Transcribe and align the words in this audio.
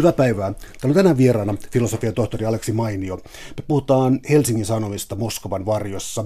Hyvää 0.00 0.12
päivää. 0.12 0.52
Täällä 0.52 0.88
on 0.88 0.94
tänään 0.94 1.18
vieraana 1.18 1.54
filosofian 1.70 2.14
tohtori 2.14 2.46
Aleksi 2.46 2.72
Mainio. 2.72 3.16
Me 3.56 3.64
puhutaan 3.68 4.20
Helsingin 4.30 4.66
Sanomista 4.66 5.16
Moskovan 5.16 5.66
varjossa. 5.66 6.24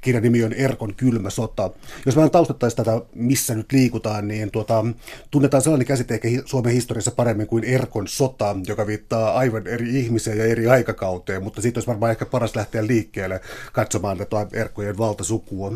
Kirjan 0.00 0.22
nimi 0.22 0.44
on 0.44 0.52
Erkon 0.52 0.94
kylmä 0.94 1.30
sota. 1.30 1.70
Jos 2.06 2.16
vähän 2.16 2.30
taustattaisiin 2.30 2.76
tätä, 2.76 3.00
missä 3.14 3.54
nyt 3.54 3.72
liikutaan, 3.72 4.28
niin 4.28 4.50
tuota, 4.50 4.84
tunnetaan 5.30 5.62
sellainen 5.62 5.86
käsite 5.86 6.14
ehkä 6.14 6.28
Suomen 6.44 6.72
historiassa 6.72 7.10
paremmin 7.10 7.46
kuin 7.46 7.64
Erkon 7.64 8.08
sota, 8.08 8.56
joka 8.66 8.86
viittaa 8.86 9.34
aivan 9.34 9.66
eri 9.66 10.00
ihmiseen 10.00 10.38
ja 10.38 10.44
eri 10.44 10.66
aikakauteen, 10.68 11.42
mutta 11.42 11.62
siitä 11.62 11.78
olisi 11.78 11.88
varmaan 11.88 12.12
ehkä 12.12 12.26
paras 12.26 12.56
lähteä 12.56 12.86
liikkeelle 12.86 13.40
katsomaan 13.72 14.18
tätä 14.18 14.46
Erkkojen 14.52 14.98
valtasukua. 14.98 15.72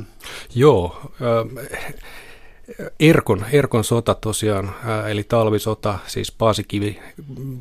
Joo, 0.54 1.12
Erkon, 3.00 3.44
Erkon 3.52 3.84
sota 3.84 4.14
tosiaan, 4.14 4.74
eli 5.08 5.24
talvisota, 5.24 5.98
siis 6.06 6.32
Paasikivi, 6.32 6.98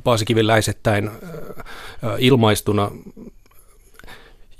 Paasikiviläisettäin 0.03 1.11
ilmaistuna. 2.19 2.91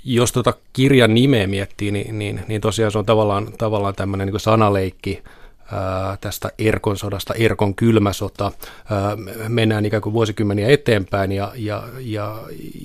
Jos 0.04 0.32
tuota 0.32 0.54
kirjan 0.72 1.14
nimeä 1.14 1.46
miettii, 1.46 1.90
niin, 1.90 2.18
niin, 2.18 2.40
niin 2.48 2.60
tosiaan 2.60 2.92
se 2.92 2.98
on 2.98 3.06
tavallaan, 3.06 3.52
tavallaan 3.58 3.94
tämmöinen 3.94 4.28
niin 4.28 4.40
sanaleikki 4.40 5.22
tästä 6.20 6.50
Erkon 6.58 6.96
sodasta, 6.96 7.34
Erkon 7.34 7.74
kylmäsota. 7.74 8.52
Mennään 9.48 9.86
ikään 9.86 10.02
kuin 10.02 10.12
vuosikymmeniä 10.12 10.68
eteenpäin 10.68 11.32
ja, 11.32 11.52
ja, 11.56 11.88
ja, 11.98 12.38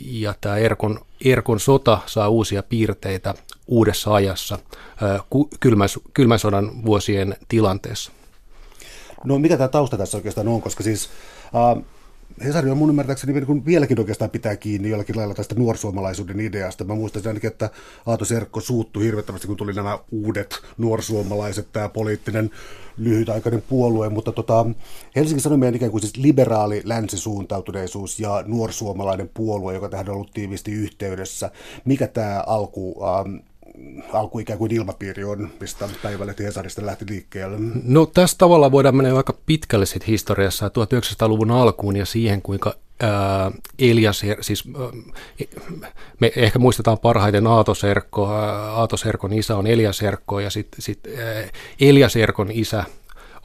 ja 0.06 0.34
tämä 0.42 0.58
Erkon, 0.58 1.00
Erkon 1.26 1.60
sota 1.60 2.00
saa 2.06 2.30
uusia 2.30 2.64
piirteitä 2.64 3.34
uudessa 3.68 4.14
ajassa 4.14 4.60
kylmän, 5.60 5.90
kylmän 6.14 6.40
sodan 6.40 6.86
vuosien 6.86 7.36
tilanteessa. 7.48 8.12
No 9.24 9.40
mikä 9.40 9.58
tämä 9.58 9.68
tausta 9.68 9.98
tässä 9.98 10.18
oikeastaan 10.18 10.48
on, 10.48 10.62
koska 10.62 10.84
siis 10.84 11.10
äh, 11.46 11.84
Hesari 12.44 12.70
on 12.70 12.78
mun 12.78 12.90
ymmärtääkseni 12.90 13.34
niin 13.34 13.66
vieläkin 13.66 14.00
oikeastaan 14.00 14.32
pitää 14.32 14.56
kiinni 14.56 14.90
jollakin 14.90 15.18
lailla 15.18 15.34
tästä 15.34 15.56
nuorsuomalaisuuden 15.56 16.40
ideasta. 16.40 16.84
Mä 16.84 16.96
muistan 16.96 17.22
ainakin, 17.26 17.48
että 17.48 17.70
Aato 18.06 18.26
Serkko 18.26 18.62
suuttui 18.62 19.04
hirvettävästi, 19.04 19.48
kun 19.48 19.58
tuli 19.58 19.74
nämä 19.74 20.00
uudet 20.12 20.56
nuorsuomalaiset, 20.78 21.68
tämä 21.72 21.90
poliittinen 21.90 22.52
lyhytaikainen 22.98 23.64
puolue, 23.70 24.10
mutta 24.10 24.32
tota, 24.32 24.66
Helsingin 25.16 25.42
Sanomien 25.42 25.76
ikään 25.76 25.92
kuin 25.92 26.02
siis 26.02 26.18
liberaali 26.18 26.82
länsisuuntautuneisuus 26.84 28.20
ja 28.20 28.44
nuorsuomalainen 28.48 29.30
puolue, 29.34 29.74
joka 29.74 29.90
tähän 29.90 30.10
on 30.10 30.16
ollut 30.16 30.34
tiiviisti 30.34 30.72
yhteydessä. 30.72 31.52
Mikä 31.86 32.08
tämä 32.08 32.44
alku... 32.48 33.04
Ähm, 33.06 33.36
alku 34.14 34.40
ikään 34.40 34.60
kuin 34.60 34.72
ilmapiiri 34.72 35.24
on, 35.24 35.50
mistä 35.60 35.90
päivälehti 36.04 36.44
Hesarista 36.44 36.86
lähti 36.86 37.06
liikkeelle? 37.10 37.58
No 37.84 38.06
tässä 38.06 38.38
tavalla 38.38 38.72
voidaan 38.72 38.96
mennä 38.96 39.18
aika 39.18 39.34
pitkälle 39.46 39.86
sit 39.86 40.08
historiassa 40.08 40.68
1900-luvun 40.68 41.52
alkuun 41.52 41.96
ja 41.96 42.06
siihen, 42.06 42.42
kuinka 42.42 42.74
Elias, 43.80 44.22
siis 44.42 44.64
me 46.20 46.32
ehkä 46.36 46.60
muistetaan 46.60 47.00
parhaiten 47.00 47.48
Aatoserkko, 47.48 48.26
Aatoserkon 48.26 49.34
isä 49.34 49.58
on 49.58 49.68
Elias 49.68 50.02
Erkko 50.02 50.40
ja 50.40 50.50
sitten 50.50 50.82
sit, 50.82 51.00
Elias 51.80 52.16
Erkon 52.16 52.52
isä 52.52 52.84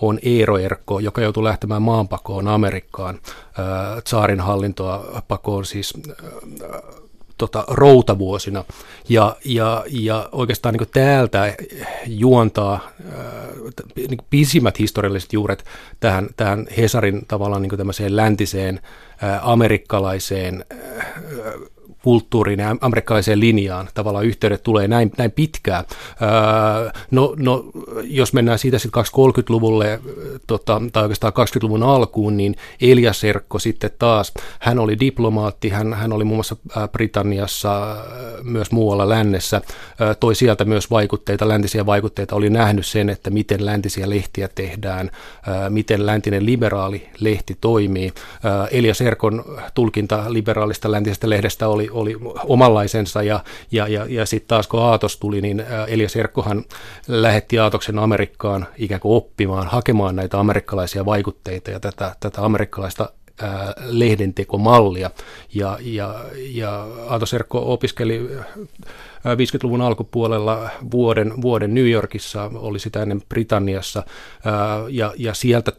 on 0.03 0.19
Eero 0.23 0.59
Erkko, 0.59 1.01
joka 1.01 1.21
joutui 1.21 1.45
lähtemään 1.45 1.83
maanpakoon 1.83 2.49
Amerikkaan, 2.49 3.21
tsaarin 4.05 4.41
hallintoa 4.41 5.23
pakoon 5.29 5.65
siis 5.65 5.95
tota, 7.41 7.65
routavuosina. 7.69 8.65
Ja, 9.09 9.37
ja, 9.45 9.85
ja 9.89 10.29
oikeastaan 10.33 10.75
niin 10.75 10.89
täältä 10.93 11.57
juontaa 12.07 12.75
äh, 12.75 14.09
niin 14.09 14.19
pisimmät 14.31 14.79
historialliset 14.79 15.33
juuret 15.33 15.65
tähän, 16.01 16.29
tähän 16.37 16.67
Hesarin 16.77 17.27
tavallaan 17.29 17.63
niin 17.63 17.81
läntiseen 18.17 18.81
äh, 19.25 19.49
amerikkalaiseen 19.49 20.65
äh, 20.73 21.07
kulttuuriin 22.03 22.61
ja 22.61 22.77
amerikkalaiseen 22.81 23.41
linjaan 23.41 23.89
tavallaan 23.95 24.27
yhteydet 24.27 24.63
tulee 24.63 24.89
näin, 24.89 25.13
näin 25.19 25.33
pitkään. 25.33 25.85
Öö, 26.23 26.91
no, 27.11 27.35
no, 27.39 27.65
jos 28.03 28.33
mennään 28.33 28.59
siitä 28.59 28.79
sitten 28.79 29.05
230-luvulle 29.05 30.01
tota, 30.47 30.83
tai 30.93 31.03
oikeastaan 31.03 31.33
20-luvun 31.33 31.83
alkuun, 31.83 32.37
niin 32.37 32.57
Elias 32.81 33.21
Serkko 33.21 33.59
sitten 33.59 33.91
taas, 33.99 34.33
hän 34.61 34.79
oli 34.79 35.01
diplomaatti, 35.01 35.69
hän, 35.69 35.95
hän 35.95 36.13
oli 36.13 36.25
muun 36.25 36.37
muassa 36.37 36.57
Britanniassa, 36.93 37.97
myös 38.43 38.71
muualla 38.71 39.09
lännessä, 39.09 39.61
toi 40.21 40.35
sieltä 40.35 40.65
myös 40.65 40.91
vaikutteita, 40.91 41.49
läntisiä 41.49 41.87
vaikutteita, 41.87 42.37
oli 42.37 42.51
nähnyt 42.51 42.87
sen, 42.87 43.09
että 43.09 43.31
miten 43.31 43.67
läntisiä 43.67 44.11
lehtiä 44.11 44.49
tehdään, 44.55 45.11
miten 45.69 46.07
läntinen 46.07 46.47
liberaali 46.47 47.09
lehti 47.21 47.57
toimii. 47.61 48.13
Elias 48.71 49.01
Erkon 49.01 49.45
tulkinta 49.75 50.25
liberaalista 50.29 50.91
läntisestä 50.91 51.31
lehdestä 51.31 51.69
oli, 51.69 51.90
oli 51.91 52.17
omanlaisensa 52.45 53.23
ja, 53.23 53.45
ja, 53.71 53.89
ja, 53.89 54.07
ja 54.09 54.27
sitten 54.27 54.49
taas 54.49 54.69
kun 54.69 54.83
Aatos 54.83 55.17
tuli, 55.17 55.41
niin 55.41 55.65
Elias 55.89 56.17
Erkkohan 56.17 56.65
lähetti 57.09 57.59
Aatoksen 57.59 57.99
Amerikkaan 57.99 58.67
ikään 58.77 59.01
kuin 59.01 59.17
oppimaan, 59.17 59.67
hakemaan 59.67 60.17
näitä 60.17 60.41
amerikkalaisia 60.41 61.05
vaikutteita 61.05 61.71
ja 61.71 61.81
tätä, 61.81 62.17
tätä 62.21 62.45
amerikkalaista 62.45 63.13
lehdentekomallia. 63.87 65.11
Ja, 65.55 65.79
ja, 65.81 66.25
ja 66.35 66.87
Aatos 67.09 67.35
Erkko 67.35 67.73
opiskeli 67.73 68.31
50-luvun 69.25 69.81
alkupuolella 69.81 70.71
vuoden, 70.91 71.43
vuoden 71.43 71.75
New 71.75 71.91
Yorkissa, 71.91 72.51
oli 72.55 72.79
sitä 72.79 73.03
ennen 73.03 73.23
Britanniassa, 73.29 74.03
ja, 74.89 75.13
ja 75.17 75.35
sieltä 75.35 75.73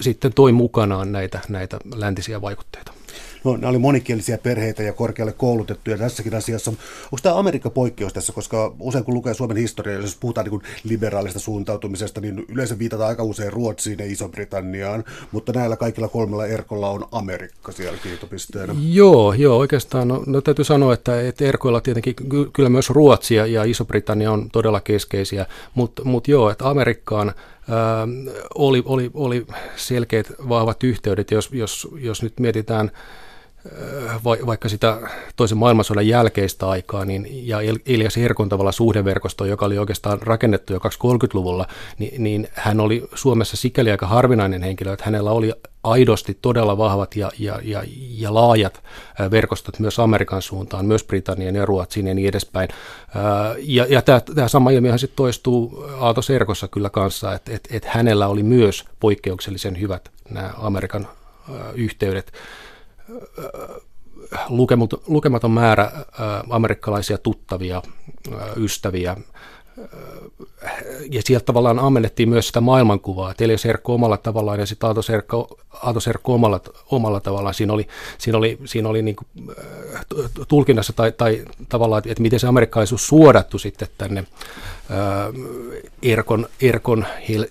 sitten 0.00 0.32
toi 0.32 0.52
mukanaan 0.52 1.12
näitä, 1.12 1.40
näitä 1.48 1.78
läntisiä 1.94 2.40
vaikutteita 2.40 2.95
no, 3.44 3.56
nämä 3.56 3.68
oli 3.70 3.78
monikielisiä 3.78 4.38
perheitä 4.38 4.82
ja 4.82 4.92
korkealle 4.92 5.32
koulutettuja 5.32 5.98
tässäkin 5.98 6.34
asiassa. 6.34 6.70
Onko 6.70 7.18
tämä 7.22 7.38
Amerikka 7.38 7.70
poikkeus 7.70 8.12
tässä, 8.12 8.32
koska 8.32 8.74
usein 8.80 9.04
kun 9.04 9.14
lukee 9.14 9.34
Suomen 9.34 9.56
historiaa, 9.56 10.00
jos 10.00 10.16
puhutaan 10.16 10.46
niin 10.46 10.62
liberaalista 10.84 11.38
suuntautumisesta, 11.38 12.20
niin 12.20 12.44
yleensä 12.48 12.78
viitataan 12.78 13.08
aika 13.08 13.22
usein 13.22 13.52
Ruotsiin 13.52 13.98
ja 13.98 14.04
Iso-Britanniaan, 14.04 15.04
mutta 15.32 15.52
näillä 15.52 15.76
kaikilla 15.76 16.08
kolmella 16.08 16.46
erkolla 16.46 16.90
on 16.90 17.04
Amerikka 17.12 17.72
siellä 17.72 17.98
kiitopisteenä. 18.02 18.74
Joo, 18.82 19.32
joo 19.32 19.56
oikeastaan. 19.56 20.08
No, 20.08 20.22
no 20.26 20.40
täytyy 20.40 20.64
sanoa, 20.64 20.94
että, 20.94 21.20
että 21.20 21.44
erkoilla 21.44 21.80
tietenkin 21.80 22.14
kyllä 22.52 22.68
myös 22.68 22.90
Ruotsia 22.90 23.46
ja 23.46 23.64
Iso-Britannia 23.64 24.32
on 24.32 24.48
todella 24.52 24.80
keskeisiä, 24.80 25.46
mutta 25.74 26.04
mut 26.04 26.28
joo, 26.28 26.50
että 26.50 26.68
Amerikkaan 26.68 27.32
oli, 28.54 28.82
oli, 28.84 29.10
oli 29.14 29.46
selkeät 29.76 30.32
vahvat 30.48 30.84
yhteydet, 30.84 31.30
jos, 31.30 31.50
jos, 31.52 31.88
jos 32.00 32.22
nyt 32.22 32.40
mietitään 32.40 32.90
vaikka 34.24 34.68
sitä 34.68 34.98
toisen 35.36 35.58
maailmansodan 35.58 36.08
jälkeistä 36.08 36.68
aikaa, 36.68 37.04
niin, 37.04 37.48
ja 37.48 37.58
Elias 37.86 38.16
Herkon 38.16 38.48
tavalla 38.48 38.72
suhdeverkosto, 38.72 39.44
joka 39.44 39.66
oli 39.66 39.78
oikeastaan 39.78 40.22
rakennettu 40.22 40.72
jo 40.72 40.78
230-luvulla, 40.78 41.66
niin, 41.98 42.22
niin 42.22 42.48
hän 42.52 42.80
oli 42.80 43.08
Suomessa 43.14 43.56
sikäli 43.56 43.90
aika 43.90 44.06
harvinainen 44.06 44.62
henkilö, 44.62 44.92
että 44.92 45.04
hänellä 45.04 45.30
oli 45.30 45.52
aidosti 45.84 46.38
todella 46.42 46.78
vahvat 46.78 47.16
ja, 47.16 47.30
ja, 47.38 47.60
ja, 47.62 47.82
ja 48.16 48.34
laajat 48.34 48.82
verkostot 49.30 49.78
myös 49.78 49.98
Amerikan 49.98 50.42
suuntaan, 50.42 50.86
myös 50.86 51.04
Britannian 51.04 51.54
ja 51.54 51.66
Ruotsiin 51.66 52.06
ja 52.06 52.14
niin 52.14 52.28
edespäin. 52.28 52.68
Ja, 53.58 53.86
ja 53.88 54.02
tämä, 54.02 54.20
tämä 54.34 54.48
sama 54.48 54.70
ilmiöhän 54.70 54.98
sitten 54.98 55.16
toistuu 55.16 55.84
Aato 55.98 56.22
Serkossa 56.22 56.68
kyllä 56.68 56.90
kanssa, 56.90 57.32
että 57.32 57.54
et, 57.54 57.68
et 57.70 57.84
hänellä 57.84 58.28
oli 58.28 58.42
myös 58.42 58.84
poikkeuksellisen 59.00 59.80
hyvät 59.80 60.10
nämä 60.30 60.50
Amerikan 60.56 61.08
yhteydet 61.74 62.32
lukematon 65.08 65.50
määrä 65.50 65.90
amerikkalaisia 66.50 67.18
tuttavia, 67.18 67.82
ystäviä, 68.56 69.16
ja 71.10 71.22
sieltä 71.24 71.44
tavallaan 71.44 71.78
ammennettiin 71.78 72.28
myös 72.28 72.46
sitä 72.46 72.60
maailmankuvaa, 72.60 73.30
että 73.30 73.44
Elias 73.44 73.66
Erkko 73.66 73.94
omalla 73.94 74.16
tavallaan 74.16 74.60
ja 74.60 74.66
sitten 74.66 74.86
Aato 74.86 75.02
Serkko, 75.02 75.58
Aato 75.82 76.00
Serkko 76.00 76.34
omalla, 76.34 76.60
omalla 76.90 77.20
tavallaan. 77.20 77.54
Siinä 77.54 77.72
oli, 77.72 77.86
siinä 78.18 78.38
oli, 78.38 78.58
siinä 78.64 78.88
oli 78.88 79.02
niin 79.02 79.16
kuin, 79.16 79.56
tulkinnassa 80.48 80.92
tai, 80.92 81.12
tai 81.12 81.44
tavallaan, 81.68 82.02
että 82.06 82.22
miten 82.22 82.40
se 82.40 82.46
amerikkalaisuus 82.46 83.06
suodattu 83.06 83.58
sitten 83.58 83.88
tänne 83.98 84.24
Erkon, 86.02 86.46
Erkon 86.60 87.06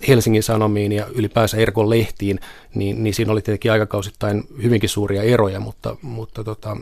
Helsingin 0.08 0.42
Sanomiin 0.42 0.92
ja 0.92 1.06
ylipäänsä 1.14 1.56
Erkon 1.56 1.90
lehtiin, 1.90 2.40
niin, 2.74 3.04
niin 3.04 3.14
siinä 3.14 3.32
oli 3.32 3.42
tietenkin 3.42 3.72
aikakausittain 3.72 4.44
hyvinkin 4.62 4.88
suuria 4.88 5.22
eroja, 5.22 5.60
mutta, 5.60 5.96
mutta 6.02 6.44
tota, 6.44 6.76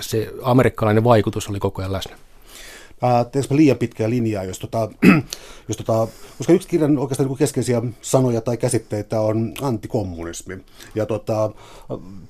se 0.00 0.30
amerikkalainen 0.42 1.04
vaikutus 1.04 1.48
oli 1.48 1.60
koko 1.60 1.82
ajan 1.82 1.92
läsnä. 1.92 2.16
Teekö 3.32 3.56
liian 3.56 3.78
pitkää 3.78 4.10
linjaa, 4.10 4.44
jos, 4.44 4.58
tota, 4.58 4.88
jos 5.68 5.76
tota, 5.76 6.08
koska 6.38 6.52
yksi 6.52 6.68
kirjan 6.68 6.98
oikeastaan 6.98 7.28
niin 7.28 7.38
keskeisiä 7.38 7.82
sanoja 8.02 8.40
tai 8.40 8.56
käsitteitä 8.56 9.20
on 9.20 9.52
antikommunismi. 9.62 10.58
Ja 10.94 11.06
tota, 11.06 11.50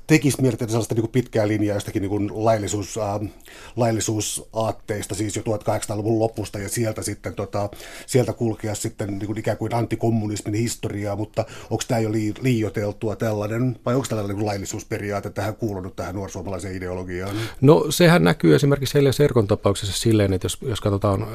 tekisi 0.06 0.42
mieli 0.42 0.56
sellaista 0.56 0.94
niin 0.94 1.08
pitkää 1.08 1.48
linjaa 1.48 1.76
jostakin 1.76 2.02
niin 2.02 2.44
laillisuus, 2.44 2.98
äh, 2.98 3.30
laillisuusaatteista, 3.76 5.14
siis 5.14 5.36
jo 5.36 5.42
1800-luvun 5.42 6.18
lopusta, 6.18 6.58
ja 6.58 6.68
sieltä 6.68 7.02
sitten 7.02 7.34
tota, 7.34 7.68
sieltä 8.06 8.32
kulkea 8.32 8.74
sitten 8.74 9.18
niin 9.18 9.26
kuin 9.26 9.38
ikään 9.38 9.56
kuin 9.56 9.74
antikommunismin 9.74 10.54
historiaa, 10.54 11.16
mutta 11.16 11.44
onko 11.70 11.84
tämä 11.88 12.00
jo 12.00 12.12
liioteltua 12.40 13.16
tällainen, 13.16 13.76
vai 13.86 13.94
onko 13.94 14.06
tällainen 14.08 14.36
niin 14.36 14.46
laillisuusperiaate 14.46 15.30
tähän 15.30 15.56
kuulunut 15.56 15.96
tähän 15.96 16.14
nuorsuomalaiseen 16.14 16.76
ideologiaan? 16.76 17.36
No 17.60 17.86
sehän 17.90 18.24
näkyy 18.24 18.54
esimerkiksi 18.54 18.94
Helja 18.94 19.12
Serkon 19.12 19.46
tapauksessa 19.46 20.00
silleen, 20.00 20.32
että 20.32 20.44
jos, 20.44 20.58
jos 20.62 20.80
katsotaan 20.80 21.22
äh, 21.22 21.28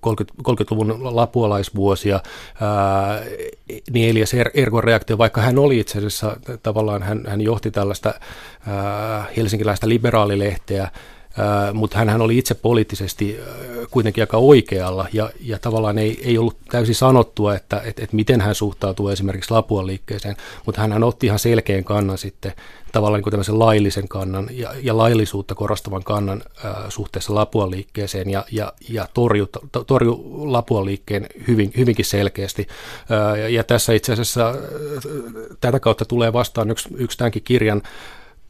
30, 0.00 0.42
30-luvun 0.48 1.07
lapualaisvuosia, 1.16 2.14
äh, 2.14 3.26
niin 3.90 4.10
Elias 4.10 4.34
er, 4.34 4.50
Erkon 4.54 4.84
reaktio, 4.84 5.18
vaikka 5.18 5.40
hän 5.40 5.58
oli 5.58 5.78
itse 5.78 5.98
asiassa 5.98 6.36
tavallaan, 6.62 7.02
hän, 7.02 7.24
hän 7.26 7.40
johti 7.40 7.70
tällaista 7.70 8.08
äh, 8.08 9.26
helsinkiläistä 9.36 9.88
liberaalilehteä, 9.88 10.88
mutta 11.72 11.98
hän 11.98 12.20
oli 12.20 12.38
itse 12.38 12.54
poliittisesti 12.54 13.38
kuitenkin 13.90 14.22
aika 14.22 14.36
oikealla 14.36 15.06
ja, 15.12 15.30
ja 15.40 15.58
tavallaan 15.58 15.98
ei, 15.98 16.20
ei 16.24 16.38
ollut 16.38 16.56
täysin 16.70 16.94
sanottua, 16.94 17.54
että 17.54 17.82
et, 17.84 17.98
et 17.98 18.12
miten 18.12 18.40
hän 18.40 18.54
suhtautuu 18.54 19.08
esimerkiksi 19.08 19.50
Lapuan 19.50 19.86
liikkeeseen, 19.86 20.36
mutta 20.66 20.80
hän 20.80 21.04
otti 21.04 21.26
ihan 21.26 21.38
selkeän 21.38 21.84
kannan 21.84 22.18
sitten 22.18 22.52
tavallaan 22.92 23.22
niin 23.22 23.30
tämmöisen 23.30 23.58
laillisen 23.58 24.08
kannan 24.08 24.48
ja, 24.50 24.74
ja 24.82 24.96
laillisuutta 24.96 25.54
korostavan 25.54 26.04
kannan 26.04 26.42
ää, 26.64 26.84
suhteessa 26.88 27.34
Lapuan 27.34 27.70
liikkeeseen 27.70 28.30
ja, 28.30 28.44
ja, 28.52 28.72
ja 28.88 29.08
torju, 29.14 29.48
torju 29.86 30.22
Lapuan 30.52 30.84
liikkeen 30.84 31.26
hyvin, 31.48 31.72
hyvinkin 31.76 32.04
selkeästi. 32.04 32.68
Ää, 33.10 33.36
ja, 33.36 33.48
ja 33.48 33.64
tässä 33.64 33.92
itse 33.92 34.12
asiassa 34.12 34.54
tätä 35.60 35.80
kautta 35.80 36.04
tulee 36.04 36.32
vastaan 36.32 36.70
yksi, 36.70 36.88
yksi 36.96 37.18
tämänkin 37.18 37.42
kirjan 37.42 37.82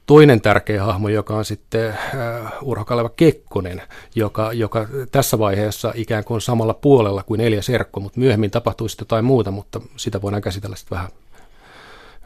toinen 0.08 0.40
tärkeä 0.40 0.84
hahmo, 0.84 1.08
joka 1.08 1.37
on 1.37 1.44
sitten 1.44 1.88
äh, 1.88 2.52
Urho 2.62 2.84
Kaleva 2.84 3.08
Kekkonen, 3.08 3.82
joka, 4.14 4.52
joka 4.52 4.88
tässä 5.12 5.38
vaiheessa 5.38 5.93
ikään 5.96 6.25
kuin 6.25 6.40
samalla 6.40 6.75
puolella 6.75 7.22
kuin 7.22 7.40
Elia 7.40 7.62
Serkko, 7.62 8.00
mutta 8.00 8.20
myöhemmin 8.20 8.50
tapahtuu 8.50 8.88
sitten 8.88 9.05
jotain 9.05 9.25
muuta, 9.25 9.50
mutta 9.50 9.81
sitä 9.96 10.22
voidaan 10.22 10.43
käsitellä 10.43 10.76
sitten 10.76 10.96
vähän, 10.96 11.10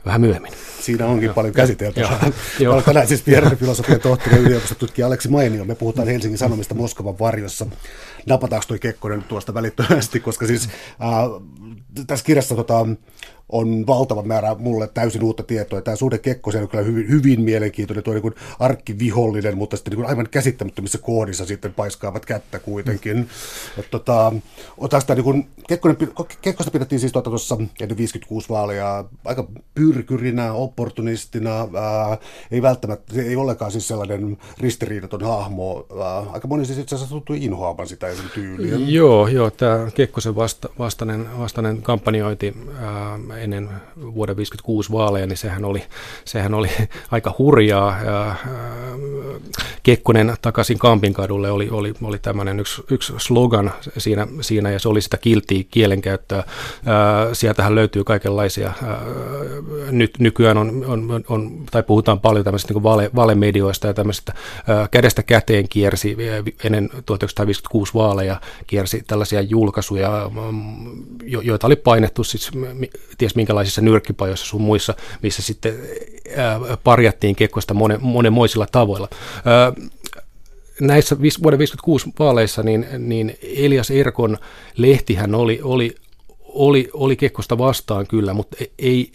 vähän 0.06 0.20
myöhemmin. 0.20 0.52
Siinä 0.80 1.06
onkin 1.06 1.26
Joo. 1.26 1.34
paljon 1.34 1.54
käsiteltävää. 1.54 2.30
Olen 2.68 2.84
tänään 2.84 3.08
siis 3.08 3.26
vieressä 3.26 3.56
filosofian 3.56 4.00
tohtori 4.00 4.36
ja 4.36 4.42
yliopistotutkija 4.42 5.06
Aleksi 5.06 5.28
Mainio. 5.28 5.64
Me 5.64 5.74
puhutaan 5.74 6.08
Helsingin 6.08 6.38
Sanomista 6.38 6.74
Moskovan 6.74 7.18
varjossa. 7.18 7.66
Napataanko 8.26 8.64
toi 8.68 8.78
Kekkonen 8.78 9.22
tuosta 9.22 9.54
välittömästi, 9.54 10.20
koska 10.26 10.46
siis 10.46 10.68
äh, 10.68 11.42
tässä 12.06 12.24
kirjassa 12.24 12.54
tota, 12.54 12.86
on 13.52 13.86
valtava 13.86 14.22
määrä 14.22 14.54
mulle 14.54 14.88
täysin 14.94 15.22
uutta 15.22 15.42
tietoa. 15.42 15.80
Tämä 15.80 15.96
suhde 15.96 16.18
Kekkosen 16.18 16.62
on 16.62 16.68
kyllä 16.68 16.84
hyvin, 16.84 17.08
hyvin 17.08 17.40
mielenkiintoinen, 17.40 18.04
tuo 18.04 18.14
niin 18.14 18.34
arkkivihollinen, 18.58 19.58
mutta 19.58 19.76
sitten 19.76 19.98
niin 19.98 20.06
aivan 20.06 20.28
käsittämättömissä 20.30 20.98
kohdissa 20.98 21.46
sitten 21.46 21.74
paiskaavat 21.74 22.26
kättä 22.26 22.58
kuitenkin. 22.58 23.16
Mm. 23.16 23.26
Et, 23.78 23.90
tota, 23.90 24.32
tästä, 24.90 25.14
niin 25.14 25.24
kuin, 25.24 25.48
Kekkonen, 25.68 25.96
Kekkosta 26.42 26.70
pidettiin 26.70 27.00
siis 27.00 27.12
tuota 27.12 27.30
tuossa 27.30 27.56
ennen 27.80 27.96
56 27.96 28.48
vaaleja 28.48 29.04
aika 29.24 29.48
pyrkyrinä, 29.74 30.52
opportunistina, 30.52 31.58
ää, 31.60 32.18
ei 32.50 32.62
välttämättä, 32.62 33.22
ei 33.22 33.36
ollenkaan 33.36 33.72
siis 33.72 33.88
sellainen 33.88 34.38
ristiriidaton 34.58 35.22
hahmo. 35.22 35.86
Ää, 36.04 36.18
aika 36.18 36.48
moni 36.48 36.64
siis 36.64 36.78
itse 36.78 36.94
asiassa 36.94 37.14
tuntui 37.14 37.44
inhoavan 37.44 37.88
sitä 37.88 38.08
sen 38.16 38.30
tyyliä. 38.34 38.74
Joo, 38.86 39.28
joo, 39.28 39.50
tämä 39.50 39.90
Kekkosen 39.94 40.36
vasta, 40.36 40.68
vastainen, 40.78 41.38
vastainen 41.38 41.82
kampanjointi 41.82 42.54
ää, 42.80 43.18
ennen 43.36 43.68
vuoden 44.14 44.36
56 44.36 44.92
vaaleja, 44.92 45.26
niin 45.26 45.36
sehän 45.36 45.64
oli, 45.64 45.82
sehän 46.24 46.54
oli 46.54 46.68
aika 47.10 47.34
hurjaa. 47.38 47.96
Ja, 48.04 48.28
äh, 48.28 48.38
Kekkonen 49.82 50.36
takaisin 50.42 50.78
Kampinkadulle 50.78 51.50
oli, 51.50 51.70
oli, 51.70 51.94
oli 52.02 52.18
tämmöinen 52.18 52.60
yksi, 52.60 52.82
yksi 52.90 53.12
slogan 53.18 53.72
siinä, 53.98 54.26
siinä, 54.40 54.70
ja 54.70 54.78
se 54.78 54.88
oli 54.88 55.00
sitä 55.00 55.16
kiltiä 55.16 55.64
kielenkäyttöä. 55.70 56.38
Äh, 56.38 56.44
sieltähän 57.32 57.74
löytyy 57.74 58.04
kaikenlaisia. 58.04 58.68
Äh, 58.68 58.96
nyt, 59.90 60.18
nykyään 60.18 60.58
on, 60.58 60.84
on, 60.86 61.24
on, 61.28 61.50
tai 61.70 61.82
puhutaan 61.82 62.20
paljon 62.20 62.44
tämmöisistä 62.44 62.74
niin 62.74 62.82
vale, 62.82 63.10
valemedioista 63.14 63.86
ja 63.86 63.94
tämmöisistä 63.94 64.32
kädestä 64.90 65.22
käteen 65.22 65.68
kiersi 65.68 66.16
ennen 66.64 66.90
1956 67.06 67.94
vaaleja 68.02 68.40
kiersi 68.66 69.02
tällaisia 69.06 69.40
julkaisuja, 69.40 70.30
joita 71.42 71.66
oli 71.66 71.76
painettu 71.76 72.24
siis 72.24 72.50
ties 73.18 73.34
minkälaisissa 73.34 73.80
nyrkkipajoissa 73.80 74.46
sun 74.46 74.62
muissa, 74.62 74.94
missä 75.22 75.42
sitten 75.42 75.74
parjattiin 76.84 77.36
Kekkosta 77.36 77.74
monen, 77.74 77.98
monenmoisilla 78.02 78.66
tavoilla. 78.72 79.08
Näissä 80.80 81.16
vuoden 81.42 81.58
56 81.58 82.10
vaaleissa 82.18 82.62
niin, 82.62 82.86
niin 82.98 83.38
Elias 83.42 83.90
Erkon 83.90 84.38
lehtihän 84.76 85.34
oli, 85.34 85.60
oli, 85.62 85.94
oli, 86.44 86.90
oli 86.92 87.16
Kekkosta 87.16 87.58
vastaan 87.58 88.06
kyllä, 88.06 88.34
mutta 88.34 88.56
ei, 88.78 89.12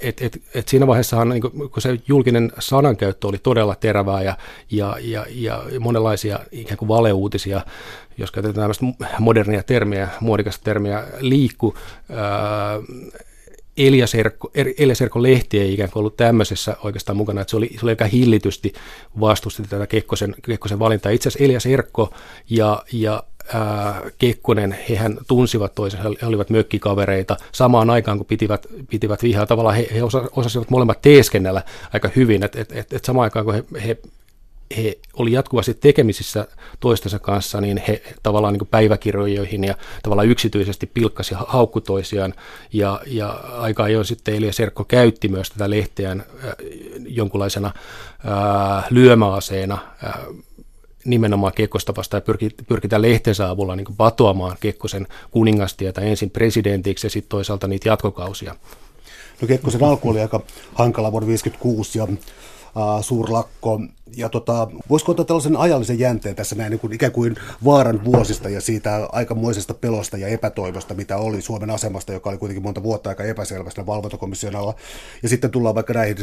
et, 0.00 0.22
et, 0.22 0.42
et 0.54 0.68
siinä 0.68 0.86
vaiheessahan, 0.86 1.28
niin 1.28 1.42
kun 1.42 1.70
se 1.82 1.98
julkinen 2.08 2.52
sanankäyttö 2.58 3.28
oli 3.28 3.38
todella 3.38 3.74
terävää 3.74 4.22
ja, 4.22 4.36
ja, 4.70 4.96
ja, 5.00 5.26
ja 5.30 5.62
monenlaisia 5.80 6.38
ikään 6.52 6.78
kuin 6.78 6.88
valeuutisia, 6.88 7.60
jos 8.18 8.30
käytetään 8.30 8.54
tämmöistä 8.54 8.86
modernia 9.18 9.62
termiä, 9.62 10.08
muodikasta 10.20 10.64
termiä, 10.64 11.04
liikku, 11.20 11.74
ää, 12.10 12.78
Elias 13.76 14.14
Erkko, 14.14 14.50
Elias 14.78 15.00
Erkko 15.00 15.22
Lehti 15.22 15.60
ei 15.60 15.74
ikään 15.74 15.90
kuin 15.90 16.00
ollut 16.00 16.16
tämmöisessä 16.16 16.76
oikeastaan 16.84 17.16
mukana, 17.16 17.40
että 17.40 17.50
se 17.50 17.56
oli, 17.56 17.70
se 17.74 17.80
oli 17.82 17.92
aika 17.92 18.04
hillitysti 18.04 18.72
vastusti 19.20 19.62
tätä 19.62 19.86
Kekkosen, 19.86 20.34
Kekkosen 20.42 20.78
valintaa. 20.78 21.12
Itse 21.12 21.28
asiassa 21.28 21.44
Elias 21.44 21.66
Erkko 21.66 22.14
ja, 22.50 22.82
ja 22.92 23.22
Kekkonen, 24.18 24.78
hehän 24.88 25.18
tunsivat 25.28 25.74
toisensa, 25.74 26.08
he 26.22 26.26
olivat 26.26 26.50
mökkikavereita 26.50 27.36
samaan 27.52 27.90
aikaan, 27.90 28.18
kun 28.18 28.26
pitivät, 28.26 28.66
pitivät 28.90 29.22
vihaa. 29.22 29.46
Tavallaan 29.46 29.76
he, 29.76 29.88
he 29.94 30.02
osasivat 30.36 30.70
molemmat 30.70 31.02
teeskennellä 31.02 31.62
aika 31.92 32.10
hyvin, 32.16 32.42
että 32.42 32.60
et, 32.60 32.72
et, 32.72 32.92
et 32.92 33.04
samaan 33.04 33.24
aikaan 33.24 33.44
kun 33.44 33.54
he, 33.54 33.64
he 33.86 33.98
he 34.76 34.98
oli 35.14 35.32
jatkuvasti 35.32 35.74
tekemisissä 35.74 36.46
toistensa 36.80 37.18
kanssa, 37.18 37.60
niin 37.60 37.82
he 37.88 38.02
tavallaan 38.22 38.54
niin 38.54 38.66
päiväkirjoihin 38.66 39.64
ja 39.64 39.74
tavallaan 40.02 40.28
yksityisesti 40.28 40.86
pilkkasi 40.86 41.34
haukku 41.46 41.80
toisiaan. 41.80 42.34
Ja, 42.72 43.00
ja 43.06 43.28
aika 43.58 43.82
ajoin 43.82 44.04
sitten 44.04 44.34
Elia 44.34 44.52
Serkko 44.52 44.84
käytti 44.84 45.28
myös 45.28 45.50
tätä 45.50 45.70
lehteään 45.70 46.20
äh, 46.20 46.54
jonkunlaisena 47.06 47.66
äh, 47.68 48.84
lyömäaseena 48.90 49.78
äh, 50.04 50.14
nimenomaan 51.04 51.52
Kekkosta 51.52 51.96
vastaan 51.96 52.22
pyrki, 52.22 52.50
pyrki 52.68 52.88
tämän 52.88 53.02
lehtensä 53.02 53.50
avulla 53.50 53.76
niin 53.76 53.86
patoamaan 53.96 54.56
Kekkosen 54.60 55.06
kuningastietä 55.30 56.00
ensin 56.00 56.30
presidentiksi 56.30 57.06
ja 57.06 57.10
sitten 57.10 57.28
toisaalta 57.28 57.66
niitä 57.66 57.88
jatkokausia. 57.88 58.54
No 59.42 59.48
Kekkosen 59.48 59.84
alku 59.84 60.08
oli 60.10 60.20
aika 60.20 60.40
hankala 60.74 61.12
vuonna 61.12 61.26
1956 61.26 61.98
ja 61.98 62.06
suurlakko. 63.00 63.80
Ja 64.16 64.28
tota, 64.28 64.68
voisiko 64.90 65.12
ottaa 65.12 65.24
tällaisen 65.24 65.56
ajallisen 65.56 65.98
jänteen 65.98 66.36
tässä 66.36 66.56
näin 66.56 66.70
niin 66.70 66.80
kuin 66.80 66.92
ikään 66.92 67.12
kuin 67.12 67.36
vaaran 67.64 68.04
vuosista 68.04 68.48
ja 68.48 68.60
siitä 68.60 69.08
aikamoisesta 69.12 69.74
pelosta 69.74 70.16
ja 70.16 70.28
epätoivosta, 70.28 70.94
mitä 70.94 71.16
oli 71.16 71.42
Suomen 71.42 71.70
asemasta, 71.70 72.12
joka 72.12 72.30
oli 72.30 72.38
kuitenkin 72.38 72.62
monta 72.62 72.82
vuotta 72.82 73.10
aika 73.10 73.24
epäselvästä 73.24 73.86
valvontakomission 73.86 74.56
alla. 74.56 74.74
Ja 75.22 75.28
sitten 75.28 75.50
tullaan 75.50 75.74
vaikka 75.74 75.92
näihin 75.92 76.16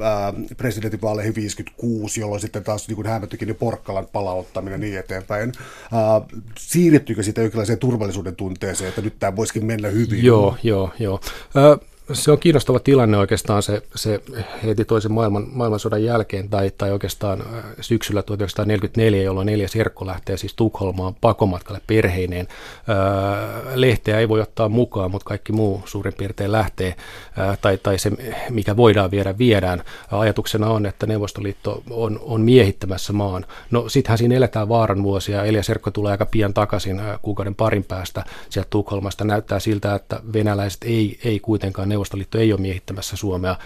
ää, 0.00 0.32
presidentinvaaleihin 0.56 1.34
56, 1.34 2.20
jolloin 2.20 2.40
sitten 2.40 2.64
taas 2.64 2.88
niin 2.88 2.96
kuin 2.96 3.06
hämöttyikin 3.06 3.48
niin 3.48 3.56
Porkkalan 3.56 4.06
palauttaminen 4.12 4.80
niin 4.80 4.98
eteenpäin. 4.98 5.52
Ää, 5.92 6.20
siirryttyykö 6.58 7.22
siitä 7.22 7.40
jonkinlaiseen 7.40 7.78
turvallisuuden 7.78 8.36
tunteeseen, 8.36 8.88
että 8.88 9.00
nyt 9.00 9.18
tämä 9.18 9.36
voisikin 9.36 9.66
mennä 9.66 9.88
hyvin? 9.88 10.24
Joo, 10.24 10.56
joo, 10.62 10.90
joo. 10.98 11.20
Äh, 11.56 11.93
se 12.12 12.32
on 12.32 12.38
kiinnostava 12.38 12.78
tilanne 12.78 13.18
oikeastaan 13.18 13.62
se, 13.62 13.82
se 13.94 14.20
heti 14.64 14.84
toisen 14.84 15.12
maailman, 15.12 15.46
maailmansodan 15.52 16.04
jälkeen 16.04 16.48
tai, 16.48 16.72
tai 16.78 16.92
oikeastaan 16.92 17.40
äh, 17.40 17.64
syksyllä 17.80 18.22
1944, 18.22 19.22
jolloin 19.22 19.46
neljä 19.46 19.68
Serkko 19.68 20.06
lähtee 20.06 20.36
siis 20.36 20.54
Tukholmaan 20.54 21.14
pakomatkalle 21.20 21.80
perheineen. 21.86 22.48
Äh, 22.78 23.74
lehteä 23.74 24.18
ei 24.18 24.28
voi 24.28 24.40
ottaa 24.40 24.68
mukaan, 24.68 25.10
mutta 25.10 25.24
kaikki 25.24 25.52
muu 25.52 25.82
suurin 25.84 26.14
piirtein 26.18 26.52
lähtee 26.52 26.96
äh, 27.38 27.58
tai, 27.58 27.78
tai 27.78 27.98
se, 27.98 28.10
mikä 28.50 28.76
voidaan 28.76 29.10
viedä, 29.10 29.38
viedään. 29.38 29.82
Ajatuksena 30.10 30.70
on, 30.70 30.86
että 30.86 31.06
Neuvostoliitto 31.06 31.82
on, 31.90 32.20
on 32.22 32.40
miehittämässä 32.40 33.12
maan. 33.12 33.46
No 33.70 33.88
sittenhän 33.88 34.18
siinä 34.18 34.34
eletään 34.34 34.68
vaaran 34.68 35.02
vuosia. 35.02 35.44
Elia 35.44 35.62
Serkko 35.62 35.90
tulee 35.90 36.12
aika 36.12 36.26
pian 36.26 36.54
takaisin 36.54 37.02
kuukauden 37.22 37.54
parin 37.54 37.84
päästä 37.84 38.24
sieltä 38.50 38.70
Tukholmasta. 38.70 39.24
Näyttää 39.24 39.58
siltä, 39.58 39.94
että 39.94 40.20
venäläiset 40.32 40.80
ei, 40.84 41.18
ei 41.24 41.40
kuitenkaan 41.40 41.93
Neuvostoliitto 41.94 42.38
ei 42.38 42.52
ole 42.52 42.60
miehittämässä 42.60 43.16
Suomea. 43.16 43.56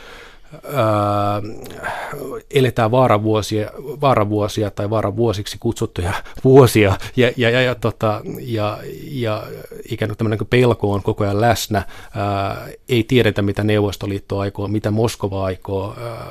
Eletään 2.51 2.91
vaaravuosia, 2.91 3.71
vaaravuosia 4.01 4.71
tai 4.71 4.91
vaaravuosiksi 4.91 5.57
kutsuttuja 5.61 6.13
vuosia 6.45 6.97
ja, 7.17 7.33
ja, 7.37 7.51
ja, 7.51 7.63
ja, 7.63 7.75
tota, 7.75 8.21
ja, 8.41 8.79
ja 9.11 9.45
ikään 9.91 10.09
kuin 10.09 10.19
tämmöinen 10.19 10.47
pelko 10.51 10.93
on 10.93 11.03
koko 11.03 11.25
ajan 11.25 11.41
läsnä. 11.41 11.83
Ää, 12.15 12.69
ei 12.89 13.05
tiedetä, 13.05 13.43
mitä 13.43 13.65
Neuvostoliitto 13.65 14.39
aikoo, 14.39 14.69
mitä 14.69 14.91
Moskova 14.91 15.45
aikoo. 15.45 15.95
Ää, 16.01 16.27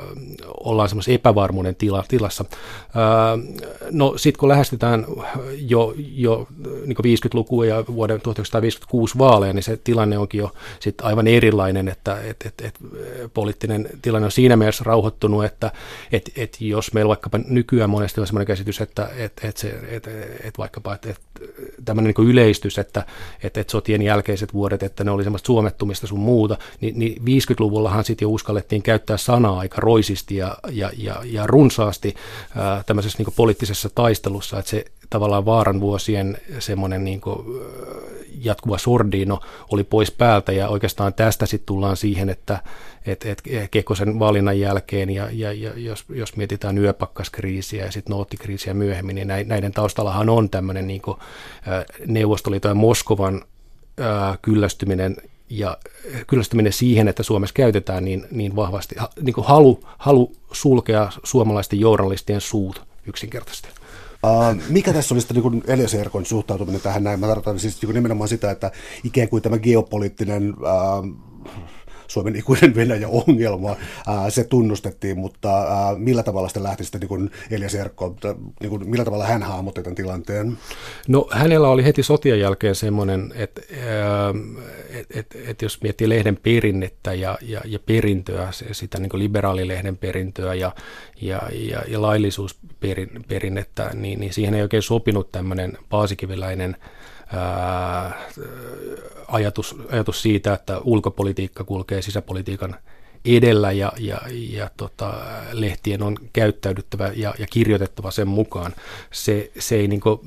ollaan 0.64 0.90
semmoisessa 0.90 1.12
epävarmuuden 1.16 1.76
tila, 1.76 2.04
tilassa. 2.08 2.46
Ää, 2.96 3.38
no 3.92 4.14
sitten 4.18 4.40
kun 4.40 4.50
lähestytään 4.50 5.06
jo, 5.68 5.94
jo 5.98 6.48
niin 6.86 6.98
50-lukua 6.98 7.66
ja 7.66 7.84
vuoden 7.88 8.22
1956 8.22 9.18
vaaleja, 9.18 9.54
niin 9.54 9.64
se 9.64 9.78
tilanne 9.78 10.18
onkin 10.18 10.40
jo 10.40 10.52
sit 10.80 11.02
aivan 11.02 11.28
erilainen, 11.28 11.88
että 11.88 12.22
et, 12.22 12.46
et, 12.46 12.54
et, 12.62 12.80
poliittinen 13.34 13.90
tilanne 14.08 14.26
on 14.26 14.32
siinä 14.32 14.56
mielessä 14.56 14.84
rauhoittunut, 14.84 15.46
että 15.46 15.72
et, 16.12 16.32
et 16.36 16.62
jos 16.62 16.94
meillä 16.94 17.10
vaikkapa 17.10 17.40
nykyään 17.48 17.90
monesti 17.90 18.22
on 18.22 18.28
sellainen 18.28 18.48
käsitys, 18.48 18.82
että 18.82 19.10
et, 19.18 19.42
et 19.44 19.58
se, 19.58 19.80
et, 19.90 20.08
et 20.44 20.58
vaikkapa 20.58 20.94
et, 20.94 21.06
et, 21.06 21.20
tämmöinen 21.86 22.14
niin 22.18 22.30
yleistys, 22.30 22.78
että 22.78 23.06
et, 23.44 23.58
et 23.58 23.70
sotien 23.70 24.02
jälkeiset 24.02 24.54
vuodet, 24.54 24.84
että 24.84 25.04
ne 25.04 25.12
oli 25.12 25.24
semmoista 25.24 25.46
suomettumista 25.46 26.08
sun 26.08 26.20
muuta, 26.20 26.58
niin, 26.82 27.00
niin 27.00 27.22
50-luvullahan 27.22 28.04
sitten 28.04 28.26
jo 28.26 28.30
uskallettiin 28.30 28.84
käyttää 28.84 29.18
sanaa 29.18 29.60
aika 29.60 29.82
roisisti 29.82 30.36
ja, 30.36 30.58
ja, 30.72 30.92
ja, 30.98 31.16
ja 31.24 31.48
runsaasti 31.48 32.16
ää, 32.56 32.84
tämmöisessä 32.86 33.24
niin 33.24 33.34
poliittisessa 33.36 33.90
taistelussa, 33.96 34.60
että 34.60 34.70
se 34.72 34.86
tavallaan 35.10 35.46
vaaran 35.46 35.82
vuosien 35.82 36.38
semmoinen 36.60 37.04
niin 37.04 37.22
jatkuva 38.42 38.78
sordino 38.78 39.40
oli 39.72 39.84
pois 39.84 40.12
päältä 40.12 40.52
ja 40.52 40.68
oikeastaan 40.68 41.14
tästä 41.14 41.46
sitten 41.46 41.66
tullaan 41.66 41.98
siihen, 41.98 42.30
että 42.30 42.60
et, 43.08 43.26
et 43.26 43.44
Kekkosen 43.72 44.20
valinnan 44.20 44.60
jälkeen 44.60 45.10
ja, 45.10 45.30
ja, 45.32 45.54
ja 45.54 45.72
jos, 45.76 46.06
jos 46.10 46.36
mietitään 46.36 46.78
yöpakkaskriisiä 46.78 47.86
ja 47.86 47.92
sitten 47.92 48.12
noottikriisiä 48.12 48.74
myöhemmin, 48.74 49.16
niin 49.16 49.28
näiden 49.28 49.72
taustallahan 49.72 50.30
on 50.30 50.50
tämmöinen 50.50 50.88
niin 50.88 51.02
Neuvostoliiton 52.06 52.72
ja 52.72 52.76
Moskovan 52.76 53.42
ää, 54.00 54.38
kyllästyminen 54.42 55.16
ja 55.50 55.78
kyllästyminen 56.28 56.74
siihen, 56.74 57.08
että 57.08 57.24
Suomessa 57.24 57.54
käytetään 57.54 58.06
niin, 58.06 58.28
niin 58.32 58.56
vahvasti, 58.56 58.96
niin 59.22 59.34
kuin 59.34 59.48
halu, 59.48 59.80
halu 59.98 60.32
sulkea 60.52 61.12
suomalaisten 61.24 61.80
journalistien 61.80 62.42
suut 62.42 62.82
yksinkertaisesti. 63.06 63.70
Uh, 64.24 64.62
mikä 64.70 64.94
tässä 64.94 65.16
olisi 65.16 65.34
niin 65.34 65.64
Elias 65.68 65.96
suhtautuminen 66.24 66.82
tähän 66.82 67.04
näin? 67.04 67.20
Mä 67.20 67.28
tarkoitan 67.28 67.60
siis 67.60 67.82
niin 67.82 67.94
nimenomaan 67.94 68.28
sitä, 68.28 68.52
että 68.52 68.72
ikään 69.04 69.30
kuin 69.30 69.44
tämä 69.44 69.58
geopoliittinen 69.58 70.54
uh, 70.54 71.28
Suomen 72.08 72.36
ikuinen 72.42 72.76
Venäjä-ongelma, 72.76 73.76
se 74.30 74.44
tunnustettiin, 74.44 75.18
mutta 75.18 75.66
millä 75.98 76.24
tavalla 76.24 76.48
sitä 76.48 76.64
lähti 76.64 76.84
sitten 76.84 77.02
niin 77.10 77.32
Elias 77.52 77.76
Erkko, 77.76 78.16
niin 78.62 78.70
kuin, 78.70 78.90
millä 78.90 79.06
tavalla 79.06 79.26
hän 79.26 79.44
hahmotti 79.44 79.84
tämän 79.84 79.96
tilanteen? 79.96 80.58
No 81.08 81.28
hänellä 81.32 81.70
oli 81.70 81.84
heti 81.84 82.04
sotien 82.04 82.40
jälkeen 82.40 82.76
semmoinen, 82.76 83.34
että 83.36 83.62
et, 84.90 85.08
et, 85.16 85.38
et 85.48 85.62
jos 85.62 85.82
miettii 85.82 86.10
lehden 86.10 86.38
perinnettä 86.44 87.14
ja, 87.14 87.38
ja, 87.42 87.62
ja 87.66 87.80
perintöä, 87.80 88.48
sitä 88.52 89.00
niin 89.00 89.10
liberaalilehden 89.14 89.98
perintöä 89.98 90.54
ja, 90.54 90.76
ja, 91.22 91.42
ja, 91.54 91.84
ja 91.88 92.02
laillisuusperinnettä, 92.02 93.92
niin, 93.94 94.20
niin 94.20 94.34
siihen 94.34 94.54
ei 94.54 94.62
oikein 94.62 94.84
sopinut 94.84 95.32
tämmöinen 95.32 95.78
paasikiviläinen 95.90 96.78
ajatus, 99.28 99.76
ajatus 99.92 100.22
siitä, 100.22 100.54
että 100.54 100.80
ulkopolitiikka 100.80 101.64
kulkee 101.64 102.02
sisäpolitiikan 102.02 102.76
edellä 103.26 103.72
ja, 103.72 103.92
ja, 103.98 104.22
ja 104.30 104.70
tota, 104.78 105.14
lehtien 105.52 106.04
on 106.04 106.18
käyttäydyttävä 106.34 107.12
ja, 107.16 107.34
ja 107.40 107.48
kirjoitettava 107.50 108.12
sen 108.12 108.28
mukaan. 108.28 108.74
Se, 109.12 109.52
se, 109.60 109.76
ei, 109.76 109.88
niin 109.88 110.00
kuin, 110.00 110.20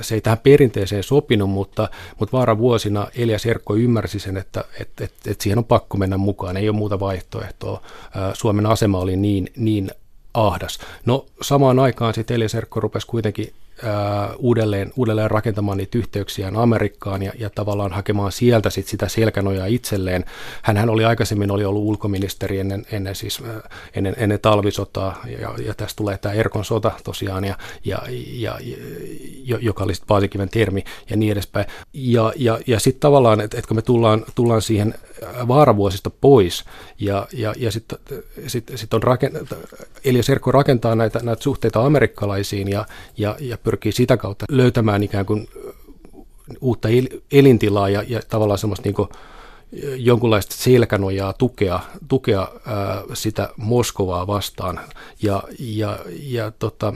se 0.00 0.14
ei 0.14 0.20
tähän 0.20 0.38
perinteeseen 0.38 1.02
sopinut, 1.02 1.50
mutta, 1.50 1.88
mutta 2.18 2.36
vaara 2.36 2.58
vuosina 2.58 3.08
Elias 3.14 3.46
Erkko 3.46 3.76
ymmärsi 3.76 4.18
sen, 4.18 4.36
että 4.36 4.64
et, 4.80 5.00
et, 5.00 5.12
et 5.26 5.40
siihen 5.40 5.58
on 5.58 5.64
pakko 5.64 5.96
mennä 5.98 6.16
mukaan, 6.16 6.56
ei 6.56 6.68
ole 6.68 6.76
muuta 6.76 7.00
vaihtoehtoa. 7.00 7.82
Suomen 8.34 8.66
asema 8.66 8.98
oli 8.98 9.16
niin, 9.16 9.48
niin 9.56 9.90
ahdas. 10.34 10.78
No 11.06 11.26
samaan 11.40 11.78
aikaan 11.78 12.14
sitten 12.14 12.34
Elias 12.34 12.54
Erkko 12.54 12.80
rupesi 12.80 13.06
kuitenkin 13.06 13.52
uudelleen, 14.38 14.92
uudelleen 14.96 15.30
rakentamaan 15.30 15.78
niitä 15.78 15.98
yhteyksiään 15.98 16.56
Amerikkaan 16.56 17.22
ja, 17.22 17.32
ja 17.38 17.50
tavallaan 17.50 17.92
hakemaan 17.92 18.32
sieltä 18.32 18.70
sit 18.70 18.86
sitä 18.86 19.08
selkänojaa 19.08 19.66
itselleen. 19.66 20.24
Hänhän 20.62 20.90
oli 20.90 21.04
aikaisemmin 21.04 21.50
oli 21.50 21.64
ollut 21.64 21.82
ulkoministeri 21.82 22.58
ennen, 22.58 22.86
ennen, 22.92 23.14
siis, 23.14 23.42
ennen, 23.94 24.14
ennen 24.16 24.38
talvisotaa 24.40 25.22
ja, 25.40 25.54
ja 25.66 25.74
tästä 25.74 25.96
tulee 25.96 26.18
tämä 26.18 26.34
Erkon 26.34 26.64
sota 26.64 26.92
tosiaan, 27.04 27.44
ja, 27.44 27.58
ja, 27.84 27.98
ja, 28.32 28.58
ja, 29.44 29.58
joka 29.60 29.84
oli 29.84 29.94
sitten 29.94 30.08
Paasikiven 30.08 30.48
termi 30.48 30.84
ja 31.10 31.16
niin 31.16 31.32
edespäin. 31.32 31.66
Ja, 31.92 32.32
ja, 32.36 32.58
ja 32.66 32.80
sitten 32.80 33.00
tavallaan, 33.00 33.40
että 33.40 33.58
et 33.58 33.66
kun 33.66 33.76
me 33.76 33.82
tullaan, 33.82 34.24
tullaan 34.34 34.62
siihen 34.62 34.94
vaaravuosista 35.48 36.10
pois 36.10 36.64
ja, 36.98 37.26
ja, 37.32 37.54
ja 37.56 37.72
sitten 37.72 37.98
sit, 38.46 38.72
sit 38.74 38.94
on 38.94 39.02
rakent, 39.02 39.34
Elias 40.04 40.30
Erkko 40.30 40.52
rakentaa 40.52 40.94
näitä, 40.94 41.20
näitä 41.22 41.42
suhteita 41.42 41.86
amerikkalaisiin 41.86 42.68
ja, 42.68 42.84
ja, 43.16 43.36
ja 43.40 43.58
pyrkii 43.58 43.92
sitä 43.92 44.16
kautta 44.16 44.44
löytämään 44.48 45.02
ikään 45.02 45.26
kuin 45.26 45.48
uutta 46.60 46.88
elintilaa 47.32 47.88
ja, 47.88 48.04
ja 48.08 48.20
tavallaan 48.28 48.58
semmoista 48.58 48.86
niin 48.86 48.94
kuin 48.94 49.08
jonkunlaista 49.96 50.54
selkänojaa 50.54 51.32
tukea, 51.32 51.80
tukea 52.08 52.48
ää, 52.66 53.02
sitä 53.14 53.48
Moskovaa 53.56 54.26
vastaan. 54.26 54.80
Ja, 55.22 55.42
ja, 55.58 55.98
ja 56.22 56.50
tota, 56.50 56.94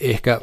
ehkä 0.00 0.40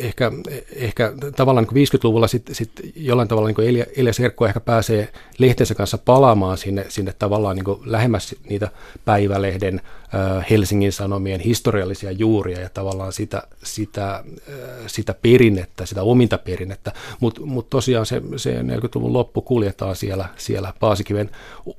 ehkä, 0.00 0.32
ehkä 0.76 1.12
tavallaan 1.36 1.66
niin 1.74 1.88
50-luvulla 1.88 2.28
sitten 2.28 2.54
sit 2.54 2.70
jollain 2.96 3.28
tavalla 3.28 3.48
niin 3.48 3.86
Elias 3.96 4.20
Erkko 4.20 4.46
ehkä 4.46 4.60
pääsee 4.60 5.08
lehtensä 5.38 5.74
kanssa 5.74 5.98
palaamaan 5.98 6.58
sinne, 6.58 6.86
sinne 6.88 7.14
tavallaan 7.18 7.56
niin 7.56 7.76
lähemmäs 7.84 8.34
niitä 8.48 8.68
päivälehden 9.04 9.80
Helsingin 10.50 10.92
Sanomien 10.92 11.40
historiallisia 11.40 12.10
juuria 12.10 12.60
ja 12.60 12.68
tavallaan 12.68 13.12
sitä, 13.12 13.42
sitä, 13.64 14.24
sitä 14.86 15.14
perinnettä, 15.22 15.86
sitä 15.86 16.02
ominta 16.02 16.38
perinnettä. 16.38 16.92
Mutta 17.20 17.40
mut 17.44 17.70
tosiaan 17.70 18.06
se, 18.06 18.22
se 18.36 18.62
40-luvun 18.62 19.12
loppu 19.12 19.42
kuljetaan 19.42 19.96
siellä, 19.96 20.28
siellä 20.36 20.72
Paasikiven 20.80 21.30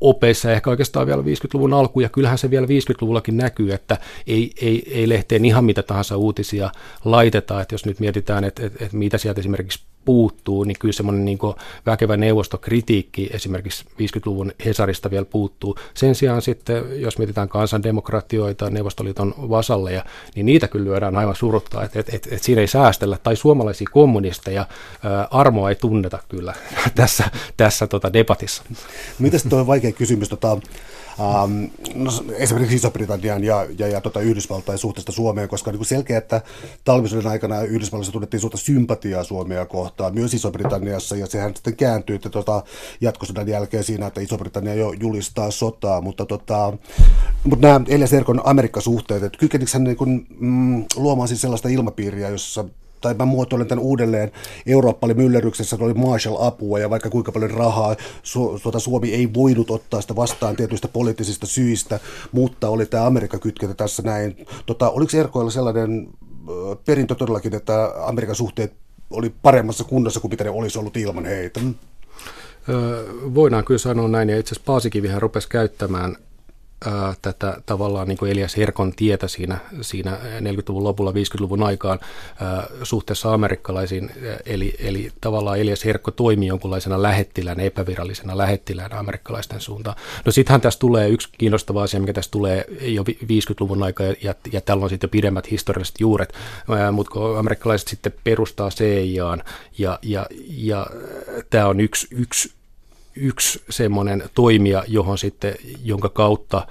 opeissa 0.02 0.52
ehkä 0.52 0.70
oikeastaan 0.70 1.08
vielä 1.08 1.22
50-luvun 1.22 1.74
alku. 1.74 2.00
Ja 2.00 2.10
kyllähän 2.10 2.38
se 2.38 2.50
vielä 2.50 2.68
50-luvullakin 2.68 3.38
näkyy, 3.38 3.74
että 3.74 3.98
ei, 4.28 4.52
ei, 4.62 4.92
ei 4.92 5.10
lehteen 5.10 5.46
ihan 5.46 5.66
mitä 5.66 5.84
tahansa 5.84 6.18
uutisia 6.18 6.72
laiteta. 7.06 7.62
Että 7.62 7.74
jos 7.74 7.86
nyt 7.86 8.00
mietitään, 8.08 8.44
että, 8.44 8.66
että, 8.66 8.86
että 8.86 8.98
mitä 8.98 9.18
sieltä 9.18 9.40
esimerkiksi 9.40 9.86
puuttuu, 10.08 10.64
niin 10.64 10.78
kyllä 10.80 10.94
semmoinen 10.94 11.26
niin 11.26 11.40
väkevä 11.86 12.18
neuvostokritiikki 12.18 13.30
esimerkiksi 13.34 13.86
50-luvun 13.86 14.52
Hesarista 14.66 15.12
vielä 15.12 15.26
puuttuu. 15.26 15.78
Sen 15.94 16.16
sijaan 16.16 16.42
sitten, 16.42 17.02
jos 17.02 17.18
mietitään 17.18 17.50
kansandemokratioita, 17.50 18.70
Neuvostoliiton 18.70 19.34
vasalleja, 19.38 20.06
niin 20.36 20.46
niitä 20.46 20.68
kyllä 20.68 20.86
lyödään 20.86 21.18
aivan 21.18 21.36
suruttaa, 21.36 21.84
että 21.84 22.00
et, 22.00 22.14
et, 22.14 22.28
et 22.32 22.44
siinä 22.44 22.62
ei 22.62 22.68
säästellä. 22.68 23.18
Tai 23.24 23.36
suomalaisia 23.36 23.88
kommunisteja, 23.92 24.66
ää, 25.04 25.28
armoa 25.32 25.70
ei 25.70 25.76
tunneta 25.76 26.20
kyllä 26.30 26.54
tässä, 26.96 27.24
tässä 27.58 27.88
tota 27.88 28.14
debatissa. 28.14 28.64
Mitäs 29.20 29.44
tuo 29.44 29.68
vaikea 29.68 29.92
kysymys, 29.92 30.30
tota, 30.30 30.58
Um, 31.20 31.70
no, 31.96 32.12
esimerkiksi 32.36 32.76
Iso-Britannian 32.76 33.44
ja, 33.44 33.66
ja, 33.78 33.88
ja 33.88 34.02
tota 34.02 34.20
Yhdysvaltain 34.20 34.78
suhteesta 34.78 35.12
Suomeen, 35.12 35.50
koska 35.50 35.72
on 35.72 35.76
niin 35.76 35.86
selkeä, 35.86 36.18
että 36.18 36.42
talvisodan 36.86 37.32
aikana 37.32 37.62
Yhdysvalloissa 37.62 38.12
tunnettiin 38.12 38.42
suurta 38.42 38.58
sympatiaa 38.58 39.24
Suomea 39.24 39.66
kohtaan, 39.66 39.97
myös 40.12 40.34
Iso-Britanniassa, 40.34 41.16
ja 41.16 41.28
sehän 41.28 41.56
sitten 41.56 41.76
kääntyi 41.76 42.16
että 42.16 42.30
tota, 42.30 42.64
jatkosodan 43.02 43.48
jälkeen 43.48 43.84
siinä, 43.84 44.08
että 44.08 44.22
Iso-Britannia 44.22 44.76
jo 44.76 44.92
julistaa 44.92 45.52
sotaa, 45.52 46.02
mutta, 46.02 46.26
tota, 46.26 46.74
mutta 47.44 47.68
nämä 47.68 47.82
Elias 47.88 48.14
Erkon 48.14 48.42
Amerikka-suhteet, 48.44 49.24
että 49.24 49.38
kykenikö 49.38 49.72
hän 49.74 49.84
niin 49.84 49.98
kuin, 49.98 50.28
mm, 50.40 50.86
luomaan 50.96 51.28
siis 51.28 51.42
sellaista 51.42 51.70
ilmapiiriä, 51.70 52.30
jossa 52.30 52.66
tai 53.02 53.14
mä 53.14 53.26
muotoilen 53.26 53.68
tämän 53.68 53.84
uudelleen, 53.84 54.32
Eurooppa 54.66 55.08
oli 55.08 55.14
myllerryksessä, 55.14 55.78
oli 55.80 55.94
Marshall-apua 55.94 56.80
ja 56.80 56.90
vaikka 56.90 57.10
kuinka 57.10 57.32
paljon 57.32 57.52
rahaa, 57.52 57.94
Su- 58.24 58.60
tuota, 58.64 58.80
Suomi 58.80 59.14
ei 59.14 59.34
voinut 59.34 59.72
ottaa 59.72 60.02
sitä 60.02 60.16
vastaan 60.16 60.56
tietyistä 60.56 60.88
poliittisista 60.88 61.46
syistä, 61.46 62.00
mutta 62.32 62.70
oli 62.70 62.86
tämä 62.86 63.06
Amerikka-kytkentä 63.06 63.76
tässä 63.76 64.04
näin. 64.04 64.46
Tota, 64.66 64.90
oliko 64.90 65.18
Erkoilla 65.18 65.52
sellainen 65.52 66.08
perintö 66.86 67.16
todellakin, 67.16 67.56
että 67.56 67.94
Amerikan 68.06 68.36
suhteet 68.36 68.74
oli 69.10 69.34
paremmassa 69.42 69.84
kunnossa 69.84 70.20
kuin 70.20 70.32
mitä 70.32 70.44
ne 70.44 70.50
olisi 70.50 70.80
ollut 70.80 70.98
ilman 70.98 71.26
heitä? 71.26 71.60
Voidaan 73.36 73.66
kyllä 73.66 73.78
sanoa 73.78 74.08
näin, 74.08 74.30
ja 74.30 74.38
itse 74.38 74.56
asiassa 74.56 74.66
Paasikivihän 74.66 75.22
rupesi 75.22 75.50
käyttämään 75.50 76.16
ää, 76.86 77.14
tätä 77.22 77.62
tavallaan 77.66 78.08
niin 78.08 78.18
kuin 78.18 78.32
Elias 78.32 78.58
Herkon 78.58 78.94
tietä 78.96 79.28
siinä, 79.28 79.58
siinä 79.82 80.18
40-luvun 80.40 80.84
lopulla 80.84 81.12
50-luvun 81.12 81.64
aikaan 81.64 82.00
ää, 82.42 82.68
suhteessa 82.84 83.34
amerikkalaisiin, 83.34 84.12
eli, 84.46 84.76
eli 84.80 85.12
tavallaan 85.22 85.60
Elias 85.60 85.86
Herkko 85.86 86.12
toimi 86.12 86.48
jonkunlaisena 86.48 87.02
lähettilään, 87.02 87.60
epävirallisena 87.60 88.38
lähettilään 88.38 88.94
amerikkalaisten 88.94 89.62
suuntaan. 89.62 89.98
No 90.26 90.32
sittenhän 90.32 90.62
tässä 90.62 90.80
tulee 90.80 91.10
yksi 91.10 91.30
kiinnostava 91.38 91.84
asia, 91.84 92.00
mikä 92.00 92.14
tässä 92.14 92.32
tulee 92.32 92.66
jo 92.82 93.04
50-luvun 93.04 93.84
aikaa, 93.84 94.08
ja, 94.24 94.36
ja 94.52 94.62
tällä 94.62 94.84
on 94.84 94.90
sitten 94.90 95.08
jo 95.08 95.12
pidemmät 95.12 95.52
historialliset 95.52 96.00
juuret, 96.00 96.34
ää, 96.70 96.92
mutta 96.92 97.12
kun 97.12 97.38
amerikkalaiset 97.38 97.88
sitten 97.88 98.14
perustaa 98.24 98.70
CIAan, 98.70 99.44
ja, 99.78 100.00
ja, 100.02 100.26
ja 100.50 100.88
tämä 101.50 101.68
on 101.68 101.80
yksi, 101.80 102.08
yksi 102.12 102.57
yksi 103.20 103.62
semmoinen 103.70 104.24
toimija, 104.34 104.84
johon 104.88 105.18
sitten, 105.18 105.56
jonka 105.84 106.10
kautta 106.10 106.68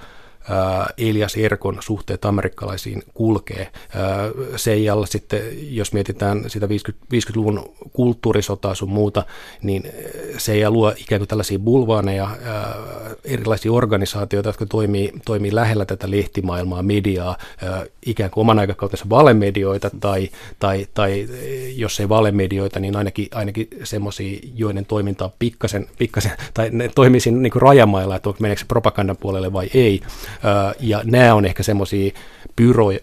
Elias 0.97 1.35
Erkon 1.35 1.77
suhteet 1.79 2.25
amerikkalaisiin 2.25 3.03
kulkee. 3.13 3.71
Seijalla 4.55 5.05
sitten, 5.05 5.41
jos 5.75 5.93
mietitään 5.93 6.43
sitä 6.47 6.69
50, 6.69 7.05
50-luvun 7.15 7.75
kulttuurisotaa 7.93 8.75
sun 8.75 8.89
muuta, 8.89 9.25
niin 9.61 9.83
Seija 10.37 10.71
luo 10.71 10.93
ikään 10.97 11.19
kuin 11.19 11.27
tällaisia 11.27 11.59
bulvaaneja, 11.59 12.29
erilaisia 13.23 13.71
organisaatioita, 13.71 14.49
jotka 14.49 14.65
toimii, 14.65 15.13
toimii 15.25 15.55
lähellä 15.55 15.85
tätä 15.85 16.11
lehtimaailmaa, 16.11 16.83
mediaa, 16.83 17.37
ikään 18.05 18.29
kuin 18.29 18.41
oman 18.41 18.59
aikakautensa 18.59 19.05
valemedioita 19.09 19.89
tai, 19.99 20.29
tai, 20.59 20.87
tai 20.93 21.27
jos 21.75 21.99
ei 21.99 22.09
valemedioita, 22.09 22.79
niin 22.79 22.95
ainakin, 22.95 23.27
ainakin 23.33 23.67
semmoisia, 23.83 24.39
joiden 24.55 24.85
toiminta 24.85 25.25
on 25.25 25.31
pikkasen, 25.39 25.87
pikkasen 25.97 26.31
tai 26.53 26.69
ne 26.71 26.89
toimii 26.95 27.19
siinä 27.19 27.37
niin 27.37 27.51
kuin 27.51 27.61
rajamailla, 27.61 28.15
että 28.15 28.29
meneekö 28.39 28.59
se 28.59 28.65
propagandan 28.65 29.17
puolelle 29.17 29.53
vai 29.53 29.69
ei. 29.73 30.01
Ja 30.79 31.01
nämä 31.03 31.33
on 31.33 31.45
ehkä 31.45 31.63
semmoisia 31.63 32.11
byroja, 32.57 32.99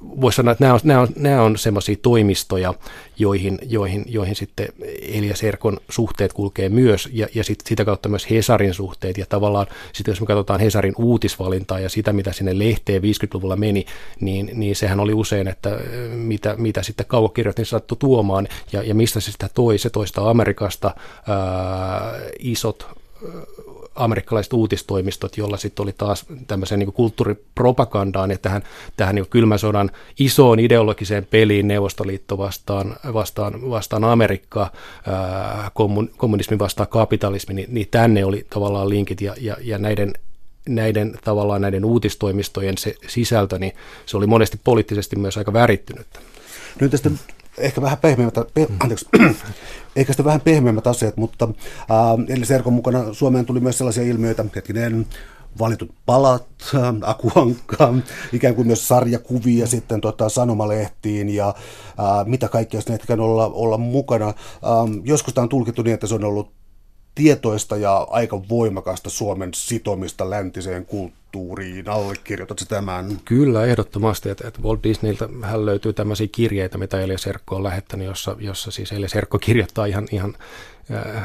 voisi 0.00 0.36
sanoa, 0.36 0.52
että 0.52 0.64
nämä 0.64 0.74
on, 0.74 0.80
nämä 0.84 1.00
on, 1.00 1.08
nämä 1.16 1.42
on 1.42 1.58
semmoisia 1.58 1.96
toimistoja, 2.02 2.74
joihin, 3.18 3.58
joihin, 3.62 4.04
joihin 4.08 4.36
sitten 4.36 4.68
Elias 5.02 5.42
Erkon 5.42 5.80
suhteet 5.88 6.32
kulkee 6.32 6.68
myös, 6.68 7.08
ja, 7.12 7.28
ja 7.34 7.44
sit, 7.44 7.58
sitä 7.66 7.84
kautta 7.84 8.08
myös 8.08 8.30
Hesarin 8.30 8.74
suhteet, 8.74 9.18
ja 9.18 9.26
tavallaan 9.28 9.66
sitten 9.92 10.12
jos 10.12 10.20
me 10.20 10.26
katsotaan 10.26 10.60
Hesarin 10.60 10.94
uutisvalintaa 10.98 11.80
ja 11.80 11.88
sitä, 11.88 12.12
mitä 12.12 12.32
sinne 12.32 12.58
lehteen 12.58 13.02
50-luvulla 13.02 13.56
meni, 13.56 13.86
niin, 14.20 14.50
niin 14.54 14.76
sehän 14.76 15.00
oli 15.00 15.14
usein, 15.14 15.48
että 15.48 15.78
mitä, 16.14 16.54
mitä 16.58 16.82
sitten 16.82 17.06
kaukokirjoitin 17.06 17.66
sattui 17.66 17.96
tuomaan, 17.98 18.48
ja, 18.72 18.82
ja 18.82 18.94
mistä 18.94 19.20
se 19.20 19.32
sitä 19.32 19.48
toi, 19.54 19.78
se 19.78 19.90
toista 19.90 20.30
Amerikasta 20.30 20.94
ää, 21.28 22.20
isot 22.38 22.86
amerikkalaiset 23.94 24.52
uutistoimistot, 24.52 25.36
jolla 25.36 25.56
sitten 25.56 25.82
oli 25.82 25.92
taas 25.92 26.26
tämmöiseen 26.46 26.78
niin 26.78 26.92
kulttuuripropagandaan 26.92 28.30
ja 28.30 28.38
tähän, 28.38 28.62
tähän 28.96 29.14
niin 29.14 29.28
kylmän 29.30 29.58
sodan 29.58 29.90
isoon 30.18 30.58
ideologiseen 30.58 31.26
peliin 31.30 31.68
Neuvostoliitto 31.68 32.38
vastaan, 32.38 32.96
vastaan, 33.12 33.70
vastaan 33.70 34.04
Amerikka, 34.04 34.70
kommun, 35.74 36.10
kommunismi 36.16 36.58
vastaan 36.58 36.88
kapitalismi, 36.88 37.54
niin, 37.54 37.74
niin 37.74 37.88
tänne 37.90 38.24
oli 38.24 38.46
tavallaan 38.50 38.88
linkit 38.88 39.20
ja, 39.20 39.34
ja, 39.40 39.56
ja 39.60 39.78
näiden 39.78 40.12
näiden 40.68 41.14
tavallaan 41.24 41.60
näiden 41.60 41.84
uutistoimistojen 41.84 42.78
se 42.78 42.94
sisältö, 43.06 43.58
niin 43.58 43.72
se 44.06 44.16
oli 44.16 44.26
monesti 44.26 44.60
poliittisesti 44.64 45.16
myös 45.16 45.38
aika 45.38 45.52
värittynyttä. 45.52 46.20
Nyt 46.80 46.90
tästä 46.90 47.10
ehkä 47.58 47.82
vähän 47.82 47.98
pehmeämmät, 47.98 48.34
pe, 48.54 48.66
anteeksi, 48.80 49.08
ehkä 49.96 50.12
sitä 50.12 50.24
vähän 50.24 50.40
pehmeämmät 50.40 50.86
asiat, 50.86 51.16
mutta 51.16 51.48
äh, 51.80 52.36
eli 52.36 52.46
Serkon 52.46 52.72
mukana 52.72 53.14
Suomeen 53.14 53.46
tuli 53.46 53.60
myös 53.60 53.78
sellaisia 53.78 54.02
ilmiöitä, 54.02 54.44
hetkinen, 54.56 55.06
valitut 55.58 55.94
palat, 56.06 56.46
akuankka, 57.02 57.94
ikään 58.32 58.54
kuin 58.54 58.66
myös 58.66 58.88
sarjakuvia 58.88 59.66
sitten 59.66 60.00
tota, 60.00 60.28
sanomalehtiin 60.28 61.28
ja 61.28 61.48
äh, 61.48 62.26
mitä 62.26 62.48
kaikkea 62.48 62.80
sitten 62.80 63.20
olla, 63.20 63.46
olla 63.46 63.78
mukana. 63.78 64.28
Äh, 64.28 64.34
joskus 65.04 65.34
tämä 65.34 65.42
on 65.42 65.48
tulkittu 65.48 65.82
niin, 65.82 65.94
että 65.94 66.06
se 66.06 66.14
on 66.14 66.24
ollut 66.24 66.52
tietoista 67.14 67.76
ja 67.76 68.06
aika 68.10 68.48
voimakasta 68.48 69.10
Suomen 69.10 69.50
sitomista 69.54 70.30
läntiseen 70.30 70.86
kulttuuriin. 70.86 71.23
Allekirjoitatko 71.88 72.64
tämän? 72.68 73.06
Kyllä, 73.24 73.64
ehdottomasti. 73.64 74.30
Että, 74.30 74.48
että 74.48 74.60
Walt 74.62 74.82
Disneyltä 74.82 75.28
hän 75.42 75.66
löytyy 75.66 75.92
tämmöisiä 75.92 76.26
kirjeitä, 76.32 76.78
mitä 76.78 77.00
Elia 77.00 77.18
Serkko 77.18 77.56
on 77.56 77.64
lähettänyt, 77.64 78.06
jossa, 78.06 78.36
jossa 78.38 78.70
siis 78.70 78.92
Elia 78.92 79.08
Serkko 79.08 79.38
kirjoittaa 79.38 79.86
ihan, 79.86 80.08
ihan 80.12 80.36
äh, 80.94 81.24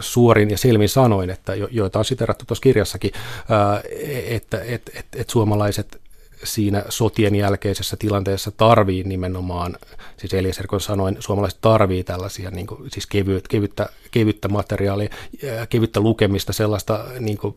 suorin 0.00 0.50
ja 0.50 0.58
selvin 0.58 0.88
sanoin, 0.88 1.30
että 1.30 1.54
jo, 1.54 1.68
joita 1.70 1.98
on 1.98 2.04
siterattu 2.04 2.44
tuossa 2.44 2.62
kirjassakin, 2.62 3.10
äh, 3.14 3.82
että 4.26 4.60
et, 4.64 4.90
et, 4.94 5.06
et 5.16 5.30
suomalaiset 5.30 6.00
siinä 6.44 6.84
sotien 6.88 7.34
jälkeisessä 7.34 7.96
tilanteessa 7.96 8.50
tarvii 8.50 9.04
nimenomaan, 9.04 9.76
siis 10.16 10.34
Eliaserkon 10.34 10.80
sanoin, 10.80 11.16
suomalaiset 11.20 11.60
tarvii 11.60 12.04
tällaisia 12.04 12.50
niin 12.50 12.66
kuin, 12.66 12.90
siis 12.90 13.06
kevyt, 13.06 13.48
kevyttä, 13.48 13.88
kevyttä 14.10 14.48
materiaalia, 14.48 15.08
kevyttä 15.68 16.00
lukemista, 16.00 16.52
sellaista 16.52 17.04
niin 17.20 17.38
kuin, 17.38 17.56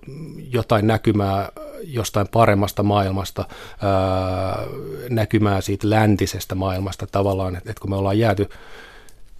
jotain 0.52 0.88
näkymää 0.88 1.52
jostain 1.84 2.28
paremmasta 2.28 2.84
maailmasta, 2.84 3.46
ää, 3.82 4.58
näkymää 5.10 5.62
siitä 5.62 5.90
läntisestä 5.90 6.56
maailmasta 6.56 7.08
tavallaan, 7.08 7.56
että, 7.56 7.72
että 7.72 7.82
kun 7.82 7.90
me 7.90 7.96
ollaan 7.96 8.20
jääty 8.20 8.50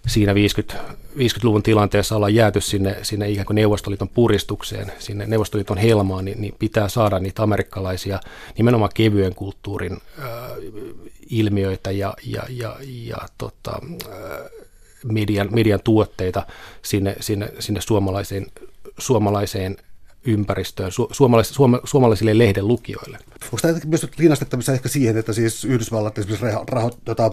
siinä 0.08 0.34
50, 0.34 0.76
50-luvun 1.16 1.62
tilanteessa 1.62 2.16
ollaan 2.16 2.34
jääty 2.34 2.60
sinne, 2.60 2.96
sinne 3.02 3.30
ikään 3.30 3.46
kuin 3.46 3.54
Neuvostoliiton 3.54 4.08
puristukseen, 4.08 4.92
sinne 4.98 5.26
Neuvostoliiton 5.26 5.78
helmaan, 5.78 6.24
niin, 6.24 6.40
niin 6.40 6.54
pitää 6.58 6.88
saada 6.88 7.18
niitä 7.18 7.42
amerikkalaisia 7.42 8.20
nimenomaan 8.58 8.90
kevyen 8.94 9.34
kulttuurin 9.34 9.92
äh, 9.92 10.28
ilmiöitä 11.30 11.90
ja, 11.90 12.14
ja, 12.24 12.42
ja, 12.48 12.76
ja 12.82 13.18
tota, 13.38 13.80
äh, 14.08 14.14
median, 15.04 15.48
median 15.50 15.80
tuotteita 15.84 16.46
sinne, 16.82 17.16
sinne, 17.20 17.52
sinne 17.58 17.80
suomalaiseen, 17.80 18.46
suomalaiseen 18.98 19.76
ympäristöön 20.24 20.90
su- 20.90 21.08
suomalais- 21.12 21.54
suoma- 21.54 21.80
suomalaisille 21.84 22.38
lehden 22.38 22.68
lukijoille. 22.68 23.18
Onko 23.44 23.58
tämä 23.62 23.78
myös 23.86 24.06
linnastettavissa 24.18 24.72
ehkä 24.72 24.88
siihen, 24.88 25.16
että 25.16 25.32
siis 25.32 25.64
Yhdysvallat 25.64 26.18
esimerkiksi 26.18 26.46
raho- 26.70 26.98
tota, 27.04 27.30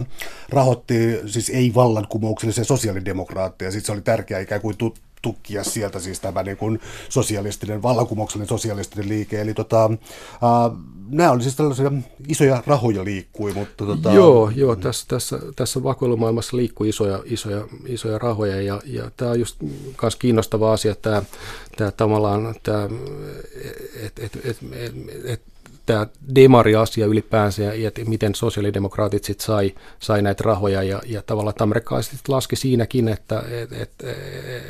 rahoitti 0.50 1.20
siis 1.26 1.50
ei-vallankumouksellisia 1.50 2.64
sosiaalidemokraatteja, 2.64 3.72
sitten 3.72 3.86
se 3.86 3.92
oli 3.92 4.02
tärkeää 4.02 4.40
ikään 4.40 4.62
kuin 4.62 4.76
tut- 4.78 5.00
tukkia 5.22 5.64
sieltä 5.64 6.00
siis 6.00 6.20
tämä 6.20 6.44
niin 6.44 6.58
kuin 6.58 6.80
sosialistinen, 7.10 7.82
vallankumouksellinen 7.82 8.50
sosialistinen 8.50 9.10
liike. 9.10 9.42
Eli 9.42 9.54
tota, 9.54 9.86
äh, 9.86 10.78
nämä 11.10 11.32
oli 11.32 11.44
siis 11.44 11.56
tällaisia 11.56 11.92
isoja 12.28 12.64
rahoja 12.68 13.04
liikkui. 13.04 13.54
Mutta 13.54 13.86
tota... 13.86 14.14
Joo, 14.14 14.52
joo 14.56 14.76
tässä, 14.76 15.06
tässä, 15.08 15.40
tässä 15.56 15.84
vakoilumaailmassa 15.84 16.58
liikkuu 16.58 16.86
isoja, 16.86 17.20
isoja, 17.26 17.68
isoja 17.88 18.18
rahoja 18.18 18.62
ja, 18.62 18.82
ja 18.86 19.12
tämä 19.18 19.32
on 19.32 19.40
just 19.40 19.58
myös 20.02 20.16
kiinnostava 20.16 20.74
asia, 20.74 20.96
tämä, 20.96 21.24
tämä 21.76 21.92
tavallaan, 21.92 22.46
tämä, 22.46 22.90
että 24.06 24.22
et, 24.24 24.36
et, 24.36 24.36
et, 24.46 24.58
et, 25.26 25.42
tämä 25.86 26.08
demari-asia 26.36 27.06
ylipäänsä 27.06 27.64
ja 27.64 27.88
että 27.88 28.02
miten 28.06 28.36
sosiaalidemokraatit 28.36 29.24
sitten 29.24 29.46
sai, 29.46 29.74
sai 30.00 30.22
näitä 30.22 30.44
rahoja 30.46 30.84
ja, 30.84 31.02
ja 31.06 31.22
tavallaan 31.22 31.56
amerikkalaiset 31.60 32.28
laski 32.28 32.56
siinäkin, 32.56 33.08
että 33.08 33.44
et, 33.52 33.72
et, 33.72 33.92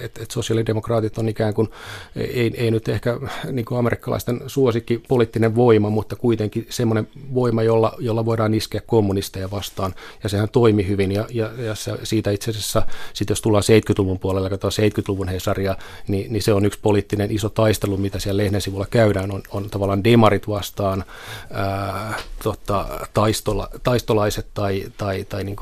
et, 0.04 0.17
et 0.17 0.32
sosiaalidemokraatit 0.32 1.17
on 1.17 1.30
ikään 1.30 1.54
kuin, 1.54 1.69
ei, 2.15 2.51
ei 2.58 2.71
nyt 2.71 2.88
ehkä 2.89 3.19
niin 3.51 3.65
kuin 3.65 3.80
amerikkalaisten 3.80 4.41
suosikki 4.47 5.04
poliittinen 5.08 5.56
voima, 5.56 5.89
mutta 5.89 6.15
kuitenkin 6.15 6.67
semmoinen 6.69 7.08
voima, 7.34 7.63
jolla, 7.63 7.95
jolla 7.99 8.25
voidaan 8.25 8.54
iskeä 8.54 8.82
kommunisteja 8.86 9.51
vastaan. 9.51 9.95
Ja 10.23 10.30
sehän 10.30 10.49
toimi 10.49 10.88
hyvin 10.88 11.12
ja, 11.12 11.25
ja, 11.32 11.51
ja 11.58 11.75
se, 11.75 11.91
siitä 12.04 12.32
itse 12.32 12.51
asiassa, 12.51 12.88
sit 13.13 13.30
jos 13.30 13.41
tullaan 13.41 13.63
70-luvun 13.63 14.19
puolella, 14.19 14.49
katsotaan 14.49 14.89
70-luvun 14.89 15.28
Hesaria, 15.28 15.75
niin, 16.08 16.34
niin 16.34 16.43
se 16.43 16.54
on 16.54 16.65
yksi 16.65 16.80
poliittinen 16.82 17.32
iso 17.32 17.49
taistelu, 17.49 17.97
mitä 17.97 18.19
siellä 18.19 18.43
lehden 18.43 18.62
sivulla 18.62 18.88
käydään, 18.89 19.32
on, 19.32 19.43
on 19.51 19.69
tavallaan 19.69 20.04
demarit 20.04 20.47
vastaan 20.47 21.04
ää, 21.51 22.13
tota, 22.43 22.87
taistola, 23.13 23.69
taistolaiset 23.83 24.47
tai, 24.53 24.85
tai, 24.97 25.25
tai 25.29 25.43
niin 25.43 25.55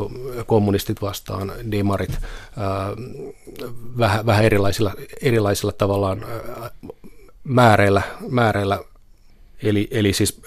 kommunistit 0.46 1.02
vastaan, 1.02 1.52
demarit, 1.72 2.12
ää, 2.58 2.90
vähän, 3.98 4.26
vähän 4.26 4.46
erilaisilla, 4.46 4.94
erilaisilla 5.22 5.72
tavallaan 5.72 6.24
ää, 6.24 6.72
määreillä, 7.44 8.02
määreillä 8.30 8.80
eli, 9.64 9.88
eli 9.92 10.14
siis 10.14 10.42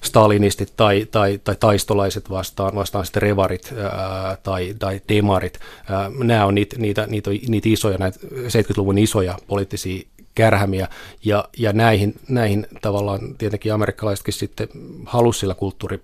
stalinistit 0.00 0.72
tai, 0.76 1.06
tai, 1.10 1.40
tai 1.44 1.56
taistolaiset 1.60 2.30
vastaan, 2.30 2.74
vastaan 2.74 3.04
sitten 3.04 3.22
revarit 3.22 3.74
ää, 3.82 4.36
tai, 4.42 4.74
tai 4.78 5.00
demarit. 5.08 5.58
Ää, 5.90 6.10
nämä 6.18 6.46
on 6.46 6.54
niitä, 6.54 6.76
niitä, 6.78 7.06
niitä, 7.06 7.30
niitä 7.48 7.68
isoja, 7.68 7.98
näitä 7.98 8.18
70-luvun 8.22 8.98
isoja 8.98 9.38
poliittisia 9.46 10.02
kärhämiä, 10.34 10.88
ja, 11.24 11.48
ja 11.58 11.72
näihin, 11.72 12.14
näihin 12.28 12.66
tavallaan 12.82 13.34
tietenkin 13.38 13.74
amerikkalaisetkin 13.74 14.34
sitten 14.34 14.68
halusivat 15.06 15.40
sillä 15.40 15.54
kulttuuri 15.54 16.02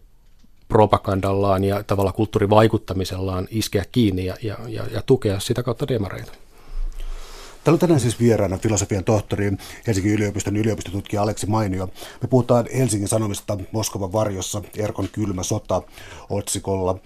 propagandallaan 0.69 1.65
ja 1.65 1.83
tavallaan 1.83 2.15
kulttuurivaikuttamisellaan 2.15 3.49
iskeä 3.51 3.85
kiinni 3.93 4.25
ja, 4.25 4.37
ja, 4.43 4.57
ja, 4.69 4.85
ja 4.93 5.03
tukea 5.03 5.41
sitä 5.41 5.63
kautta 5.63 5.89
demareita. 5.89 6.33
Täällä 7.65 7.75
on 7.77 7.81
tänään 7.81 8.01
siis 8.01 8.21
vieraana 8.21 8.59
filosofian 8.59 9.05
tohtori, 9.05 9.53
Helsingin 9.87 10.13
yliopiston 10.13 10.57
yliopistotutkija 10.57 11.23
Aleksi 11.23 11.47
Mainio. 11.47 11.87
Me 12.23 12.29
puhutaan 12.29 12.67
Helsingin 12.77 13.09
Sanomista 13.09 13.59
Moskovan 13.73 14.13
varjossa, 14.13 14.63
Erkon 14.77 15.09
kylmä 15.13 15.43
sota 15.43 15.83
otsikolla. 16.31 16.99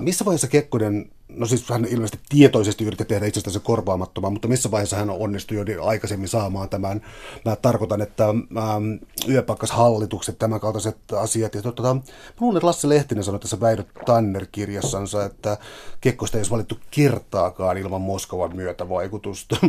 Missä 0.00 0.24
vaiheessa 0.24 0.48
Kekkonen 0.48 1.10
no 1.36 1.46
siis 1.46 1.68
hän 1.68 1.84
ilmeisesti 1.84 2.18
tietoisesti 2.28 2.84
yritti 2.84 3.04
tehdä 3.04 3.26
itsestänsä 3.26 3.60
korvaamattoman, 3.60 4.32
mutta 4.32 4.48
missä 4.48 4.70
vaiheessa 4.70 4.96
hän 4.96 5.10
onnistui 5.10 5.56
jo 5.56 5.84
aikaisemmin 5.84 6.28
saamaan 6.28 6.68
tämän. 6.68 7.00
Mä 7.44 7.56
tarkoitan, 7.56 8.02
että 8.02 8.28
ähm, 8.28 8.92
yöpakkashallitukset, 9.28 10.38
tämän 10.38 10.60
kaltaiset 10.60 10.96
asiat. 11.16 11.54
Ja 11.54 11.62
tota, 11.62 11.94
mä 11.94 12.00
luulen, 12.40 12.56
että 12.56 12.66
Lasse 12.66 12.88
Lehtinen 12.88 13.24
sanoi 13.24 13.40
tässä 13.40 13.60
Väidö 13.60 13.84
Tanner-kirjassansa, 14.06 15.24
että 15.24 15.58
Kekkosta 16.00 16.36
ei 16.36 16.40
olisi 16.40 16.50
valittu 16.50 16.78
kertaakaan 16.90 17.78
ilman 17.78 18.00
Moskovan 18.00 18.56
myötävaikutusta. 18.56 19.56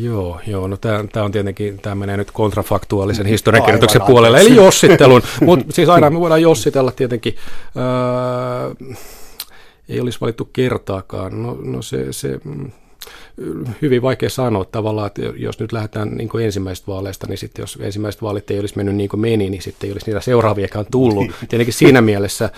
Joo, 0.00 0.40
joo, 0.46 0.66
no 0.66 0.76
tämä 0.76 1.24
on 1.24 1.32
tietenkin, 1.32 1.78
tämä 1.78 1.94
menee 1.94 2.16
nyt 2.16 2.30
kontrafaktuaalisen 2.30 3.26
historiankirjoituksen 3.26 4.02
puolelle, 4.02 4.40
eli 4.40 4.56
jossittelun, 4.56 5.22
mutta 5.40 5.66
siis 5.74 5.88
aina 5.88 6.10
me 6.10 6.20
voidaan 6.20 6.42
jossitella 6.42 6.92
tietenkin. 6.92 7.34
Öö, 7.76 8.94
ei 9.90 10.00
olisi 10.00 10.20
valittu 10.20 10.44
kertaakaan. 10.44 11.42
No, 11.42 11.58
no 11.62 11.82
se, 11.82 12.12
se, 12.12 12.40
mm, 12.44 12.70
hyvin 13.82 14.02
vaikea 14.02 14.30
sanoa 14.30 14.64
tavallaan, 14.64 15.06
että 15.06 15.22
jos 15.22 15.58
nyt 15.58 15.72
lähdetään 15.72 16.08
niin 16.08 16.28
kuin 16.28 16.44
ensimmäistä 16.44 16.86
vaaleista, 16.86 17.26
niin 17.26 17.38
sitten 17.38 17.62
jos 17.62 17.78
ensimmäiset 17.80 18.22
vaalit 18.22 18.50
ei 18.50 18.60
olisi 18.60 18.76
mennyt 18.76 18.94
niin 18.94 19.08
kuin 19.08 19.20
meni, 19.20 19.50
niin 19.50 19.62
sitten 19.62 19.88
ei 19.88 19.92
olisi 19.92 20.06
niitä 20.06 20.20
seuraaviakaan 20.20 20.86
tullut. 20.90 21.26
Niin. 21.26 21.34
Tietenkin 21.48 21.74
siinä 21.74 22.00
mielessä 22.00 22.44
äh, 22.44 22.52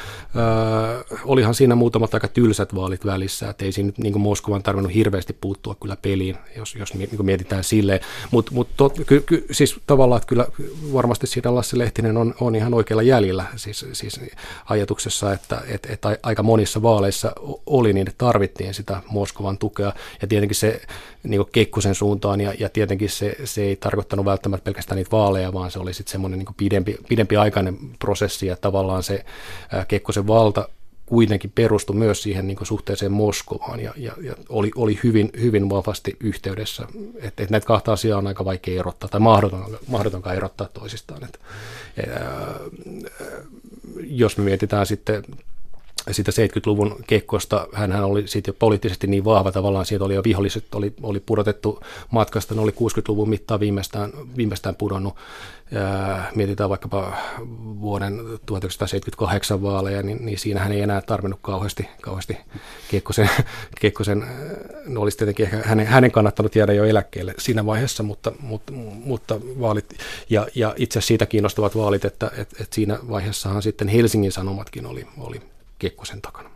olihan 1.25 1.55
siinä 1.55 1.75
muutamat 1.75 2.15
aika 2.15 2.29
tylsät 2.29 2.75
vaalit 2.75 3.07
välissä, 3.07 3.51
että 3.51 3.65
ei 3.65 3.73
siinä 3.73 3.87
nyt 3.87 3.99
niin 3.99 4.13
kuin 4.13 4.23
Moskovan 4.23 4.63
tarvinnut 4.63 4.95
hirveästi 4.95 5.37
puuttua 5.41 5.77
kyllä 5.81 5.97
peliin, 6.03 6.37
jos, 6.57 6.75
jos 6.75 6.95
niin 6.95 7.09
kuin 7.17 7.27
mietitään 7.27 7.65
silleen. 7.65 8.01
Mutta 8.31 8.53
mut 8.55 8.69
ky, 9.07 9.21
ky, 9.21 9.47
siis 9.51 9.81
tavallaan, 9.87 10.17
että 10.17 10.29
kyllä 10.29 10.47
varmasti 10.93 11.27
siinä 11.27 11.55
Lasse 11.55 11.79
Lehtinen 11.79 12.17
on, 12.17 12.35
on 12.41 12.57
ihan 12.57 12.75
oikealla 12.75 13.03
jäljellä 13.03 13.45
siis, 13.57 13.87
siis 13.93 14.21
ajatuksessa, 14.65 15.33
että 15.33 15.63
et, 15.69 15.87
et 15.91 16.03
aika 16.23 16.43
monissa 16.43 16.83
vaaleissa 16.83 17.33
oli 17.67 17.93
niin, 17.93 18.09
että 18.09 18.25
tarvittiin 18.27 18.75
sitä 18.75 19.03
Moskovan 19.11 19.59
tukea, 19.59 19.93
ja 20.23 20.29
tietenkin 20.29 20.57
se 20.63 20.81
niin 21.23 21.45
Kekkosen 21.53 21.95
suuntaan 21.95 22.41
ja, 22.41 22.55
ja 22.59 22.69
tietenkin 22.69 23.11
se, 23.11 23.37
se 23.45 23.63
ei 23.63 23.77
tarkoittanut 23.77 24.27
välttämättä 24.27 24.65
pelkästään 24.65 24.97
niitä 24.97 25.11
vaaleja, 25.11 25.53
vaan 25.53 25.71
se 25.71 25.79
oli 25.79 25.95
sitten 25.95 26.13
semmoinen 26.13 26.39
niin 26.39 26.55
pidempi, 26.57 26.97
pidempi 27.09 27.37
aikainen 27.37 27.79
prosessi 27.99 28.47
ja 28.47 28.57
tavallaan 28.57 29.03
se 29.03 29.25
Kekkosen 29.89 30.27
valta 30.27 30.69
kuitenkin 31.07 31.53
perustui 31.55 31.97
myös 31.97 32.23
siihen 32.23 32.47
niin 32.47 32.59
suhteeseen 32.63 33.13
Moskovaan 33.13 33.81
ja, 33.81 33.95
ja, 33.97 34.13
ja 34.21 34.35
oli, 34.49 34.71
oli 34.77 35.01
hyvin, 35.05 35.31
hyvin 35.41 35.71
vahvasti 35.71 36.17
yhteydessä. 36.21 36.87
Että 37.21 37.43
et 37.43 37.51
näitä 37.51 37.67
kahta 37.67 37.93
asiaa 37.93 38.19
on 38.19 38.27
aika 38.27 38.45
vaikea 38.45 38.81
erottaa 38.81 39.09
tai 39.09 39.21
mahdoton, 39.21 39.79
mahdotonkaan 39.87 40.37
erottaa 40.37 40.69
toisistaan. 40.69 41.25
Et, 41.25 41.41
ää, 42.09 42.55
jos 44.01 44.39
me 44.39 44.45
mietitään 44.45 44.87
sitten 44.87 45.23
sitä 46.11 46.31
70-luvun 46.31 46.97
kekkosta, 47.07 47.69
hän 47.73 48.05
oli 48.05 48.29
sitten 48.29 48.53
jo 48.53 48.57
poliittisesti 48.59 49.07
niin 49.07 49.25
vahva 49.25 49.53
tavallaan, 49.53 49.87
siitä 49.87 50.05
oli 50.05 50.15
jo 50.15 50.25
viholliset, 50.25 50.75
oli, 50.75 50.95
oli 51.03 51.21
pudotettu 51.21 51.81
matkasta, 52.11 52.55
ne 52.55 52.61
oli 52.61 52.71
60-luvun 52.71 53.29
mittaan 53.29 53.61
viimeistään, 53.61 54.13
viimeistään 54.37 54.75
pudonnut. 54.75 55.15
Ja 55.71 56.25
mietitään 56.35 56.71
vaikkapa 56.71 57.13
vuoden 57.81 58.17
1978 58.47 59.63
vaaleja, 59.63 60.03
niin, 60.03 60.27
niin 60.27 60.39
siinähän 60.39 60.73
ei 60.73 60.81
enää 60.81 61.01
tarvinnut 61.01 61.39
kauheasti, 61.43 61.89
kauheasti 62.03 62.37
Kekkosen, 62.91 63.31
Kekkosen 63.81 64.27
no 64.87 65.01
olisi 65.01 65.17
tietenkin 65.19 65.45
ehkä 65.45 65.63
hänen, 65.65 65.87
hänen 65.87 66.11
kannattanut 66.11 66.57
jäädä 66.57 66.73
jo 66.73 66.85
eläkkeelle 66.85 67.35
siinä 67.39 67.67
vaiheessa, 67.67 68.03
mutta, 68.03 68.33
mutta, 68.41 68.73
mutta 69.05 69.41
vaalit, 69.61 69.95
ja, 70.31 70.47
ja 70.55 70.75
itse 70.77 71.01
siitä 71.01 71.27
kiinnostavat 71.27 71.77
vaalit, 71.77 72.05
että, 72.05 72.27
että, 72.27 72.57
että 72.61 72.75
siinä 72.75 72.99
vaiheessahan 73.09 73.63
sitten 73.63 73.89
Helsingin 73.89 74.33
Sanomatkin 74.33 74.87
oli, 74.87 75.07
oli 75.19 75.52
Kekkosen 75.83 76.23
takana. 76.23 76.51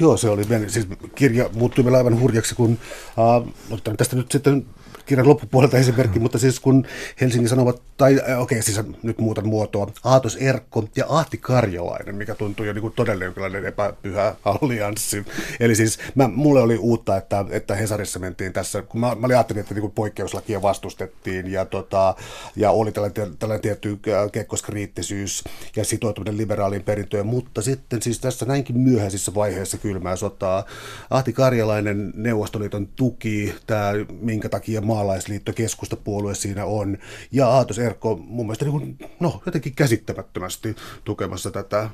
Joo, 0.00 0.16
se 0.16 0.28
oli, 0.28 0.44
siis 0.68 0.86
kirja 1.14 1.50
muuttui 1.52 1.84
meillä 1.84 1.98
aivan 1.98 2.20
hurjaksi, 2.20 2.54
kun 2.54 2.78
äh, 3.18 3.96
tästä 3.96 4.16
nyt 4.16 4.32
sitten 4.32 4.66
kirjan 5.10 5.28
loppupuolelta 5.28 5.78
esimerkki, 5.78 6.18
mutta 6.18 6.38
siis 6.38 6.60
kun 6.60 6.86
Helsingin 7.20 7.48
Sanomat, 7.48 7.82
tai 7.96 8.14
okei, 8.14 8.34
okay, 8.36 8.62
siis 8.62 8.80
nyt 9.02 9.18
muutan 9.18 9.48
muotoa, 9.48 9.92
Aatos 10.04 10.36
Erkko 10.36 10.88
ja 10.96 11.04
Ahti 11.08 11.38
Karjolainen, 11.38 12.14
mikä 12.14 12.34
tuntuu 12.34 12.66
jo 12.66 12.72
niin 12.72 12.82
kuin 12.82 12.92
todella 12.92 13.24
jonkinlainen 13.24 13.64
epäpyhä 13.64 14.34
allianssi. 14.44 15.24
Eli 15.60 15.74
siis 15.74 15.98
mä, 16.14 16.28
mulle 16.28 16.60
oli 16.60 16.76
uutta, 16.76 17.16
että, 17.16 17.44
että 17.50 17.74
Hesarissa 17.74 18.18
mentiin 18.18 18.52
tässä, 18.52 18.82
kun 18.82 19.00
mä, 19.00 19.06
mä 19.06 19.26
olin 19.26 19.36
ajattelin, 19.36 19.60
että 19.60 19.74
niin 19.74 19.80
kuin 19.80 19.92
poikkeuslakia 19.92 20.62
vastustettiin 20.62 21.52
ja, 21.52 21.64
tota, 21.64 22.14
ja 22.56 22.70
oli 22.70 22.92
tällainen, 22.92 23.36
tällainen 23.38 23.62
tietty 23.62 23.98
kekkoskriittisyys 24.32 25.44
ja 25.76 25.84
sitoutuminen 25.84 26.36
liberaaliin 26.36 26.82
perintöön, 26.82 27.26
mutta 27.26 27.62
sitten 27.62 28.02
siis 28.02 28.18
tässä 28.18 28.46
näinkin 28.46 28.78
myöhäisissä 28.78 29.34
vaiheissa 29.34 29.78
kylmää 29.78 30.16
sotaa 30.16 30.64
Ahti 31.10 31.32
Karjalainen 31.32 32.12
Neuvostoliiton 32.16 32.88
tuki, 32.96 33.54
tämä 33.66 33.92
minkä 34.20 34.48
takia 34.48 34.80
maa 34.80 34.99
maalaisliitto, 35.00 35.52
keskustapuolue 35.52 36.34
siinä 36.34 36.64
on, 36.64 36.98
ja 37.32 37.48
Aatos 37.48 37.78
Erkko 37.78 38.16
mun 38.16 38.46
mielestä 38.46 38.64
niin 38.64 38.72
kuin, 38.72 38.98
no, 39.20 39.42
jotenkin 39.46 39.74
käsittämättömästi 39.74 40.76
tukemassa 41.04 41.50
tätä. 41.50 41.90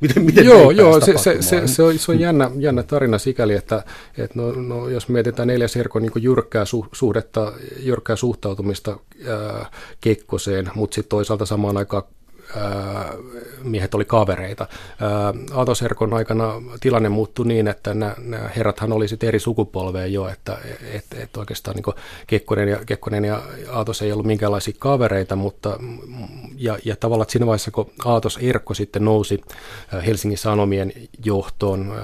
Miten, 0.00 0.22
miten 0.24 0.44
joo, 0.44 0.70
joo 0.70 1.00
se, 1.00 1.18
se, 1.18 1.42
se, 1.42 1.66
se, 1.66 1.82
on, 1.82 1.98
se 1.98 2.12
on 2.12 2.20
jännä, 2.20 2.50
jännä 2.58 2.82
tarina 2.82 3.18
sikäli, 3.18 3.54
että, 3.54 3.84
että 4.18 4.38
no, 4.38 4.52
no, 4.52 4.88
jos 4.88 5.08
mietitään 5.08 5.48
neljäs 5.48 5.76
Erkon 5.76 6.02
niin 6.02 6.12
jyrkkää 6.22 6.64
su, 6.64 6.86
suhdetta, 6.92 7.52
jyrkkää 7.78 8.16
suhtautumista 8.16 8.98
ää, 9.28 9.70
Kekkoseen, 10.00 10.70
mutta 10.74 10.94
sitten 10.94 11.08
toisaalta 11.08 11.46
samaan 11.46 11.76
aikaan 11.76 12.02
miehet 13.66 13.94
oli 13.94 14.04
kavereita. 14.04 14.66
Atoserkon 15.54 16.14
aikana 16.14 16.62
tilanne 16.80 17.08
muuttui 17.08 17.46
niin, 17.46 17.68
että 17.68 17.94
nämä, 17.94 18.14
nämä 18.18 18.50
herrathan 18.56 18.92
oli 18.92 19.08
sitten 19.08 19.28
eri 19.28 19.40
sukupolveja 19.40 20.06
jo, 20.06 20.28
että 20.28 20.58
et, 20.92 21.04
et 21.18 21.36
oikeastaan 21.36 21.76
niin 21.76 21.94
Kekkonen, 22.26 22.68
ja, 22.68 22.78
Kekkonen 22.86 23.24
ja 23.24 23.42
Aatos 23.70 24.02
ei 24.02 24.12
ollut 24.12 24.26
minkäänlaisia 24.26 24.74
kavereita, 24.78 25.36
mutta 25.36 25.78
ja, 26.56 26.78
ja 26.84 26.96
tavallaan 26.96 27.30
siinä 27.30 27.46
vaiheessa, 27.46 27.70
kun 27.70 27.90
Aatos 28.04 28.38
Erkko 28.42 28.74
sitten 28.74 29.04
nousi 29.04 29.40
Helsingin 30.06 30.38
Sanomien 30.38 30.92
johtoon 31.24 31.94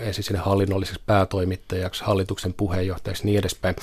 ensin 0.00 0.24
sinne 0.24 0.40
hallinnolliseksi 0.40 1.02
päätoimittajaksi, 1.06 2.04
hallituksen 2.04 2.54
puheenjohtajaksi 2.54 3.22
ja 3.22 3.26
niin 3.26 3.38
edespäin, 3.38 3.76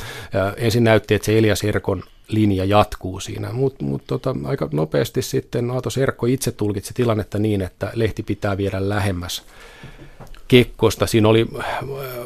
ensin 0.58 0.84
näytti, 0.84 1.14
että 1.14 1.26
se 1.26 1.38
Elias 1.38 1.64
Erkon 1.64 2.04
linja 2.28 2.66
jatkuu 2.66 3.20
siinä. 3.20 3.52
Mutta 3.52 3.86
mut 3.86 4.04
tota, 4.08 4.36
aika 4.44 4.70
nopeasti 4.72 5.22
sitten 5.22 5.72
Aato 5.72 5.90
Serkko 5.90 6.26
itse 6.26 6.52
tulkitsi 6.52 6.94
tilannetta 7.16 7.40
niin, 7.40 7.62
että 7.62 7.92
lehti 7.94 8.24
pitää 8.24 8.58
viedä 8.58 8.90
lähemmäs 8.90 9.44
Kekkosta. 10.48 11.08
Siinä 11.08 11.28
oli 11.28 11.48
äh, 11.60 11.66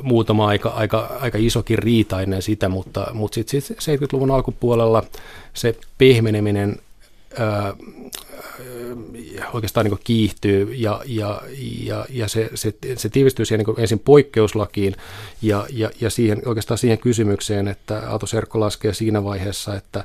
muutama 0.01 0.47
aika, 0.47 0.69
aika, 0.69 1.17
aika 1.21 1.37
isokin 1.41 1.79
riita 1.79 2.21
ennen 2.21 2.41
sitä, 2.41 2.69
mutta, 2.69 3.07
mutta 3.13 3.35
sitten 3.35 3.61
sit 3.61 3.77
70-luvun 3.77 4.31
alkupuolella 4.31 5.03
se 5.53 5.75
pehmeneminen 5.97 6.79
ää, 7.37 7.73
oikeastaan 9.53 9.85
niin 9.85 9.99
kiihtyy 10.03 10.73
ja, 10.73 11.01
ja, 11.05 11.41
ja, 11.83 12.05
ja 12.09 12.27
se, 12.27 12.49
se, 12.55 12.73
se 12.95 13.09
tiivistyy 13.09 13.45
siihen 13.45 13.65
niin 13.65 13.79
ensin 13.79 13.99
poikkeuslakiin 13.99 14.95
ja, 15.41 15.65
ja, 15.69 15.89
ja 16.01 16.09
siihen, 16.09 16.41
oikeastaan 16.45 16.77
siihen 16.77 16.97
kysymykseen, 16.97 17.67
että 17.67 18.09
Aato 18.09 18.25
Serkko 18.25 18.59
laskee 18.59 18.93
siinä 18.93 19.23
vaiheessa, 19.23 19.75
että 19.75 20.03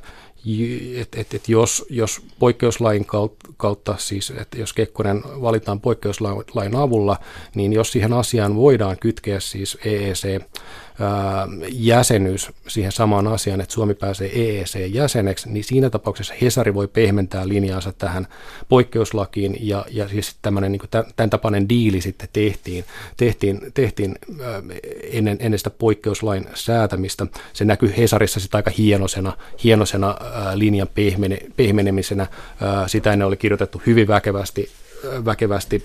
et, 0.97 1.15
et, 1.15 1.35
et 1.35 1.49
jos, 1.49 1.87
jos 1.91 2.23
poikkeuslain 2.39 3.07
kautta, 3.57 3.95
siis 3.99 4.33
että 4.41 4.59
jos 4.59 4.73
Kekkonen 4.73 5.23
valitaan 5.25 5.81
poikkeuslain 5.81 6.77
avulla, 6.77 7.17
niin 7.55 7.73
jos 7.73 7.93
siihen 7.93 8.13
asiaan 8.13 8.57
voidaan 8.57 8.97
kytkeä 8.99 9.41
siis 9.41 9.79
EEC 9.85 10.43
jäsenyys 11.69 12.51
siihen 12.69 12.93
samaan 12.93 13.27
asiaan, 13.27 13.61
että 13.61 13.75
Suomi 13.75 13.95
pääsee 13.95 14.31
EEC-jäseneksi, 14.35 15.49
niin 15.49 15.65
siinä 15.65 15.91
tapauksessa 15.91 16.35
Hesari 16.43 16.75
voi 16.75 16.89
pehmentää 16.89 17.49
linjaansa 17.49 17.93
tähän 17.93 18.27
poikkeuslakiin 18.69 19.57
ja, 19.61 19.87
ja 19.91 20.09
siis 20.09 20.37
tämmöinen 20.43 20.73
niin 20.73 20.81
tämän 21.17 21.31
tapainen 21.31 21.69
diili 21.69 22.01
sitten 22.01 22.29
tehtiin, 22.33 22.85
tehtiin, 23.17 23.61
tehtiin 23.75 24.19
ennen, 25.13 25.37
ennen 25.41 25.59
sitä 25.59 25.71
poikkeuslain 25.71 26.47
säätämistä. 26.55 27.27
Se 27.53 27.65
näkyy 27.65 27.95
Hesarissa 27.97 28.41
sitten 28.41 28.59
aika 28.59 28.71
hienosena, 28.79 29.33
hienosena 29.65 30.17
linjan 30.55 30.89
pehmene, 30.95 31.39
pehmenemisenä. 31.57 32.27
Sitä 32.87 33.13
ennen 33.13 33.29
oli 33.29 33.37
kirjoitettu 33.37 33.83
hyvin 33.87 34.09
väkevästi, 34.09 34.71
väkevästi 35.25 35.85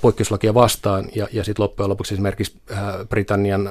poikkeuslakia 0.00 0.54
vastaan, 0.54 1.08
ja, 1.14 1.28
ja 1.32 1.44
sitten 1.44 1.62
loppujen 1.62 1.90
lopuksi 1.90 2.14
esimerkiksi 2.14 2.60
Britannian, 3.08 3.70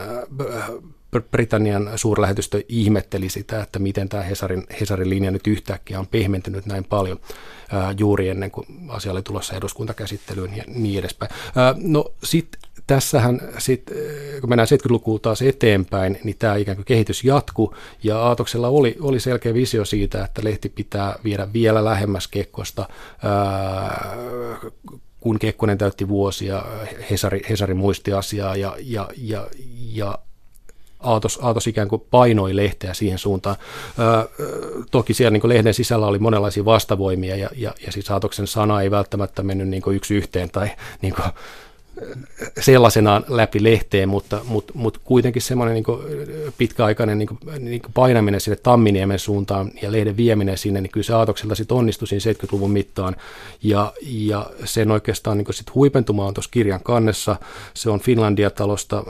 Britannian 1.31 1.91
suurlähetystö 1.95 2.61
ihmetteli 2.67 3.29
sitä, 3.29 3.61
että 3.61 3.79
miten 3.79 4.09
tämä 4.09 4.23
Hesarin, 4.23 4.63
Hesarin 4.79 5.09
linja 5.09 5.31
nyt 5.31 5.47
yhtäkkiä 5.47 5.99
on 5.99 6.07
pehmentynyt 6.07 6.65
näin 6.65 6.83
paljon 6.83 7.19
juuri 7.97 8.29
ennen 8.29 8.51
kuin 8.51 8.67
asia 8.87 9.11
oli 9.11 9.21
tulossa 9.21 9.55
eduskuntakäsittelyyn 9.55 10.57
ja 10.57 10.63
niin 10.67 10.99
edespäin. 10.99 11.31
No 11.75 12.05
sitten 12.23 12.61
tässähän 12.87 13.41
sitten, 13.57 13.97
kun 14.41 14.49
mennään 14.49 14.67
70-lukuun 14.67 15.21
taas 15.21 15.41
eteenpäin, 15.41 16.19
niin 16.23 16.35
tämä 16.39 16.55
ikään 16.55 16.77
kuin 16.77 16.85
kehitys 16.85 17.23
jatkuu, 17.23 17.75
ja 18.03 18.19
Aatoksella 18.19 18.67
oli, 18.67 18.97
oli 19.01 19.19
selkeä 19.19 19.53
visio 19.53 19.85
siitä, 19.85 20.25
että 20.25 20.41
lehti 20.43 20.69
pitää 20.69 21.15
viedä 21.23 21.47
vielä 21.53 21.85
lähemmäs 21.85 22.27
Kekkosta, 22.27 22.89
kun 25.19 25.39
Kekkonen 25.39 25.77
täytti 25.77 26.07
vuosia, 26.07 26.63
Hesari, 27.11 27.41
Hesari 27.49 27.73
muisti 27.73 28.13
asiaa, 28.13 28.55
ja, 28.55 28.75
ja, 28.79 29.07
ja, 29.17 29.47
ja 29.93 30.19
Aatos, 30.99 31.39
Aatos 31.41 31.67
ikään 31.67 31.87
kuin 31.87 32.03
painoi 32.11 32.55
lehteä 32.55 32.93
siihen 32.93 33.17
suuntaan. 33.17 33.55
Öö, 33.99 34.23
toki 34.91 35.13
siellä 35.13 35.31
niin 35.31 35.49
lehden 35.49 35.73
sisällä 35.73 36.05
oli 36.05 36.19
monenlaisia 36.19 36.65
vastavoimia 36.65 37.35
ja, 37.35 37.49
ja, 37.55 37.73
ja 37.85 37.91
siis 37.91 38.11
Aatoksen 38.11 38.47
sana 38.47 38.81
ei 38.81 38.91
välttämättä 38.91 39.43
mennyt 39.43 39.67
niin 39.67 39.81
yksi 39.93 40.15
yhteen 40.15 40.49
tai 40.49 40.71
niin 41.01 41.13
kuin, 41.15 41.25
sellaisenaan 42.59 43.25
läpi 43.27 43.63
lehteen, 43.63 44.09
mutta, 44.09 44.41
mutta, 44.45 44.73
mutta 44.75 44.99
kuitenkin 45.03 45.41
semmoinen 45.41 45.73
niin 45.73 45.85
pitkäaikainen 46.57 47.17
niin 47.17 47.27
kuin, 47.27 47.39
niin 47.59 47.81
kuin 47.81 47.93
painaminen 47.93 48.41
sinne 48.41 48.55
Tamminiemen 48.55 49.19
suuntaan 49.19 49.71
ja 49.81 49.91
lehden 49.91 50.17
vieminen 50.17 50.57
sinne, 50.57 50.81
niin 50.81 50.91
kyllä 50.91 51.05
se 51.05 51.13
Aatokselta 51.13 51.55
sitten 51.55 51.77
onnistui 51.77 52.07
siinä 52.07 52.33
70-luvun 52.33 52.71
mittaan. 52.71 53.15
Ja, 53.63 53.93
ja 54.01 54.49
sen 54.65 54.91
oikeastaan 54.91 55.37
niin 55.37 55.53
sit 55.53 55.75
huipentuma 55.75 56.25
on 56.25 56.33
tuossa 56.33 56.51
kirjan 56.51 56.83
kannessa. 56.83 57.35
Se 57.73 57.89
on 57.89 57.99
Finlandia-talosta 57.99 59.03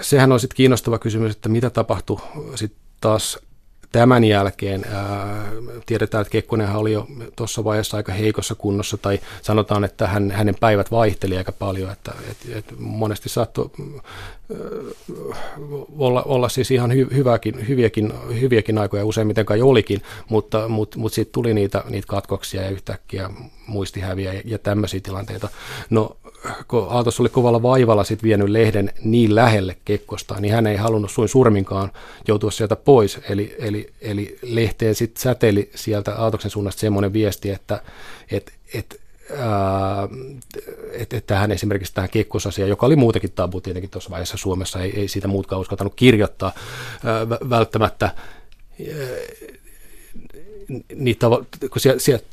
sehän 0.00 0.32
on 0.32 0.40
sitten 0.40 0.56
kiinnostava 0.56 0.98
kysymys, 0.98 1.32
että 1.32 1.48
mitä 1.48 1.70
tapahtui 1.70 2.20
sitten 2.54 2.80
taas 3.00 3.38
tämän 3.92 4.24
jälkeen 4.24 4.84
ää, 4.92 5.44
tiedetään, 5.86 6.22
että 6.22 6.32
Kekkonenhan 6.32 6.76
oli 6.76 6.92
jo 6.92 7.06
tuossa 7.36 7.64
vaiheessa 7.64 7.96
aika 7.96 8.12
heikossa 8.12 8.54
kunnossa, 8.54 8.96
tai 8.96 9.20
sanotaan, 9.42 9.84
että 9.84 10.06
hän, 10.06 10.30
hänen 10.30 10.54
päivät 10.60 10.90
vaihteli 10.90 11.36
aika 11.36 11.52
paljon, 11.52 11.92
että 11.92 12.12
et, 12.30 12.56
et 12.56 12.64
monesti 12.78 13.28
saattoi 13.28 13.70
olla, 15.98 16.22
olla 16.22 16.48
siis 16.48 16.70
ihan 16.70 16.94
hy, 16.94 17.06
hyväkin, 17.14 17.68
hyviäkin, 17.68 18.12
hyviäkin 18.40 18.78
aikoja, 18.78 19.04
useimmiten 19.04 19.46
kai 19.46 19.62
olikin, 19.62 20.02
mutta, 20.28 20.68
mutta, 20.68 20.98
mutta 20.98 21.14
sitten 21.14 21.32
tuli 21.32 21.54
niitä, 21.54 21.84
niitä 21.88 22.06
katkoksia 22.06 22.62
ja 22.62 22.70
yhtäkkiä 22.70 23.30
muistihäviä 23.66 24.32
ja, 24.32 24.42
ja 24.44 24.58
tämmöisiä 24.58 25.00
tilanteita. 25.00 25.48
No 25.90 26.16
kun 26.68 26.86
Aatos 26.90 27.20
oli 27.20 27.28
kovalla 27.28 27.62
vaivalla 27.62 28.04
sit 28.04 28.22
vienyt 28.22 28.48
lehden 28.48 28.92
niin 29.04 29.34
lähelle 29.34 29.76
Kekkosta, 29.84 30.40
niin 30.40 30.54
hän 30.54 30.66
ei 30.66 30.76
halunnut 30.76 31.10
suin 31.10 31.28
surminkaan 31.28 31.90
joutua 32.28 32.50
sieltä 32.50 32.76
pois. 32.76 33.18
Eli, 33.28 33.56
eli, 33.58 33.92
eli 34.00 34.38
lehteen 34.42 34.94
sitten 34.94 35.22
säteli 35.22 35.70
sieltä 35.74 36.14
Aatoksen 36.14 36.50
suunnasta 36.50 36.80
semmoinen 36.80 37.12
viesti, 37.12 37.50
että 37.50 37.82
et, 38.30 38.52
et, 38.74 39.00
että 40.92 41.16
et 41.16 41.26
tähän 41.26 41.52
esimerkiksi 41.52 41.94
tähän 41.94 42.10
kekkosasiaan, 42.10 42.68
joka 42.68 42.86
oli 42.86 42.96
muutenkin 42.96 43.32
tabu 43.32 43.60
tietenkin 43.60 43.90
tuossa 43.90 44.10
vaiheessa 44.10 44.36
Suomessa, 44.36 44.82
ei, 44.82 45.00
ei 45.00 45.08
siitä 45.08 45.28
muutkaan 45.28 45.60
uskaltanut 45.60 45.94
kirjoittaa 45.94 46.52
ää, 47.04 47.28
välttämättä 47.28 48.10
tavo- 51.18 51.68
kun 51.70 51.80
siellä, 51.80 51.98
siellä 52.00 52.24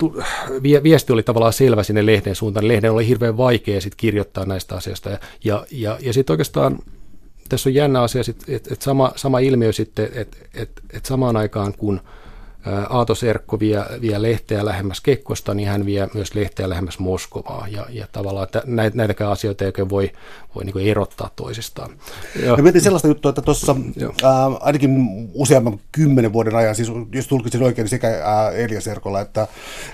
viesti 0.83 1.13
oli 1.13 1.23
tavallaan 1.23 1.53
selvä 1.53 1.83
sinne 1.83 2.05
lehden 2.05 2.35
suuntaan, 2.35 2.63
niin 2.63 2.67
lehden 2.67 2.91
oli 2.91 3.07
hirveän 3.07 3.37
vaikea 3.37 3.81
sit 3.81 3.95
kirjoittaa 3.95 4.45
näistä 4.45 4.75
asioista. 4.75 5.09
Ja, 5.09 5.19
ja, 5.43 5.65
ja, 5.71 5.97
ja 6.01 6.13
sitten 6.13 6.33
oikeastaan 6.33 6.79
tässä 7.49 7.69
on 7.69 7.73
jännä 7.73 8.01
asia, 8.01 8.21
että 8.47 8.73
et 8.73 8.81
sama, 8.81 9.11
sama 9.15 9.39
ilmiö 9.39 9.73
sitten, 9.73 10.09
että 10.13 10.37
et, 10.53 10.69
et 10.93 11.05
samaan 11.05 11.37
aikaan 11.37 11.73
kun– 11.77 12.01
Aato 12.89 13.15
Serkko 13.15 13.59
vie, 13.59 13.85
vie 14.01 14.21
lehteä 14.21 14.65
lähemmäs 14.65 15.01
Kekkosta, 15.01 15.53
niin 15.53 15.67
hän 15.67 15.85
vie 15.85 16.07
myös 16.13 16.35
lehteä 16.35 16.69
lähemmäs 16.69 16.99
Moskovaa. 16.99 17.67
Ja, 17.71 17.85
ja 17.89 18.07
tavallaan 18.11 18.43
että 18.43 18.63
näitä, 18.65 18.97
näitäkään 18.97 19.31
asioita 19.31 19.63
ei 19.63 19.67
oikein 19.67 19.89
voi, 19.89 20.11
voi 20.55 20.65
niin 20.65 20.89
erottaa 20.91 21.29
toisistaan. 21.35 21.91
Ja, 22.45 22.55
mietin 22.55 22.81
sellaista 22.81 23.07
juttua, 23.07 23.29
että 23.29 23.41
tuossa 23.41 23.75
ainakin 24.59 24.91
useamman 25.33 25.79
kymmenen 25.91 26.33
vuoden 26.33 26.55
ajan, 26.55 26.75
siis 26.75 26.91
jos 27.11 27.27
tulkitsin 27.27 27.63
oikein, 27.63 27.83
niin 27.83 27.89
sekä 27.89 28.21
ää, 28.23 28.51
Elia 28.51 28.81
Serkolla 28.81 29.21
että, 29.21 29.47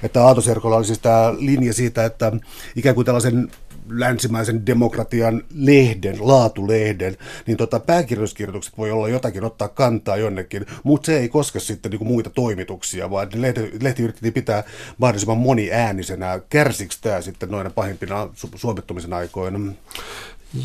että 0.03 0.23
Aato 0.23 0.41
Serkolla 0.41 0.77
oli 0.77 0.86
siis 0.86 0.99
tämä 0.99 1.34
linja 1.38 1.73
siitä, 1.73 2.05
että 2.05 2.31
ikään 2.75 2.95
kuin 2.95 3.05
tällaisen 3.05 3.51
länsimäisen 3.99 4.65
demokratian 4.65 5.43
lehden, 5.56 6.17
laatulehden, 6.19 7.17
niin 7.47 7.58
tota, 7.58 7.80
pääkirjoituskirjoitukset 7.80 8.77
voi 8.77 8.91
olla 8.91 9.10
jotakin 9.10 9.43
ottaa 9.43 9.67
kantaa 9.67 10.17
jonnekin, 10.17 10.65
mutta 10.84 11.06
se 11.06 11.19
ei 11.19 11.30
koske 11.30 11.60
sitten 11.60 11.91
niin 11.91 12.08
muita 12.08 12.30
toimituksia, 12.30 13.10
vaan 13.10 13.27
lehti, 13.36 13.71
lehti 13.82 14.04
yritettiin 14.04 14.34
pitää 14.34 14.63
mahdollisimman 14.97 15.38
moniäänisenä. 15.38 16.39
Kärsikö 16.49 16.95
tämä 17.01 17.21
sitten 17.21 17.51
noina 17.51 17.69
pahimpina 17.69 18.25
su- 18.25 18.49
suomittumisen 18.56 19.13
aikoina? 19.13 19.60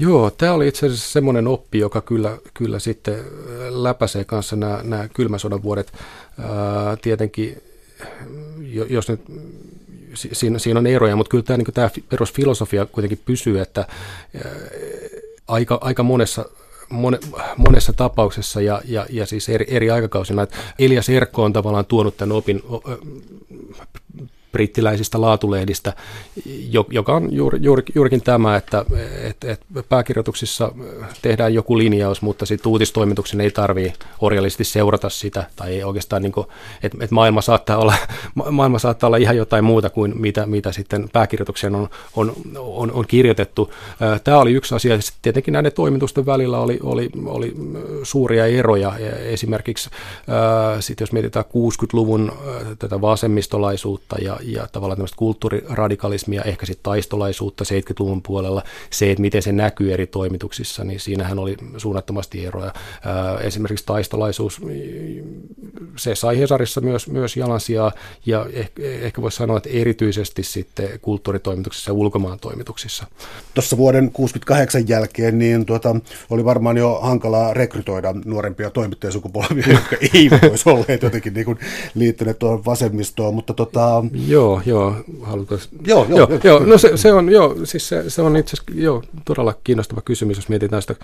Joo, 0.01 0.31
tämä 0.31 0.53
oli 0.53 0.69
itse 0.69 0.87
asiassa 0.87 1.13
semmoinen 1.13 1.47
oppi, 1.47 1.79
joka 1.79 2.01
kyllä, 2.01 2.39
kyllä 2.55 2.79
sitten 2.79 3.25
läpäisee 3.69 4.25
kanssa 4.25 4.57
nämä, 4.57 4.81
nämä 4.83 5.09
vuodet. 5.63 5.93
Ää, 6.39 6.97
tietenkin, 7.03 7.63
jos 8.89 9.09
nyt 9.09 9.21
siinä, 10.17 10.59
siinä 10.59 10.81
on 10.81 10.87
eroja, 10.87 11.17
mutta 11.17 11.31
kyllä 11.31 11.45
tämä, 11.45 11.57
niin 11.57 11.75
tämä 11.75 11.91
perusfilosofia 12.09 12.87
kuitenkin 12.87 13.21
pysyy, 13.25 13.61
että 13.61 13.87
aika, 15.49 15.79
aika 15.81 16.03
monessa 16.03 16.45
Mone, 16.89 17.19
monessa 17.57 17.93
tapauksessa 17.93 18.61
ja, 18.61 18.83
ja, 18.85 19.07
ja 19.11 19.27
siis 19.27 19.49
eri, 19.49 19.67
eri 19.69 19.91
aikakausina. 19.91 20.43
Että 20.43 20.57
Elias 20.79 21.09
Erkko 21.09 21.43
on 21.43 21.53
tavallaan 21.53 21.87
tuonut 21.87 22.17
tämän 22.17 22.37
opin 22.37 22.63
brittiläisistä 24.53 25.21
laatulehdistä, 25.21 25.93
joka 26.91 27.15
on 27.15 27.33
juuri, 27.33 27.59
juuri, 27.63 27.83
juurikin 27.95 28.23
tämä, 28.23 28.57
että 28.57 28.85
et, 29.23 29.45
et 29.45 29.61
pääkirjoituksissa 29.89 30.73
tehdään 31.23 31.55
joku 31.55 31.79
linjaus, 31.79 32.23
mutta 32.23 32.47
sitten 32.47 32.71
uutistoimituksen 32.71 33.41
ei 33.41 33.51
tarvitse 33.51 33.93
orjallisesti 34.21 34.65
seurata 34.65 35.11
sitä, 35.11 35.47
tai 35.57 35.75
ei 35.75 35.85
oikeastaan, 35.85 36.23
niin 36.23 36.33
että 36.83 36.99
et 37.01 37.11
maailma, 37.11 37.41
saattaa 37.41 37.77
olla, 37.77 37.95
maailma 38.51 38.79
saattaa 38.79 39.07
olla 39.09 39.17
ihan 39.17 39.37
jotain 39.37 39.65
muuta 39.65 39.91
kuin 39.91 40.21
mitä, 40.21 40.47
mitä 40.47 40.73
sitten 40.73 41.09
pääkirjoitukseen 41.13 41.75
on, 41.75 41.89
on, 42.17 42.33
on, 42.59 42.93
on 42.93 43.07
kirjoitettu. 43.07 43.73
Tämä 44.25 44.39
oli 44.39 44.53
yksi 44.53 44.75
asia, 44.75 45.01
sitten 45.01 45.23
tietenkin 45.23 45.53
näiden 45.53 45.73
toimitusten 45.73 46.27
välillä 46.27 46.59
oli, 46.59 46.79
oli, 46.83 47.11
oli 47.27 47.55
suuria 48.03 48.47
eroja, 48.47 48.93
esimerkiksi 49.19 49.91
sitten 50.81 51.03
jos 51.03 51.13
mietitään 51.13 51.45
60-luvun 51.45 52.33
tätä 52.79 53.01
vasemmistolaisuutta 53.01 54.17
ja, 54.23 54.36
ja 54.43 54.67
tavallaan 54.73 54.97
tämmöistä 54.97 55.17
kulttuuriradikalismia, 55.17 56.43
ehkä 56.43 56.67
sitten 56.67 56.83
taistolaisuutta 56.83 57.65
70-luvun 57.65 58.23
puolella, 58.23 58.63
se, 58.91 59.11
että 59.11 59.21
miten 59.21 59.43
se 59.43 59.53
näkyy 59.53 59.93
eri 59.93 60.07
toimituksissa, 60.07 60.85
niin 60.85 61.01
siinähän 61.01 61.39
oli 61.39 61.57
suunnattomasti 61.77 62.47
eroja. 62.47 62.73
Esimerkiksi 63.41 63.87
taistolaisuus, 63.87 64.61
se 65.97 66.15
sai 66.15 66.39
Hesarissa 66.39 66.81
myös, 66.81 67.09
myös 67.09 67.37
jalansijaa, 67.37 67.93
ja 68.27 68.47
ehkä, 68.53 68.83
ehkä 68.83 69.23
voisi 69.23 69.37
sanoa, 69.37 69.57
että 69.57 69.69
erityisesti 69.73 70.43
sitten 70.43 70.89
kulttuuritoimituksissa 71.03 71.91
ja 71.91 71.95
ulkomaan 71.95 72.39
toimituksissa. 72.39 73.07
Tuossa 73.55 73.77
vuoden 73.77 74.11
68 74.11 74.89
jälkeen 74.89 75.39
niin 75.39 75.67
tuota, 75.67 75.97
oli 76.31 76.45
varmaan 76.45 76.77
jo 76.77 76.99
hankalaa 77.03 77.55
rekrytoida 77.55 78.15
nuorempia 78.25 78.71
toimittajasukupolvia, 78.71 79.69
jotka 79.69 79.97
eivät 80.15 80.45
olisi 80.51 80.71
olleet 80.71 81.03
jotenkin 81.03 81.35
niin 81.35 81.45
kuin 81.45 81.59
liittyneet 81.95 82.39
tuohon 82.39 82.65
vasemmistoon, 82.65 83.35
mutta 83.35 83.55
tota, 83.55 84.05
Joo, 84.27 84.63
joo, 84.67 84.95
haluatko? 85.23 85.59
Joo, 85.87 86.07
joo, 86.09 86.19
joo, 86.19 86.41
joo, 86.45 86.59
no 86.59 86.79
se, 86.79 86.97
se, 86.97 87.13
on, 87.13 87.29
joo, 87.29 87.57
siis 87.65 87.89
se, 87.89 88.11
se 88.11 88.23
on 88.23 88.37
itse 88.37 88.57
asiassa 88.57 88.81
joo, 88.83 89.03
todella 89.25 89.55
kiinnostava 89.65 90.01
kysymys, 90.01 90.37
jos 90.37 90.49
mietitään 90.49 90.83
sitä 90.83 90.95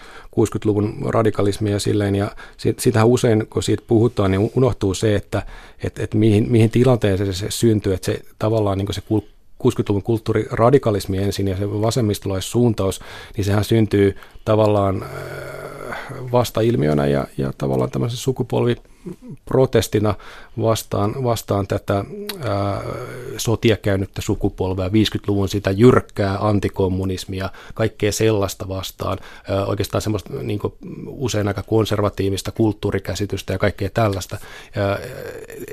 60-luvun 0.41 0.95
radikalismia 1.09 1.73
ja 1.73 1.81
silleen, 1.81 2.15
ja 2.15 2.31
sit, 2.57 2.79
sitähän 2.79 3.09
usein, 3.09 3.47
kun 3.51 3.63
siitä 3.63 3.83
puhutaan, 3.87 4.31
niin 4.31 4.51
unohtuu 4.57 4.95
se, 4.95 5.15
että 5.15 5.43
et, 5.85 5.99
et 5.99 6.15
mihin, 6.15 6.47
mihin 6.51 6.71
tilanteeseen 6.71 7.35
se, 7.35 7.47
syntyy, 7.51 7.95
että 7.95 8.07
se 8.07 8.21
tavallaan 8.39 8.79
niin 8.79 8.95
se 8.95 9.03
60-luvun 9.63 10.03
kulttuuriradikalismi 10.03 11.19
ensin 11.19 11.49
ja 11.49 11.57
se 11.57 11.71
vasemmistolaissuuntaus, 11.71 13.01
niin 13.37 13.45
sehän 13.45 13.65
syntyy 13.65 14.17
tavallaan 14.45 15.03
äh, 15.03 15.09
vastailmiönä 16.33 17.07
ja, 17.07 17.27
ja 17.39 17.53
tavallaan 17.59 17.91
tämmöisen 17.91 18.19
sukupolvi 18.19 18.77
protestina 19.45 20.15
vastaan, 20.61 21.25
vastaan 21.25 21.67
tätä 21.67 21.95
ää, 21.95 22.83
sotia 23.37 23.77
käynyttä 23.77 24.23
sukupolvea, 24.23 24.89
50-luvun 24.89 25.49
sitä 25.49 25.71
jyrkkää 25.71 26.39
antikommunismia, 26.41 27.51
kaikkea 27.75 28.13
sellaista 28.13 28.69
vastaan, 28.69 29.19
ää, 29.49 29.67
oikeastaan 29.67 30.03
semmoista 30.03 30.31
niin 30.43 30.61
usein 31.07 31.49
aika 31.49 31.63
konservatiivista 31.63 32.53
kulttuurikäsitystä 32.53 33.53
ja 33.53 33.59
kaikkea 33.59 33.91
tällaista. 33.95 34.39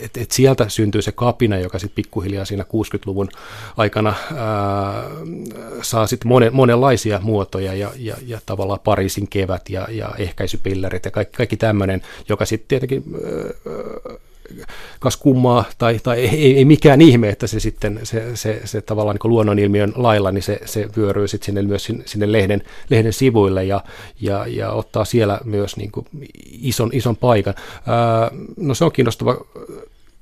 Et, 0.01 0.17
et 0.17 0.31
sieltä 0.31 0.69
syntyy 0.69 1.01
se 1.01 1.11
kapina, 1.11 1.57
joka 1.57 1.79
sitten 1.79 1.95
pikkuhiljaa 1.95 2.45
siinä 2.45 2.63
60-luvun 2.63 3.29
aikana 3.77 4.13
ää, 4.35 5.03
saa 5.81 6.07
sitten 6.07 6.27
monen, 6.27 6.55
monenlaisia 6.55 7.19
muotoja 7.23 7.73
ja, 7.73 7.91
ja, 7.95 8.15
ja 8.27 8.39
tavallaan 8.45 8.79
Pariisin 8.83 9.27
kevät 9.27 9.69
ja, 9.69 9.87
ja 9.91 10.15
ehkäisypillerit 10.17 11.05
ja 11.05 11.11
kaikki, 11.11 11.37
kaikki 11.37 11.57
tämmöinen, 11.57 12.01
joka 12.29 12.45
sitten 12.45 12.67
tietenkin 12.67 13.03
kas 14.99 15.17
kummaa, 15.17 15.63
tai, 15.77 15.99
tai 16.03 16.19
ei, 16.19 16.57
ei, 16.57 16.65
mikään 16.65 17.01
ihme, 17.01 17.29
että 17.29 17.47
se 17.47 17.59
sitten 17.59 17.99
se, 18.03 18.35
se, 18.35 18.61
se 18.65 18.81
tavallaan 18.81 19.17
niin 19.23 19.31
luonnonilmiön 19.31 19.93
lailla, 19.95 20.31
niin 20.31 20.43
se, 20.43 20.59
se 20.65 20.89
vyöryy 20.97 21.27
sitten 21.27 21.45
sinne 21.45 21.61
myös 21.61 21.83
sinne, 21.83 22.03
sinne 22.05 22.31
lehden, 22.31 22.63
lehden 22.89 23.13
sivuille 23.13 23.65
ja, 23.65 23.83
ja, 24.21 24.45
ja 24.47 24.71
ottaa 24.71 25.05
siellä 25.05 25.39
myös 25.43 25.77
niin 25.77 25.91
kuin 25.91 26.05
ison, 26.61 26.89
ison 26.93 27.15
paikan. 27.15 27.53
Ää, 27.87 28.31
no 28.57 28.73
se 28.73 28.85
on 28.85 28.91
kiinnostava 28.91 29.45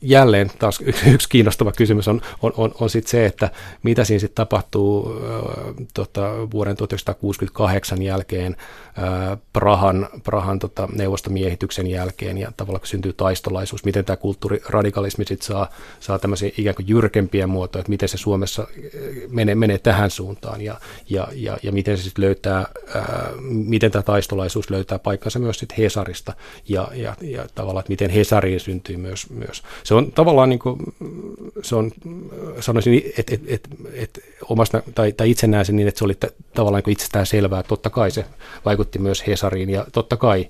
jälleen 0.01 0.51
taas 0.60 0.79
yksi 1.13 1.29
kiinnostava 1.29 1.71
kysymys 1.71 2.07
on, 2.07 2.21
on, 2.41 2.53
on, 2.57 2.71
on 2.79 2.89
sitten 2.89 3.12
se, 3.12 3.25
että 3.25 3.49
mitä 3.83 4.03
siinä 4.03 4.19
sitten 4.19 4.36
tapahtuu 4.36 5.12
äh, 5.12 5.86
tota, 5.93 6.51
vuoden 6.51 6.77
1968 6.77 8.01
jälkeen 8.01 8.55
äh, 8.97 9.38
Prahan, 9.53 10.10
Prahan 10.23 10.60
tota, 10.60 10.89
neuvostomiehityksen 10.95 11.88
jälkeen 11.88 12.38
ja 12.38 12.51
tavallaan 12.57 12.81
kun 12.81 12.88
syntyy 12.88 13.13
taistolaisuus, 13.13 13.86
miten 13.86 14.05
tämä 14.05 14.17
kulttuuriradikalismi 14.17 15.25
sitten 15.25 15.47
saa, 15.47 15.69
saa 15.99 16.19
tämmöisiä 16.19 16.51
ikään 16.57 16.75
kuin 16.75 16.88
jyrkempiä 16.88 17.47
muotoja, 17.47 17.79
että 17.79 17.89
miten 17.89 18.10
se 18.10 18.17
Suomessa 18.17 18.67
menee, 19.29 19.55
menee 19.55 19.77
tähän 19.77 20.12
suuntaan 20.12 20.62
ja, 20.62 20.79
ja, 21.10 21.27
ja, 21.33 21.57
ja 21.63 21.71
miten 21.71 21.97
se 21.97 22.03
sitten 22.03 22.25
löytää, 22.25 22.57
äh, 22.95 23.03
miten 23.49 23.91
tämä 23.91 24.03
taistolaisuus 24.03 24.69
löytää 24.69 24.99
paikkansa 24.99 25.39
myös 25.39 25.60
sitten 25.60 25.77
Hesarista 25.77 26.33
ja, 26.69 26.88
ja, 26.93 27.15
ja 27.21 27.47
tavallaan, 27.55 27.81
että 27.81 27.91
miten 27.91 28.10
Hesariin 28.10 28.60
syntyy 28.60 28.97
myös, 28.97 29.29
myös 29.29 29.63
se 29.88 29.93
on 29.93 30.12
tavallaan 30.12 30.50
niin 30.50 30.60
kuin, 30.60 30.80
se 31.62 31.76
on, 31.76 31.91
sanoisin, 32.60 33.04
että 33.17 33.36
et, 33.36 33.41
et, 33.47 33.69
et 33.93 34.19
omasta, 34.50 34.84
tai, 34.95 35.12
tai 35.12 35.30
itse 35.30 35.47
näen 35.47 35.65
sen 35.65 35.76
niin, 35.76 35.88
että 35.88 36.00
se 36.00 36.06
oli 36.06 36.15
t- 36.15 36.54
tavallaan 36.54 36.84
niin 36.86 36.91
itsestään 36.91 37.26
selvää. 37.26 37.63
Totta 37.63 37.89
kai 37.89 38.12
se 38.12 38.26
vaikutti 38.65 39.00
myös 39.00 39.28
Hesariin 39.28 39.69
ja 39.69 39.86
totta 39.91 40.17
kai 40.17 40.50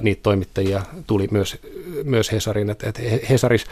niitä 0.00 0.22
toimittajia 0.22 0.82
tuli 1.06 1.28
myös, 1.30 1.56
myös 2.04 2.32
Hesariin. 2.32 2.70
Että, 2.70 2.88
että 2.88 3.02
Hesaris, 3.30 3.66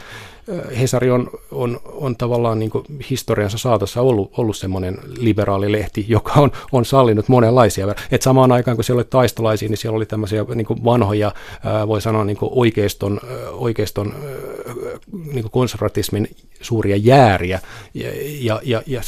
Hesari 0.81 1.11
on, 1.11 1.31
on, 1.51 1.81
on 1.85 2.17
tavallaan 2.17 2.59
niin 2.59 2.71
kuin 2.71 2.85
historiansa 3.11 3.59
saatossa 3.59 4.01
ollut, 4.01 4.31
ollut 4.37 4.57
semmoinen 4.57 4.99
liberaali 5.19 5.73
lehti, 5.73 6.05
joka 6.09 6.33
on, 6.37 6.51
on 6.73 6.85
sallinut 6.85 7.29
monenlaisia. 7.29 7.95
Et 8.11 8.23
samaan 8.23 8.53
aikaan, 8.53 8.77
kun 8.77 8.85
siellä 8.85 9.01
oli 9.01 9.07
taistolaisia, 9.11 9.69
niin 9.69 9.79
siellä 9.79 9.97
oli 9.97 10.07
tämmöisiä 10.07 10.45
niin 10.55 10.67
kuin 10.67 10.85
vanhoja, 10.85 11.35
voi 11.87 12.01
sanoa 12.01 12.25
niin 12.25 12.37
kuin 12.37 12.51
oikeiston, 12.55 13.21
oikeiston 13.53 14.15
niin 15.13 15.43
kuin 15.43 15.51
konservatismin 15.51 16.29
suuria 16.61 16.97
jääriä. 16.97 17.61
Ja, 17.95 18.11
ja, 18.41 18.61
ja, 18.65 18.83
ja 18.87 19.01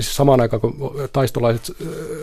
samaan 0.00 0.40
aikaan, 0.40 0.60
kun 0.60 0.94
taistolaiset 1.12 1.76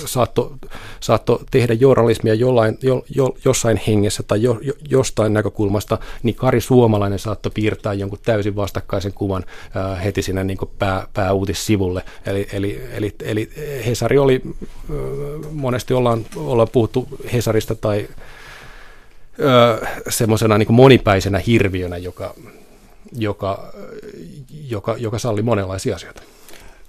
saatto, 0.06 0.54
saatto 1.00 1.42
tehdä 1.52 1.74
journalismia 1.74 2.34
jollain, 2.34 2.78
jo, 2.82 3.04
jo, 3.16 3.36
jossain 3.46 3.82
hengessä 3.88 4.15
tai 4.24 4.42
jo, 4.42 4.60
jo, 4.62 4.74
jostain 4.90 5.34
näkökulmasta, 5.34 5.98
niin 6.24 6.36
Kari 6.36 6.62
Suomalainen 6.62 7.20
saattoi 7.20 7.52
piirtää 7.56 7.94
jonkun 7.94 8.20
täysin 8.26 8.56
vastakkaisen 8.56 9.14
kuvan 9.14 9.44
ää, 9.76 9.96
heti 9.96 10.22
sinne 10.22 10.44
niin 10.44 10.58
pää, 10.80 11.08
pääuutissivulle. 11.14 12.04
Eli, 12.26 12.48
eli, 12.54 12.82
eli, 12.92 13.16
eli 13.22 13.50
Hesari 13.86 14.18
oli, 14.18 14.42
monesti 15.52 15.94
ollaan, 15.94 16.26
ollaan 16.36 16.70
puhuttu 16.72 17.08
Hesarista 17.34 17.76
tai 17.76 18.08
semmoisena 20.10 20.58
niin 20.58 20.74
monipäisenä 20.74 21.40
hirviönä, 21.40 21.98
joka, 21.98 22.34
joka, 23.18 23.74
joka, 24.68 24.96
joka 24.98 25.20
salli 25.20 25.42
monenlaisia 25.42 25.96
asioita. 25.96 26.22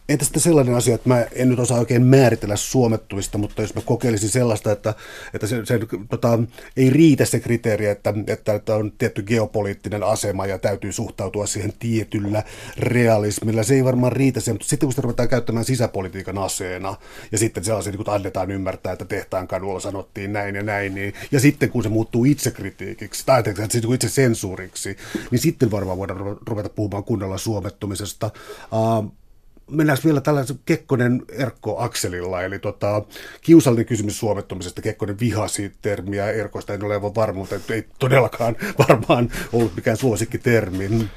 Entä 0.08 0.24
sitten 0.24 0.42
sellainen 0.42 0.74
asia, 0.74 0.94
että 0.94 1.08
mä 1.08 1.24
en 1.32 1.48
nyt 1.48 1.58
osaa 1.58 1.78
oikein 1.78 2.02
määritellä 2.02 2.56
suomettumista, 2.56 3.38
mutta 3.38 3.62
jos 3.62 3.74
mä 3.74 3.80
kokeilisin 3.84 4.28
sellaista, 4.28 4.72
että, 4.72 4.94
että 5.34 5.46
se, 5.46 5.66
se 5.66 5.80
tota, 6.10 6.38
ei 6.76 6.90
riitä 6.90 7.24
se 7.24 7.40
kriteeri, 7.40 7.86
että, 7.86 8.14
että, 8.26 8.54
että 8.54 8.74
on 8.74 8.92
tietty 8.98 9.22
geopoliittinen 9.22 10.02
asema 10.02 10.46
ja 10.46 10.58
täytyy 10.58 10.92
suhtautua 10.92 11.46
siihen 11.46 11.72
tietyllä 11.78 12.42
realismilla. 12.78 13.62
Se 13.62 13.74
ei 13.74 13.84
varmaan 13.84 14.12
riitä 14.12 14.40
se, 14.40 14.52
mutta 14.52 14.66
sitten 14.66 14.86
kun 14.86 14.92
sitä 14.92 15.02
ruvetaan 15.02 15.28
käyttämään 15.28 15.64
sisäpolitiikan 15.64 16.38
aseena 16.38 16.96
ja 17.32 17.38
sitten 17.38 17.64
sellaisia, 17.64 17.92
niin 17.92 18.04
kun 18.04 18.14
annetaan 18.14 18.50
ymmärtää, 18.50 18.92
että 18.92 19.04
tehtaan 19.04 19.48
kadulla 19.48 19.80
sanottiin 19.80 20.32
näin 20.32 20.54
ja 20.54 20.62
näin, 20.62 20.94
niin, 20.94 21.14
ja 21.32 21.40
sitten 21.40 21.70
kun 21.70 21.82
se 21.82 21.88
muuttuu 21.88 22.24
itsekritiikiksi 22.24 23.22
tai 23.26 23.40
itse, 23.64 23.80
itse 23.94 24.08
sensuuriksi, 24.08 24.96
niin 25.30 25.38
sitten 25.38 25.70
varmaan 25.70 25.98
voidaan 25.98 26.36
ruveta 26.46 26.68
puhumaan 26.68 27.04
kunnolla 27.04 27.38
suomettumisesta. 27.38 28.30
Uh, 28.72 29.12
mennään 29.70 29.98
vielä 30.04 30.20
tällaisen 30.20 30.58
Kekkonen 30.64 31.22
Erkko 31.28 31.76
Akselilla, 31.78 32.42
eli 32.42 32.58
tota, 32.58 33.02
kiusallinen 33.40 33.86
kysymys 33.86 34.18
suomettumisesta. 34.18 34.82
Kekkonen 34.82 35.20
vihasi 35.20 35.72
termiä 35.82 36.30
Erkosta, 36.30 36.74
en 36.74 36.84
ole 36.84 36.94
aivan 36.94 37.14
varma, 37.14 37.38
mutta 37.38 37.74
ei 37.74 37.86
todellakaan 37.98 38.56
varmaan 38.88 39.30
ollut 39.52 39.76
mikään 39.76 39.96
suosikkitermi. 39.96 41.08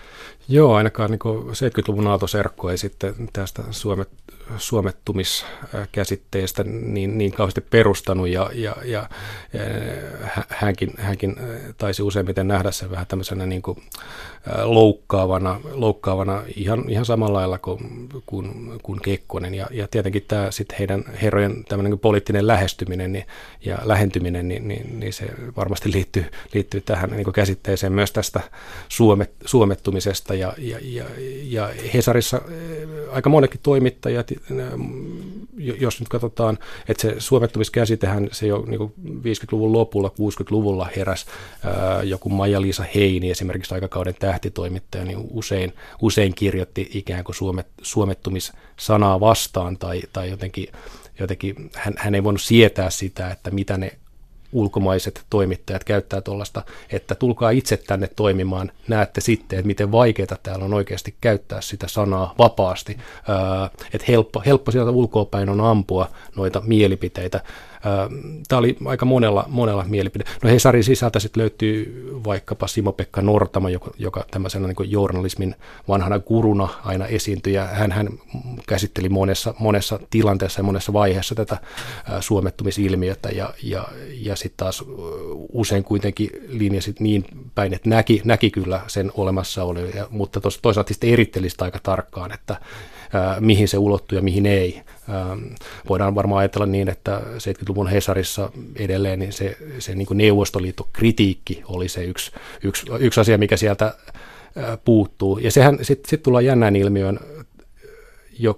Joo, 0.47 0.75
ainakaan 0.75 1.11
niin 1.11 1.19
70-luvun 1.47 2.07
Aalto-Serkko 2.07 2.69
ei 2.69 2.77
sitten 2.77 3.29
tästä 3.33 3.63
suomet, 3.71 4.09
suomettumiskäsitteestä 4.57 6.63
niin, 6.63 7.17
niin 7.17 7.31
kauheasti 7.31 7.61
perustanut 7.61 8.27
ja, 8.27 8.49
ja, 8.53 8.75
ja 8.85 9.09
hänkin, 10.49 10.93
hänkin 10.97 11.35
taisi 11.77 12.03
useimmiten 12.03 12.47
nähdä 12.47 12.71
sen 12.71 12.91
vähän 12.91 13.07
tämmöisenä 13.07 13.45
niin 13.45 13.61
kuin 13.61 13.83
loukkaavana, 14.63 15.59
loukkaavana 15.71 16.43
ihan, 16.55 16.89
ihan 16.89 17.05
samalla 17.05 17.39
lailla 17.39 17.57
kuin, 17.57 18.09
kuin, 18.25 18.79
kuin 18.83 19.01
Kekkonen. 19.01 19.55
Ja, 19.55 19.67
ja 19.71 19.87
tietenkin 19.87 20.25
tämä 20.27 20.51
sitten 20.51 20.77
heidän 20.77 21.03
herrojen 21.21 21.63
tämmöinen 21.63 21.91
niin 21.91 21.99
poliittinen 21.99 22.47
lähestyminen 22.47 23.11
niin, 23.11 23.25
ja 23.65 23.77
lähentyminen, 23.83 24.47
niin, 24.47 24.67
niin, 24.67 24.99
niin 24.99 25.13
se 25.13 25.25
varmasti 25.57 25.91
liittyy, 25.91 26.25
liittyy 26.53 26.81
tähän 26.81 27.09
niin 27.09 27.33
käsitteeseen 27.33 27.93
myös 27.93 28.11
tästä 28.11 28.41
suomet, 28.89 29.31
suomettumisesta. 29.45 30.33
Ja, 30.33 30.53
ja, 30.57 30.77
ja, 30.81 31.05
ja 31.43 31.69
Hesarissa 31.93 32.41
aika 33.11 33.29
monetkin 33.29 33.59
toimittajat, 33.63 34.31
jos 35.57 35.99
nyt 35.99 36.09
katsotaan, 36.09 36.57
että 36.87 37.01
se 37.01 37.15
suomettumiskäsitehän 37.17 38.29
se 38.31 38.47
jo 38.47 38.65
niin 38.67 38.93
50-luvun 39.05 39.73
lopulla, 39.73 40.09
60-luvulla 40.09 40.89
heräs 40.95 41.25
joku 42.03 42.29
Maija-Liisa 42.29 42.85
Heini 42.95 43.31
esimerkiksi 43.31 43.73
aikakauden 43.73 44.15
tähtitoimittaja, 44.19 45.05
niin 45.05 45.17
usein, 45.31 45.73
usein 46.01 46.35
kirjoitti 46.35 46.89
ikään 46.93 47.23
kuin 47.23 47.35
suomet, 47.35 47.67
suomettumissanaa 47.81 49.19
vastaan 49.19 49.77
tai, 49.77 50.01
tai 50.13 50.29
jotenkin, 50.29 50.67
jotenkin 51.19 51.69
hän, 51.73 51.93
hän 51.97 52.15
ei 52.15 52.23
voinut 52.23 52.41
sietää 52.41 52.89
sitä, 52.89 53.31
että 53.31 53.51
mitä 53.51 53.77
ne 53.77 53.91
ulkomaiset 54.51 55.25
toimittajat 55.29 55.83
käyttää 55.83 56.21
tuollaista, 56.21 56.63
että 56.91 57.15
tulkaa 57.15 57.49
itse 57.49 57.77
tänne 57.77 58.09
toimimaan, 58.15 58.71
näette 58.87 59.21
sitten, 59.21 59.59
että 59.59 59.67
miten 59.67 59.91
vaikeaa 59.91 60.37
täällä 60.43 60.65
on 60.65 60.73
oikeasti 60.73 61.15
käyttää 61.21 61.61
sitä 61.61 61.87
sanaa 61.87 62.35
vapaasti, 62.37 62.97
että 63.93 64.05
helppo, 64.07 64.43
helppo 64.45 64.71
sieltä 64.71 64.91
ulkoapäin 64.91 65.49
on 65.49 65.61
ampua 65.61 66.09
noita 66.35 66.61
mielipiteitä, 66.65 67.41
Tämä 68.47 68.59
oli 68.59 68.77
aika 68.85 69.05
monella, 69.05 69.45
monella 69.47 69.85
mielipide. 69.87 70.23
No 70.43 70.49
Hesarin 70.49 70.83
sisältä 70.83 71.19
sitten 71.19 71.41
löytyy 71.41 72.05
vaikkapa 72.25 72.67
Simo-Pekka 72.67 73.21
Nortama, 73.21 73.69
joka, 73.69 73.91
joka 73.97 74.25
tämmöisenä 74.31 74.67
niin 74.67 74.91
journalismin 74.91 75.55
vanhana 75.87 76.19
guruna 76.19 76.67
aina 76.83 77.05
esiintyi, 77.05 77.53
ja 77.53 77.65
hän, 77.65 77.91
hän 77.91 78.09
käsitteli 78.67 79.09
monessa, 79.09 79.53
monessa 79.59 79.99
tilanteessa 80.09 80.59
ja 80.59 80.63
monessa 80.63 80.93
vaiheessa 80.93 81.35
tätä 81.35 81.57
suomettumisilmiötä, 82.19 83.29
ja, 83.29 83.53
ja, 83.63 83.87
ja 84.11 84.35
sitten 84.35 84.57
taas 84.57 84.83
usein 85.51 85.83
kuitenkin 85.83 86.29
linjasi 86.47 86.95
niin 86.99 87.25
päin, 87.55 87.73
että 87.73 87.89
näki, 87.89 88.21
näki 88.25 88.51
kyllä 88.51 88.81
sen 88.87 89.11
olemassaolo, 89.13 89.79
mutta 90.09 90.41
tos, 90.41 90.59
toisaalta 90.61 90.93
sitten 90.93 91.09
eritteli 91.09 91.49
sitä 91.49 91.65
aika 91.65 91.79
tarkkaan, 91.83 92.31
että 92.31 92.55
mihin 93.39 93.67
se 93.67 93.77
ulottuu 93.77 94.15
ja 94.15 94.21
mihin 94.21 94.45
ei. 94.45 94.81
Voidaan 95.89 96.15
varmaan 96.15 96.39
ajatella 96.39 96.65
niin, 96.65 96.89
että 96.89 97.21
70-luvun 97.23 97.87
Hesarissa 97.87 98.51
edelleen 98.75 99.19
niin 99.19 99.33
se, 99.33 99.57
se 99.79 99.95
niin 99.95 100.07
Neuvostoliitto-kritiikki 100.13 101.63
oli 101.65 101.89
se 101.89 102.03
yksi, 102.03 102.31
yksi, 102.63 102.85
yksi 102.99 103.19
asia, 103.19 103.37
mikä 103.37 103.57
sieltä 103.57 103.93
puuttuu. 104.85 105.37
Ja 105.37 105.51
sehän 105.51 105.77
sitten 105.81 106.09
sit 106.09 106.23
tullaan 106.23 106.45
jännään 106.45 106.75
ilmiöön, 106.75 107.19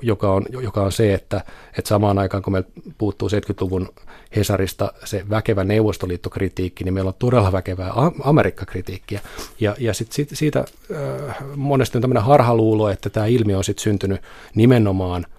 joka 0.02 0.32
on, 0.32 0.46
joka 0.50 0.82
on 0.84 0.92
se, 0.92 1.14
että, 1.14 1.44
että 1.78 1.90
samaan 1.90 2.20
aikaan 2.20 2.44
kun 2.44 2.54
meillä 2.54 2.70
puuttuu 2.98 3.28
70-luvun 3.28 3.90
Hesarista 4.36 4.94
se 5.06 5.30
väkevä 5.30 5.64
neuvostoliittokritiikki, 5.64 6.84
niin 6.84 6.94
meillä 6.94 7.10
on 7.10 7.16
todella 7.20 7.52
väkevää 7.52 7.94
Amerikka-kritiikkiä. 8.24 9.20
Ja, 9.60 9.76
ja 9.80 9.94
sit, 9.94 10.12
sit, 10.12 10.30
siitä 10.34 10.60
äh, 10.60 11.36
monesti 11.56 11.98
on 11.98 12.02
tämmöinen 12.02 12.24
harhaluulo, 12.24 12.90
että 12.90 13.10
tämä 13.10 13.26
ilmiö 13.26 13.58
on 13.58 13.64
sitten 13.64 13.84
syntynyt 13.84 14.22
nimenomaan– 14.56 15.26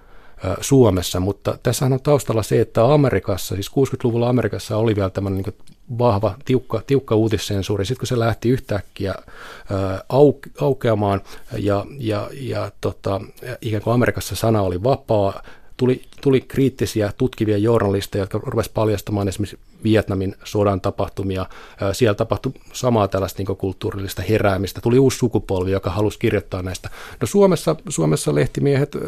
Suomessa, 0.60 1.20
mutta 1.20 1.58
tässä 1.62 1.84
on 1.84 2.00
taustalla 2.02 2.42
se, 2.42 2.60
että 2.60 2.92
Amerikassa, 2.92 3.54
siis 3.54 3.70
60-luvulla 3.70 4.28
Amerikassa 4.28 4.76
oli 4.76 4.96
vielä 4.96 5.10
tämmöinen 5.10 5.42
niin 5.42 5.74
vahva, 5.98 6.34
tiukka, 6.44 6.82
tiukka 6.86 7.14
uutissensuuri. 7.14 7.84
Sitten 7.84 8.00
kun 8.00 8.06
se 8.06 8.18
lähti 8.18 8.48
yhtäkkiä 8.48 9.14
auke, 10.08 10.50
aukeamaan 10.60 11.20
ja, 11.58 11.86
ja, 11.98 12.30
ja 12.32 12.70
tota, 12.80 13.20
ikään 13.60 13.82
kuin 13.82 13.94
Amerikassa 13.94 14.36
sana 14.36 14.62
oli 14.62 14.82
vapaa, 14.82 15.42
tuli, 15.82 16.02
tuli 16.20 16.40
kriittisiä 16.40 17.12
tutkivia 17.18 17.58
journalisteja, 17.58 18.22
jotka 18.22 18.40
rupesivat 18.42 18.74
paljastamaan 18.74 19.28
esimerkiksi 19.28 19.58
Vietnamin 19.84 20.34
sodan 20.44 20.80
tapahtumia. 20.80 21.46
Siellä 21.92 22.14
tapahtui 22.14 22.52
samaa 22.72 23.08
tällaista 23.08 23.42
niin 23.42 23.56
kulttuurillista 23.56 24.22
heräämistä. 24.22 24.80
Tuli 24.80 24.98
uusi 24.98 25.18
sukupolvi, 25.18 25.70
joka 25.70 25.90
halusi 25.90 26.18
kirjoittaa 26.18 26.62
näistä. 26.62 26.90
No 27.20 27.26
Suomessa, 27.26 27.76
Suomessa 27.88 28.34
lehtimiehet 28.34 28.96
äh, 28.96 29.02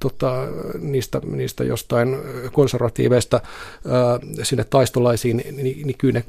tota, 0.00 0.34
niistä, 0.78 1.20
niistä 1.24 1.64
jostain 1.64 2.16
konservatiiveista 2.52 3.36
äh, 3.36 4.42
sinne 4.42 4.64
taistolaisiin, 4.64 5.36
niin, 5.36 5.56
niin, 5.56 5.86
niin 5.86 5.98
kyllä 5.98 6.12
ne 6.14 6.24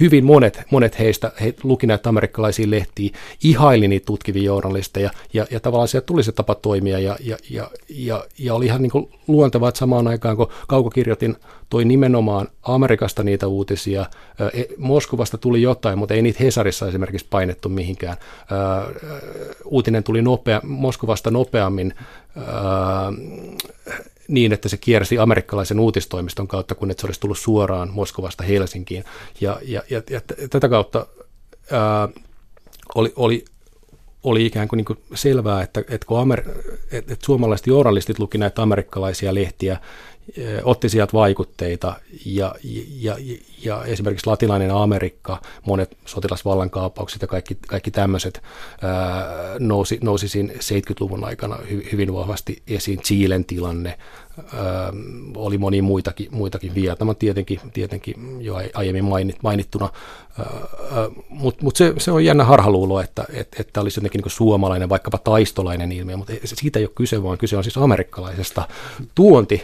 hyvin 0.00 0.24
monet, 0.24 0.62
monet 0.70 0.98
heistä 0.98 1.32
he 1.40 1.54
luki 1.62 1.86
näitä 1.86 2.08
amerikkalaisia 2.08 2.70
lehtiä, 2.70 3.10
ihaili 3.44 3.88
niitä 3.88 4.06
tutkivia 4.06 4.42
journalisteja 4.42 5.10
ja, 5.32 5.46
ja 5.50 5.60
tavallaan 5.60 5.88
sieltä 5.88 6.06
tuli 6.06 6.22
se 6.22 6.32
tapa 6.32 6.54
toimia 6.54 6.98
ja, 6.98 7.16
ja, 7.20 7.36
ja, 7.50 7.70
ja, 7.88 8.24
ja 8.38 8.54
oli 8.54 8.66
ihan 8.66 8.82
niin 8.82 9.08
luontevaa, 9.26 9.68
että 9.68 9.78
samaan 9.78 10.08
aikaan 10.08 10.36
kun 10.36 10.48
kaukokirjoitin 10.68 11.36
toi 11.70 11.84
nimenomaan 11.84 12.48
Amerikasta 12.62 13.22
niitä 13.22 13.46
uutisia, 13.46 14.06
e, 14.54 14.62
Moskovasta 14.78 15.38
tuli 15.38 15.62
jotain, 15.62 15.98
mutta 15.98 16.14
ei 16.14 16.22
niitä 16.22 16.44
Hesarissa 16.44 16.88
esimerkiksi 16.88 17.26
painettu 17.30 17.68
mihinkään. 17.68 18.16
Uutinen 19.64 20.04
tuli 20.04 20.22
nopea, 20.22 20.60
Moskovasta 20.64 21.30
nopeammin 21.30 21.94
niin, 24.32 24.52
että 24.52 24.68
se 24.68 24.76
kiersi 24.76 25.18
amerikkalaisen 25.18 25.80
uutistoimiston 25.80 26.48
kautta, 26.48 26.74
kun 26.74 26.90
että 26.90 27.00
se 27.00 27.06
olisi 27.06 27.20
tullut 27.20 27.38
suoraan 27.38 27.90
Moskovasta 27.92 28.44
Helsinkiin. 28.44 29.04
Ja, 29.40 29.58
ja, 29.62 29.82
ja, 29.90 30.02
ja 30.10 30.20
tätä 30.50 30.68
kautta 30.68 31.06
ää, 31.70 32.08
oli, 32.94 33.12
oli, 33.16 33.44
oli 34.22 34.46
ikään 34.46 34.68
kuin, 34.68 34.76
niin 34.76 34.84
kuin 34.84 34.98
selvää, 35.14 35.62
että, 35.62 35.80
että 35.80 36.06
kun 36.06 36.20
Amer, 36.20 36.40
että, 36.92 37.12
että 37.12 37.26
suomalaiset 37.26 37.66
journalistit 37.66 38.18
luki 38.18 38.38
näitä 38.38 38.62
amerikkalaisia 38.62 39.34
lehtiä, 39.34 39.80
otti 40.62 40.88
sieltä 40.88 41.12
vaikutteita 41.12 41.94
ja, 42.24 42.54
ja, 43.00 43.16
ja 43.64 43.84
esimerkiksi 43.84 44.26
latinalainen 44.26 44.70
Amerikka, 44.74 45.40
monet 45.66 45.96
sotilasvallankaappaukset 46.06 47.22
ja 47.22 47.28
kaikki, 47.28 47.58
kaikki 47.66 47.90
tämmöiset 47.90 48.42
nousi, 49.58 49.98
nousi 50.02 50.28
siinä 50.28 50.52
70-luvun 50.52 51.24
aikana 51.24 51.58
hy, 51.70 51.88
hyvin 51.92 52.14
vahvasti 52.14 52.62
esiin. 52.66 53.00
Chilen 53.00 53.44
tilanne, 53.44 53.98
ää, 54.38 54.92
oli 55.36 55.58
moni 55.58 55.82
muitakin, 55.82 56.28
muitakin 56.30 56.74
Vietnam 56.74 57.16
tietenkin, 57.18 57.60
tietenkin 57.72 58.36
jo 58.40 58.54
aiemmin 58.74 59.04
mainit, 59.04 59.36
mainittuna, 59.42 59.88
mutta 61.28 61.64
mut 61.64 61.76
se, 61.76 61.94
se 61.98 62.10
on 62.10 62.24
jännä 62.24 62.44
harhaluulo, 62.44 63.00
että 63.00 63.24
et, 63.32 63.56
että 63.58 63.80
olisi 63.80 63.98
jotenkin 64.00 64.20
niin 64.20 64.30
suomalainen, 64.30 64.88
vaikkapa 64.88 65.18
taistolainen 65.18 65.92
ilmiö, 65.92 66.16
mutta 66.16 66.32
siitä 66.44 66.78
ei 66.78 66.84
ole 66.84 66.92
kyse, 66.94 67.22
vaan 67.22 67.38
kyse 67.38 67.56
on 67.56 67.64
siis 67.64 67.78
amerikkalaisesta 67.78 68.68
tuonti, 69.14 69.62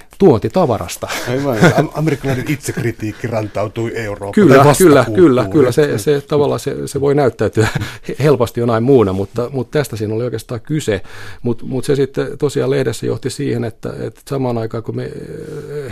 tuontitavarasta. 0.51 1.09
Aivan, 1.29 1.59
amerikkalainen 1.99 2.45
itsekritiikki 2.49 3.27
rantautuu 3.27 3.91
Eurooppaan. 3.95 4.33
Kyllä, 4.33 4.75
kyllä, 4.79 5.07
kyllä, 5.15 5.49
kyllä, 5.53 5.73
se, 5.73 5.99
se 5.99 6.21
tavallaan 6.21 6.61
se, 6.61 6.89
se 6.89 7.01
voi 7.01 7.15
näyttäytyä 7.15 7.69
helposti 8.23 8.61
jonain 8.61 8.83
muuna, 8.83 9.13
mutta, 9.13 9.51
mutta 9.53 9.79
tästä 9.79 9.97
siinä 9.97 10.15
oli 10.15 10.25
oikeastaan 10.25 10.61
kyse, 10.61 11.03
mutta 11.43 11.65
mut 11.65 11.85
se 11.85 11.97
sitten 11.97 12.39
tosiaan 12.39 12.71
lehdessä 12.71 13.07
johti 13.07 13.31
siihen, 13.31 13.65
että, 13.65 13.95
että 14.01 14.21
samaan 14.29 14.59
aikaan 14.59 14.83
kun 14.83 14.97
me, 14.97 15.11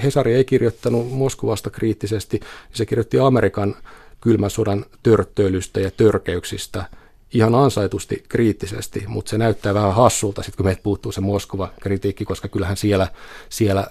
Hesari 0.02 0.34
ei 0.34 0.44
kirjoittanut 0.44 1.12
Moskovasta 1.12 1.70
kriittisesti, 1.70 2.38
niin 2.38 2.76
se 2.76 2.86
kirjoitti 2.86 3.18
Amerikan 3.18 3.74
kylmän 4.20 4.50
sodan 4.50 4.84
törttöilystä 5.02 5.80
ja 5.80 5.90
törkeyksistä 5.90 6.84
ihan 7.32 7.54
ansaitusti 7.54 8.24
kriittisesti, 8.28 9.04
mutta 9.06 9.30
se 9.30 9.38
näyttää 9.38 9.74
vähän 9.74 9.94
hassulta 9.94 10.42
sitten, 10.42 10.56
kun 10.56 10.66
meiltä 10.66 10.82
puuttuu 10.82 11.12
se 11.12 11.20
Moskova-kritiikki, 11.20 12.24
koska 12.24 12.48
kyllähän 12.48 12.76
siellä, 12.76 13.08
siellä 13.48 13.86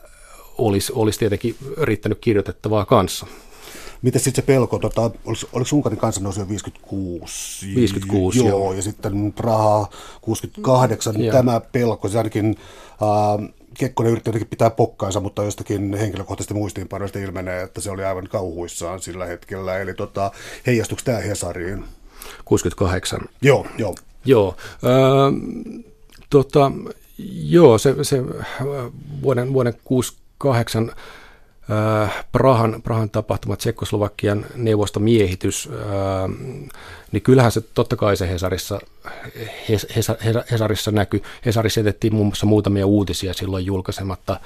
olisi, 0.57 0.93
olisi 0.95 1.19
tietenkin 1.19 1.55
riittänyt 1.81 2.17
kirjoitettavaa 2.21 2.85
kanssa. 2.85 3.25
Miten 4.01 4.21
sitten 4.21 4.43
se 4.43 4.45
pelko, 4.45 4.79
tota, 4.79 5.01
oliko, 5.01 5.41
oliko 5.53 5.69
Unkarin 5.73 5.99
kansannousu 5.99 6.49
56? 6.49 7.75
56, 7.75 8.37
joo. 8.37 8.49
joo. 8.49 8.73
ja 8.73 8.81
sitten 8.81 9.33
Praha 9.33 9.87
68, 10.21 11.15
niin 11.15 11.31
tämä 11.31 11.59
pelko, 11.59 12.09
se 12.09 12.17
ainakin... 12.17 12.55
Äh, 12.91 13.49
Kekkonen 13.79 14.11
yritti 14.11 14.29
jotenkin 14.29 14.49
pitää 14.49 14.69
pokkaansa, 14.69 15.19
mutta 15.19 15.43
jostakin 15.43 15.93
henkilökohtaisesti 15.93 16.53
muistiinpanoista 16.53 17.19
ilmenee, 17.19 17.61
että 17.61 17.81
se 17.81 17.91
oli 17.91 18.05
aivan 18.05 18.27
kauhuissaan 18.27 19.01
sillä 19.01 19.25
hetkellä. 19.25 19.77
Eli 19.79 19.93
tota, 19.93 20.31
heijastuiko 20.67 21.01
tämä 21.05 21.17
Hesariin? 21.17 21.85
68. 22.45 23.21
Joo, 23.41 23.67
joo. 23.77 23.95
Joo. 24.25 24.55
Öö, 24.83 25.31
tota, 26.29 26.71
joo, 27.43 27.77
se, 27.77 27.95
se 28.01 28.23
vuoden, 29.21 29.53
vuoden 29.53 29.73
6, 29.83 30.13
1968 30.45 30.91
äh, 31.71 32.25
Prahan, 32.31 32.81
Prahan 32.81 33.09
tapahtumat, 33.09 33.59
Tsekkoslovakian 33.59 34.45
neuvostomiehitys, 34.55 35.69
äh, 35.71 36.69
niin 37.11 37.21
kyllähän 37.21 37.51
se 37.51 37.61
totta 37.61 37.95
kai 37.95 38.17
se 38.17 38.29
Hesarissa, 38.29 38.79
Hes, 39.69 39.87
Hesarissa 40.51 40.91
näkyy. 40.91 41.21
Hesarissa 41.45 41.79
jätettiin 41.79 42.13
muun 42.13 42.27
muassa 42.27 42.45
muutamia 42.45 42.85
uutisia 42.85 43.33
silloin 43.33 43.65
julkaisematta. 43.65 44.33
Äh, 44.33 44.39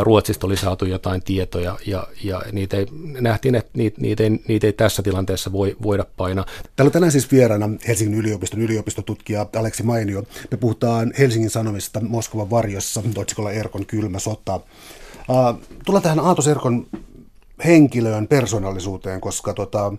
Ruotsista 0.00 0.46
oli 0.46 0.56
saatu 0.56 0.84
jotain 0.84 1.22
tietoja 1.22 1.78
ja, 1.86 2.06
ja 2.24 2.42
niitä 2.52 2.76
ei, 2.76 2.86
nähtiin, 3.20 3.54
että 3.54 3.70
niitä, 3.74 4.00
niitä, 4.00 4.22
ei, 4.22 4.30
niitä 4.48 4.66
ei 4.66 4.72
tässä 4.72 5.02
tilanteessa 5.02 5.52
voi, 5.52 5.76
voida 5.82 6.06
painaa. 6.16 6.46
Täällä 6.76 6.88
on 6.88 6.92
tänään 6.92 7.12
siis 7.12 7.32
vieraana 7.32 7.68
Helsingin 7.88 8.18
yliopiston 8.18 8.60
yliopistotutkija 8.60 9.46
Aleksi 9.56 9.82
Mainio. 9.82 10.24
Me 10.50 10.56
puhutaan 10.56 11.12
Helsingin 11.18 11.50
Sanomista 11.50 12.00
Moskovan 12.00 12.50
varjossa 12.50 13.02
otsikolla 13.16 13.52
Erkon 13.52 13.86
kylmä 13.86 14.18
sota. 14.18 14.60
Tullaan 15.84 16.02
tähän 16.02 16.20
Aatos 16.20 16.48
Erkon 16.48 16.86
henkilöön, 17.64 18.28
persoonallisuuteen, 18.28 19.20
koska 19.20 19.54
tota, 19.54 19.92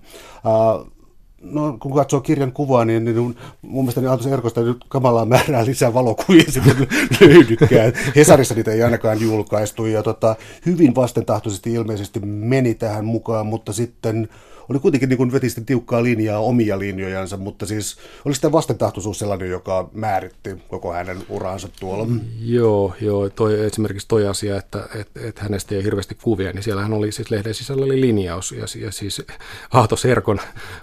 no, 1.42 1.78
kun 1.80 1.96
katsoo 1.96 2.22
kirjan 2.22 2.52
kuvaa, 2.52 2.86
niin, 2.86 3.06
niin 3.06 3.18
mun 3.62 3.84
mielestä 3.84 4.02
niin 4.02 4.10
Aatos 4.10 4.28
Erkosta 4.28 4.62
nyt 4.62 4.86
kamalaa 4.90 5.26
määrää 5.26 5.66
lisää 5.66 5.94
valokuvia 5.94 6.52
sitten 6.52 6.88
löydykään. 7.22 7.94
Hesarissa 8.16 8.56
niitä 8.56 8.72
ei 8.72 8.84
ainakaan 8.84 9.22
julkaistu 9.22 9.86
ja 9.86 10.04
tota, 10.04 10.36
hyvin 10.66 10.96
vastentahtoisesti 10.96 11.74
ilmeisesti 11.74 12.20
meni 12.26 12.76
tähän 12.76 13.06
mukaan, 13.06 13.46
mutta 13.46 13.74
sitten 13.74 14.30
oli 14.70 14.80
kuitenkin 14.80 15.10
niin 15.10 15.18
kuin 15.18 15.32
veti 15.32 15.50
sitten 15.50 15.66
tiukkaa 15.66 16.04
linjaa 16.04 16.40
omia 16.40 16.80
linjojansa, 16.80 17.38
mutta 17.38 17.66
siis 17.66 17.98
oli 18.26 18.36
sitä 18.36 18.52
vastentahtoisuus 18.52 19.20
sellainen, 19.20 19.50
joka 19.50 19.90
määritti 19.94 20.50
koko 20.68 20.94
hänen 20.94 21.18
uransa 21.30 21.70
tuolla. 21.80 22.08
Joo, 22.42 22.94
joo 23.02 23.30
toi, 23.30 23.66
esimerkiksi 23.66 24.08
toi 24.08 24.28
asia, 24.28 24.58
että 24.58 24.88
et, 24.96 25.10
et 25.16 25.40
hänestä 25.40 25.76
ei 25.76 25.84
hirveästi 25.84 26.16
kuvia, 26.16 26.52
niin 26.52 26.64
siellähän 26.64 26.94
oli 26.94 27.12
siis 27.12 27.32
lehden 27.32 27.54
sisällä 27.54 27.86
oli 27.86 28.02
linjaus 28.02 28.52
ja, 28.52 28.66
ja 28.82 28.92
siis 28.92 29.22
Ahto 29.72 29.96
Serkon 29.96 30.40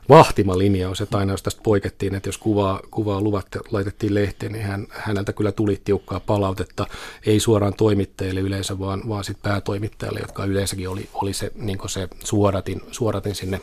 vahtima 0.08 0.58
linjaus, 0.58 1.00
että 1.00 1.18
aina 1.18 1.32
jos 1.32 1.42
tästä 1.42 1.60
poikettiin, 1.62 2.14
että 2.14 2.28
jos 2.28 2.38
kuvaa, 2.38 2.80
kuvaa 2.90 3.20
luvat 3.20 3.46
laitettiin 3.70 4.14
lehteen, 4.14 4.52
niin 4.52 4.64
hän, 4.64 4.86
häneltä 4.90 5.32
kyllä 5.32 5.52
tuli 5.52 5.80
tiukkaa 5.84 6.20
palautetta, 6.20 6.86
ei 7.26 7.40
suoraan 7.40 7.74
toimittajille 7.74 8.40
yleensä, 8.40 8.78
vaan, 8.78 9.02
vaan 9.08 9.24
sitten 9.24 9.50
päätoimittajalle, 9.50 10.20
jotka 10.20 10.44
yleensäkin 10.44 10.88
oli, 10.88 11.08
oli 11.14 11.32
se, 11.32 11.52
niin 11.54 11.78
se 11.86 12.08
suoratin, 12.24 12.80
suoratin 12.90 13.34
sinne 13.34 13.60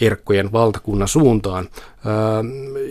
Erkkojen 0.00 0.52
valtakunnan 0.52 1.08
suuntaan. 1.08 1.68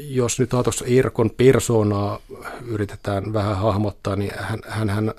Jos 0.01 0.39
nyt 0.39 0.49
tuossa 0.49 0.85
Erkon 0.85 1.29
persoonaa 1.29 2.19
yritetään 2.65 3.33
vähän 3.33 3.57
hahmottaa, 3.57 4.15
niin 4.15 4.31
hän, 4.37 4.59
hän, 4.67 4.89
hän, 4.89 5.13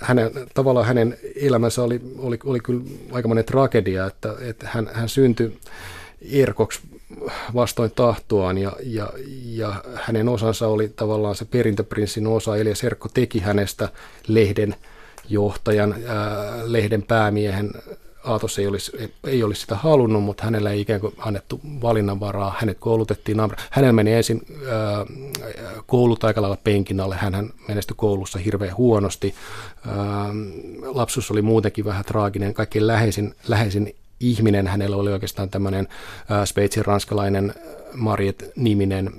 hänen, 0.00 0.30
tavallaan 0.54 0.86
hänen 0.86 1.18
elämänsä 1.36 1.82
oli, 1.82 2.00
oli, 2.18 2.38
oli 2.44 2.60
kyllä 2.60 2.82
aikamoinen 3.12 3.44
tragedia, 3.44 4.06
että, 4.06 4.34
että 4.40 4.68
hän, 4.72 4.90
hän 4.92 5.08
syntyi 5.08 5.58
Erkoksi 6.32 6.80
vastoin 7.54 7.90
tahtoaan 7.90 8.58
ja, 8.58 8.72
ja, 8.82 9.12
ja 9.44 9.84
hänen 9.94 10.28
osansa 10.28 10.68
oli 10.68 10.88
tavallaan 10.88 11.34
se 11.34 11.44
perintöprinssin 11.44 12.26
osa, 12.26 12.56
eli 12.56 12.74
Serkko 12.74 13.08
teki 13.14 13.38
hänestä 13.38 13.88
lehden 14.28 14.74
johtajan, 15.28 15.94
ää, 16.06 16.52
lehden 16.64 17.02
päämiehen 17.02 17.70
Aatos 18.24 18.58
ei 18.58 18.66
olisi, 18.66 19.10
ei 19.24 19.42
olisi 19.42 19.60
sitä 19.60 19.76
halunnut, 19.76 20.22
mutta 20.22 20.44
hänellä 20.44 20.70
ei 20.70 20.80
ikään 20.80 21.00
kuin 21.00 21.14
annettu 21.18 21.60
valinnanvaraa. 21.82 22.54
Hänet 22.58 22.76
koulutettiin, 22.80 23.38
hänellä 23.70 23.92
meni 23.92 24.12
ensin 24.12 24.42
ää, 24.70 25.06
koulut 25.86 26.24
aika 26.24 26.42
lailla 26.42 26.58
penkin 26.64 27.00
alle, 27.00 27.16
hän 27.16 27.50
menestyi 27.68 27.94
koulussa 27.96 28.38
hirveän 28.38 28.76
huonosti. 28.76 29.34
Ää, 29.86 29.96
lapsuus 30.82 31.30
oli 31.30 31.42
muutenkin 31.42 31.84
vähän 31.84 32.04
traaginen, 32.04 32.54
kaikkein 32.54 32.86
läheisin, 32.86 33.34
läheisin 33.48 33.94
ihminen 34.20 34.66
hänellä 34.66 34.96
oli 34.96 35.12
oikeastaan 35.12 35.50
tämmöinen 35.50 35.88
Sveitsin 36.44 36.84
ranskalainen 36.84 37.54
Marjet-niminen 37.94 39.10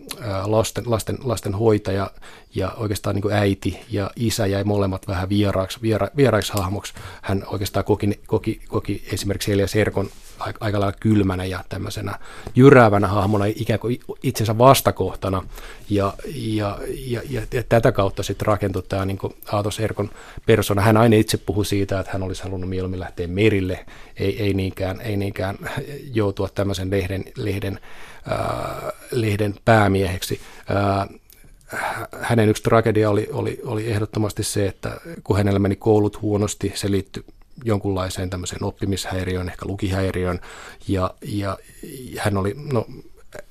lasten, 0.45 0.83
lasten, 0.87 1.17
lasten 1.23 1.53
hoitaja 1.53 2.11
ja 2.55 2.71
oikeastaan 2.77 3.15
niin 3.15 3.33
äiti 3.33 3.79
ja 3.89 4.11
isä 4.15 4.45
jäi 4.45 4.63
molemmat 4.63 5.07
vähän 5.07 5.29
vieraaksi, 5.29 5.79
viera, 5.81 6.07
vieraiksi 6.17 6.53
hahmoksi. 6.53 6.93
Hän 7.21 7.43
oikeastaan 7.47 7.85
koki, 7.85 8.19
koki, 8.27 8.61
koki 8.67 9.03
esimerkiksi 9.13 9.51
Elias 9.51 9.75
Erkon 9.75 10.09
aika 10.39 10.79
lailla 10.79 10.97
kylmänä 10.99 11.45
ja 11.45 11.63
tämmöisenä 11.69 12.19
jyräävänä 12.55 13.07
hahmona 13.07 13.45
ikään 13.45 13.79
kuin 13.79 13.99
itsensä 14.23 14.57
vastakohtana. 14.57 15.43
Ja, 15.89 16.13
ja, 16.35 16.79
ja, 17.07 17.21
ja, 17.29 17.41
ja 17.53 17.63
tätä 17.69 17.91
kautta 17.91 18.23
sitten 18.23 18.45
rakentui 18.45 18.83
tämä 18.83 19.05
niin 19.05 19.19
Aatos 19.51 19.79
Erkon 19.79 20.09
persona. 20.45 20.81
Hän 20.81 20.97
aina 20.97 21.15
itse 21.15 21.37
puhui 21.37 21.65
siitä, 21.65 21.99
että 21.99 22.11
hän 22.11 22.23
olisi 22.23 22.43
halunnut 22.43 22.69
mieluummin 22.69 22.99
lähteä 22.99 23.27
merille, 23.27 23.85
ei, 24.17 24.43
ei, 24.43 24.53
niinkään, 24.53 25.01
ei 25.01 25.17
niinkään 25.17 25.57
joutua 26.13 26.49
tämmöisen 26.49 26.91
lehden, 26.91 27.25
lehden, 27.37 27.79
lehden 29.11 29.55
päämieheksi. 29.65 30.41
Äh, 30.71 31.09
hänen 32.21 32.49
yksi 32.49 32.63
tragedia 32.63 33.09
oli, 33.09 33.29
oli, 33.31 33.59
oli 33.65 33.91
ehdottomasti 33.91 34.43
se, 34.43 34.67
että 34.67 34.97
kun 35.23 35.37
hänellä 35.37 35.59
meni 35.59 35.75
koulut 35.75 36.21
huonosti, 36.21 36.71
se 36.75 36.91
liittyi 36.91 37.23
jonkunlaiseen 37.63 38.29
tämmöiseen 38.29 38.63
oppimishäiriöön, 38.63 39.49
ehkä 39.49 39.65
lukihäiriöön, 39.65 40.39
ja, 40.87 41.13
ja 41.21 41.57
hän 42.19 42.37
oli, 42.37 42.55
no, 42.73 42.85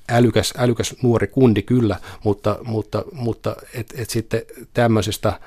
älykäs, 0.09 0.53
älykäs 0.57 0.95
nuori 1.01 1.27
kundi 1.27 1.61
kyllä, 1.61 1.99
mutta, 2.23 2.59
mutta, 2.63 3.03
mutta 3.11 3.55
et, 3.73 3.93
et 3.97 4.09
sitten 4.09 4.41
tämmöisestä 4.73 5.39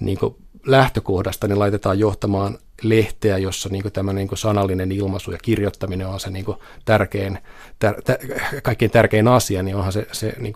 niin 0.00 0.18
lähtökohdasta 0.66 1.48
niin 1.48 1.58
laitetaan 1.58 1.98
johtamaan 1.98 2.58
lehteä, 2.82 3.38
jossa 3.38 3.68
niin 3.68 3.92
tämä 3.92 4.12
niin 4.12 4.28
sanallinen 4.34 4.92
ilmaisu 4.92 5.32
ja 5.32 5.38
kirjoittaminen 5.42 6.06
on 6.06 6.20
se 6.20 6.30
niin 6.30 6.46
tärkein, 6.84 7.38
tär, 7.78 8.02
tär, 8.02 8.18
kaikkein 8.62 8.90
tärkein 8.90 9.28
asia, 9.28 9.62
niin 9.62 9.76
onhan 9.76 9.92
se, 9.92 10.06
se 10.12 10.34
niin 10.38 10.54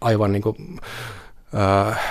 aivan 0.00 0.32
niin 0.32 0.42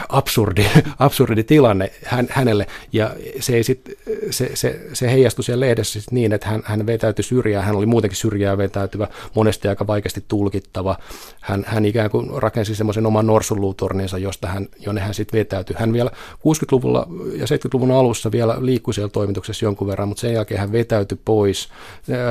absurdi, 0.09 0.65
absurdi 0.99 1.43
tilanne 1.43 1.91
hän, 2.05 2.27
hänelle, 2.29 2.67
ja 2.93 3.15
se, 3.39 3.55
ei 3.55 3.63
sit, 3.63 3.81
se, 4.29 4.51
se, 4.53 4.81
se 4.93 5.11
heijastui 5.11 5.43
siellä 5.43 5.65
lehdessä 5.65 6.01
sit 6.01 6.11
niin, 6.11 6.33
että 6.33 6.47
hän, 6.47 6.61
hän 6.65 6.85
vetäytyi 6.85 7.23
syrjään, 7.23 7.65
hän 7.65 7.75
oli 7.75 7.85
muutenkin 7.85 8.17
syrjää 8.17 8.57
vetäytyvä, 8.57 9.07
monesti 9.35 9.67
aika 9.67 9.87
vaikeasti 9.87 10.23
tulkittava. 10.27 10.97
Hän, 11.41 11.63
hän 11.67 11.85
ikään 11.85 12.09
kuin 12.09 12.41
rakensi 12.41 12.75
semmoisen 12.75 13.05
oman 13.05 13.27
norsunluutorninsa, 13.27 14.17
josta 14.17 14.47
hän, 14.47 14.67
jonne 14.79 15.01
hän 15.01 15.13
sitten 15.13 15.39
vetäytyi. 15.39 15.75
Hän 15.79 15.93
vielä 15.93 16.11
60-luvulla 16.35 17.07
ja 17.35 17.45
70-luvun 17.45 17.91
alussa 17.91 18.31
vielä 18.31 18.57
liikkui 18.59 18.93
siellä 18.93 19.09
toimituksessa 19.09 19.65
jonkun 19.65 19.87
verran, 19.87 20.07
mutta 20.07 20.21
sen 20.21 20.33
jälkeen 20.33 20.59
hän 20.59 20.71
vetäytyi 20.71 21.19
pois. 21.25 21.69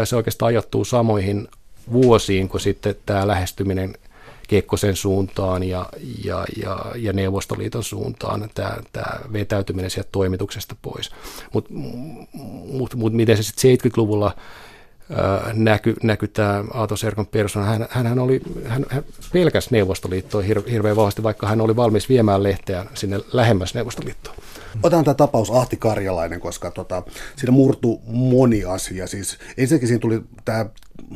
Se 0.04 0.16
oikeastaan 0.16 0.46
ajoittuu 0.46 0.84
samoihin 0.84 1.48
vuosiin 1.92 2.48
kuin 2.48 2.60
sitten 2.60 2.94
tämä 3.06 3.26
lähestyminen 3.26 3.94
Kekkosen 4.48 4.96
suuntaan 4.96 5.62
ja, 5.62 5.86
ja, 6.24 6.44
ja, 6.62 6.84
ja 6.96 7.12
Neuvostoliiton 7.12 7.84
suuntaan 7.84 8.50
tämä, 8.54 8.76
tämä 8.92 9.20
vetäytyminen 9.32 9.90
sieltä 9.90 10.08
toimituksesta 10.12 10.76
pois. 10.82 11.10
Mutta 11.52 11.70
mut, 12.72 12.94
mut 12.94 13.12
miten 13.12 13.36
se 13.36 13.42
sitten 13.42 13.90
70-luvulla 13.92 14.34
näky, 15.54 15.96
näky 16.02 16.28
tämä 16.28 16.64
Aato 16.74 16.96
Serkon 16.96 17.26
persona. 17.26 17.66
Hän, 17.66 17.86
hän, 17.90 18.18
oli, 18.18 18.40
hän, 18.66 18.86
hän 18.90 19.04
pelkäs 19.32 19.70
Neuvostoliittoa 19.70 20.42
hir, 20.42 20.62
hirveän 20.70 20.96
vahvasti, 20.96 21.22
vaikka 21.22 21.46
hän 21.48 21.60
oli 21.60 21.76
valmis 21.76 22.08
viemään 22.08 22.42
lehteä 22.42 22.86
sinne 22.94 23.20
lähemmäs 23.32 23.74
Neuvostoliittoa. 23.74 24.34
Otan 24.82 25.04
tämä 25.04 25.14
tapaus 25.14 25.50
Ahti 25.50 25.76
Karjalainen, 25.76 26.40
koska 26.40 26.70
tota, 26.70 27.02
siinä 27.36 27.52
murtu 27.52 28.00
moni 28.06 28.64
asia. 28.64 29.06
Siis 29.06 29.38
ensinnäkin 29.56 29.88
siinä 29.88 30.00
tuli 30.00 30.20
tämä 30.44 30.66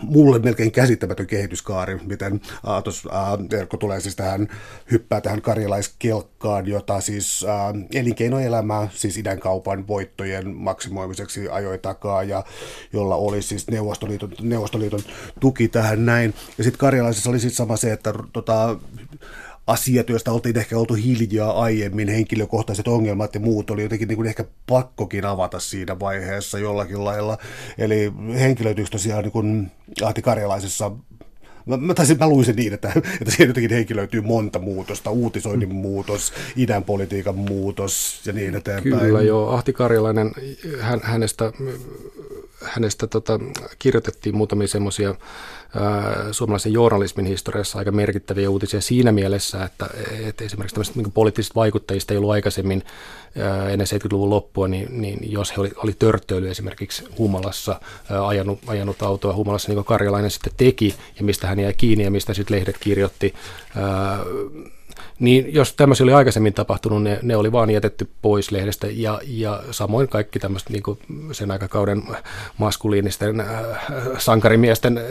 mulle 0.02 0.38
melkein 0.38 0.72
käsittämätön 0.72 1.26
kehityskaari, 1.26 1.98
miten 2.06 2.40
Aatos 2.64 3.08
Erkko 3.58 3.76
tulee 3.76 4.00
siis 4.00 4.16
tähän, 4.16 4.48
hyppää 4.90 5.20
tähän 5.20 5.42
karjalaiskelkkaan, 5.42 6.66
jota 6.66 7.00
siis 7.00 7.44
ää, 7.48 7.74
elinkeinoelämä, 7.94 8.88
siis 8.94 9.16
idän 9.16 9.40
kaupan 9.40 9.86
voittojen 9.86 10.56
maksimoimiseksi 10.56 11.48
ajoi 11.48 11.78
takaa, 11.78 12.22
ja 12.22 12.44
jolla 12.92 13.16
oli 13.16 13.42
siis 13.42 13.70
Neuvostoliiton, 13.70 14.32
Neuvostoliiton 14.40 15.00
tuki 15.40 15.68
tähän 15.68 16.06
näin. 16.06 16.34
Ja 16.58 16.64
sitten 16.64 16.78
karjalaisessa 16.78 17.30
oli 17.30 17.40
sitten 17.40 17.56
sama 17.56 17.76
se, 17.76 17.92
että 17.92 18.14
tota, 18.32 18.76
asiat, 19.66 20.08
joista 20.08 20.32
oltiin 20.32 20.58
ehkä 20.58 20.78
oltu 20.78 20.94
hiljaa 20.94 21.62
aiemmin, 21.62 22.08
henkilökohtaiset 22.08 22.88
ongelmat 22.88 23.34
ja 23.34 23.40
muut, 23.40 23.70
oli 23.70 23.82
jotenkin 23.82 24.08
niin 24.08 24.16
kuin 24.16 24.28
ehkä 24.28 24.44
pakkokin 24.66 25.24
avata 25.24 25.60
siinä 25.60 25.98
vaiheessa 25.98 26.58
jollakin 26.58 27.04
lailla. 27.04 27.38
Eli 27.78 28.12
henkilöityykö 28.34 28.90
tosiaan 28.90 29.22
niin 29.22 29.32
kuin 29.32 29.70
Ahti 30.02 30.22
Karjalaisessa 30.22 30.90
Mä, 31.66 31.94
taisin, 31.94 32.18
mä 32.18 32.28
luin 32.28 32.44
sen 32.44 32.56
niin, 32.56 32.72
että, 32.72 32.92
että 33.20 33.30
siihen 33.30 33.48
jotenkin 33.48 33.70
henkilöityy 33.70 34.20
monta 34.20 34.58
muutosta, 34.58 35.10
uutisoinnin 35.10 35.74
muutos, 35.74 36.32
idän 36.56 36.84
politiikan 36.84 37.34
muutos 37.34 38.20
ja 38.26 38.32
niin 38.32 38.54
eteenpäin. 38.54 38.98
Kyllä 38.98 39.22
joo, 39.22 39.50
Ahti 39.50 39.72
Karjalainen, 39.72 40.32
hän, 40.80 41.00
hänestä, 41.02 41.52
hänestä 42.62 43.06
tota, 43.06 43.40
kirjoitettiin 43.78 44.36
muutamia 44.36 44.68
semmoisia 44.68 45.14
suomalaisen 46.32 46.72
journalismin 46.72 47.26
historiassa 47.26 47.78
aika 47.78 47.92
merkittäviä 47.92 48.50
uutisia 48.50 48.80
siinä 48.80 49.12
mielessä, 49.12 49.64
että, 49.64 49.86
että 50.26 50.44
esimerkiksi 50.44 50.74
tämmöistä 50.74 51.00
niin 51.00 51.12
poliittisista 51.12 51.54
vaikuttajista 51.54 52.14
ei 52.14 52.18
ollut 52.18 52.30
aikaisemmin 52.30 52.82
ennen 53.70 53.86
70-luvun 53.86 54.30
loppua, 54.30 54.68
niin, 54.68 55.00
niin 55.00 55.32
jos 55.32 55.56
he 55.56 55.60
oli, 55.60 55.70
oli 55.76 55.92
törttöily 55.98 56.50
esimerkiksi 56.50 57.04
Humalassa, 57.18 57.80
ajanut, 58.26 58.58
ajanut 58.66 59.02
autoa 59.02 59.34
Humalassa, 59.34 59.68
niin 59.68 59.76
kuin 59.76 59.84
Karjalainen 59.84 60.30
sitten 60.30 60.52
teki, 60.56 60.94
ja 61.18 61.24
mistä 61.24 61.46
hän 61.46 61.60
jäi 61.60 61.74
kiinni 61.74 62.04
ja 62.04 62.10
mistä 62.10 62.34
sitten 62.34 62.56
lehdet 62.56 62.78
kirjoitti, 62.80 63.34
niin 65.22 65.54
jos 65.54 65.72
tämmöisiä 65.72 66.04
oli 66.04 66.12
aikaisemmin 66.12 66.54
tapahtunut, 66.54 67.02
ne, 67.02 67.18
ne 67.22 67.36
oli 67.36 67.52
vaan 67.52 67.70
jätetty 67.70 68.08
pois 68.22 68.50
lehdestä 68.50 68.86
ja, 68.90 69.20
ja 69.26 69.62
samoin 69.70 70.08
kaikki 70.08 70.38
tämmöiset 70.38 70.70
niin 70.70 70.82
sen 71.32 71.50
aikakauden 71.50 72.02
maskuliinisten 72.58 73.40
äh, 73.40 73.48
sankarimiesten, 74.18 74.98
äh, 74.98 75.04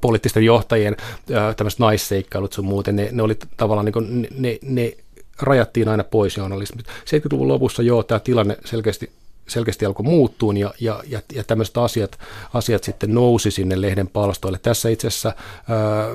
poliittisten 0.00 0.44
johtajien 0.44 0.96
äh, 1.34 1.56
tämmöiset 1.56 1.80
naisseikkailut 1.80 2.52
sun 2.52 2.64
muuten, 2.64 2.96
ne, 2.96 3.08
ne 3.12 3.22
oli 3.22 3.36
tavallaan 3.56 3.84
niin 3.84 3.92
kuin, 3.92 4.28
ne, 4.38 4.58
ne 4.62 4.92
rajattiin 5.40 5.88
aina 5.88 6.04
pois 6.04 6.36
journalismista. 6.36 6.92
70-luvun 6.92 7.48
lopussa 7.48 7.82
joo, 7.82 8.02
tämä 8.02 8.20
tilanne 8.20 8.56
selkeästi 8.64 9.10
selkeästi 9.48 9.86
alkoi 9.86 10.04
muuttua 10.04 10.52
ja, 10.52 10.74
ja, 10.80 11.02
ja, 11.06 11.20
ja 11.34 11.44
tämmöiset 11.44 11.76
asiat, 11.76 12.18
asiat 12.54 12.84
sitten 12.84 13.14
nousi 13.14 13.50
sinne 13.50 13.80
lehden 13.80 14.08
palstoille. 14.08 14.58
Tässä 14.62 14.88
itse 14.88 15.06
asiassa 15.06 15.32
ää, 15.68 16.06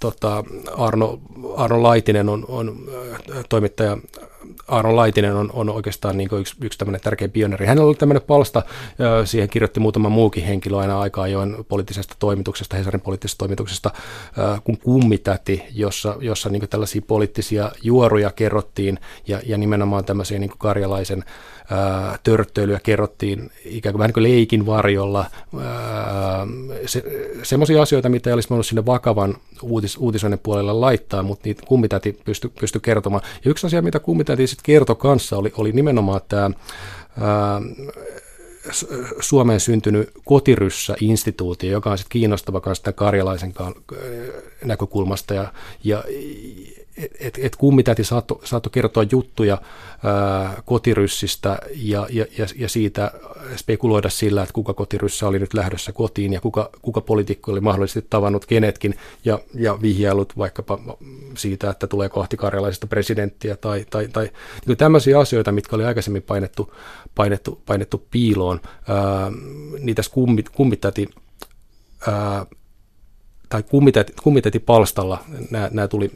tota, 0.00 0.44
Arno, 0.76 1.18
Arno 1.56 1.82
Laitinen 1.82 2.28
on, 2.28 2.44
on 2.48 2.76
toimittaja 3.48 3.98
Aaron 4.68 4.96
Laitinen 4.96 5.34
on, 5.34 5.50
on 5.52 5.70
oikeastaan 5.70 6.16
niin 6.18 6.28
yksi, 6.40 6.56
yksi 6.60 6.78
tämmöinen 6.78 7.00
tärkeä 7.00 7.28
pioneeri. 7.28 7.66
Hänellä 7.66 7.88
oli 7.88 7.94
tämmöinen 7.94 8.22
palsta, 8.26 8.62
siihen 9.24 9.48
kirjoitti 9.48 9.80
muutama 9.80 10.08
muukin 10.08 10.44
henkilö 10.44 10.78
aina 10.78 11.00
aikaa 11.00 11.24
ajoin 11.24 11.64
poliittisesta 11.68 12.14
toimituksesta, 12.18 12.76
Hesarin 12.76 13.00
poliittisesta 13.00 13.38
toimituksesta, 13.38 13.90
kun 14.64 14.78
kummitäti, 14.78 15.62
jossa, 15.74 16.16
jossa 16.20 16.48
niin 16.48 16.68
tällaisia 16.68 17.02
poliittisia 17.06 17.72
juoruja 17.82 18.30
kerrottiin 18.30 18.98
ja, 19.26 19.40
ja 19.46 19.58
nimenomaan 19.58 20.04
tämmöisiä 20.04 20.38
niin 20.38 20.52
karjalaisen 20.58 21.24
törttöilyä 22.22 22.80
kerrottiin 22.82 23.50
ikään 23.64 23.92
kuin 23.92 23.98
vähän 23.98 24.08
niin 24.08 24.14
kuin 24.14 24.22
leikin 24.22 24.66
varjolla. 24.66 25.26
Se, 26.86 27.04
semmoisia 27.42 27.82
asioita, 27.82 28.08
mitä 28.08 28.30
ei 28.30 28.34
olisi 28.34 28.50
voinut 28.50 28.66
sinne 28.66 28.86
vakavan 28.86 29.36
uutis, 29.62 29.96
uutisoinnin 29.96 30.38
puolelle 30.38 30.72
laittaa, 30.72 31.22
mutta 31.22 31.42
niitä 31.44 31.62
kummitäti 31.66 32.20
pystyi 32.24 32.50
pysty 32.60 32.80
kertomaan. 32.80 33.22
Ja 33.44 33.50
yksi 33.50 33.66
asia, 33.66 33.82
mitä 33.82 34.00
kummitäti 34.00 34.46
sitten 34.56 34.72
kertoi 34.72 34.96
kanssa, 34.96 35.36
oli, 35.36 35.52
oli 35.56 35.72
nimenomaan 35.72 36.20
tämä 36.28 36.50
Suomeen 39.20 39.60
syntynyt 39.60 40.10
kotiryssä-instituutio, 40.24 41.70
joka 41.70 41.90
on 41.90 41.98
sitten 41.98 42.12
kiinnostava 42.12 42.62
myös 42.66 42.80
tämän 42.80 42.94
karjalaisen 42.94 43.54
näkökulmasta. 44.64 45.34
Ja, 45.34 45.52
ja 45.84 46.04
et, 47.20 47.38
et 47.42 47.56
kummitäti 47.56 48.04
saattoi 48.04 48.40
saatto 48.44 48.70
kertoa 48.70 49.04
juttuja 49.10 49.58
ää, 50.04 50.62
kotiryssistä 50.64 51.58
ja, 51.74 52.06
ja, 52.10 52.26
ja, 52.56 52.68
siitä 52.68 53.12
spekuloida 53.56 54.10
sillä, 54.10 54.42
että 54.42 54.52
kuka 54.52 54.74
kotiryssä 54.74 55.28
oli 55.28 55.38
nyt 55.38 55.54
lähdössä 55.54 55.92
kotiin 55.92 56.32
ja 56.32 56.40
kuka, 56.40 56.70
kuka 56.82 57.00
poliitikko 57.00 57.52
oli 57.52 57.60
mahdollisesti 57.60 58.06
tavannut 58.10 58.46
kenetkin 58.46 58.94
ja, 59.24 59.38
ja 59.54 59.78
vihjailut 59.82 60.38
vaikkapa 60.38 60.78
siitä, 61.36 61.70
että 61.70 61.86
tulee 61.86 62.08
kohti 62.08 62.36
karjalaisesta 62.36 62.86
presidenttiä 62.86 63.56
tai, 63.56 63.86
tai, 63.90 64.08
tai 64.08 64.30
niin 64.66 64.78
tämmöisiä 64.78 65.18
asioita, 65.18 65.52
mitkä 65.52 65.76
oli 65.76 65.84
aikaisemmin 65.84 66.22
painettu, 66.22 66.74
painettu, 67.14 67.62
painettu 67.66 68.06
piiloon. 68.10 68.60
Ää, 68.88 69.32
niitä 69.78 70.02
kummit, 70.10 70.48
kummitäti 70.48 71.08
ää, 72.06 72.46
tai 73.48 73.62
kummitäti, 73.62 74.12
kummitäti 74.22 74.58
palstalla 74.58 75.24
nämä, 75.50 75.68
nämä 75.72 75.88
tuli 75.88 76.10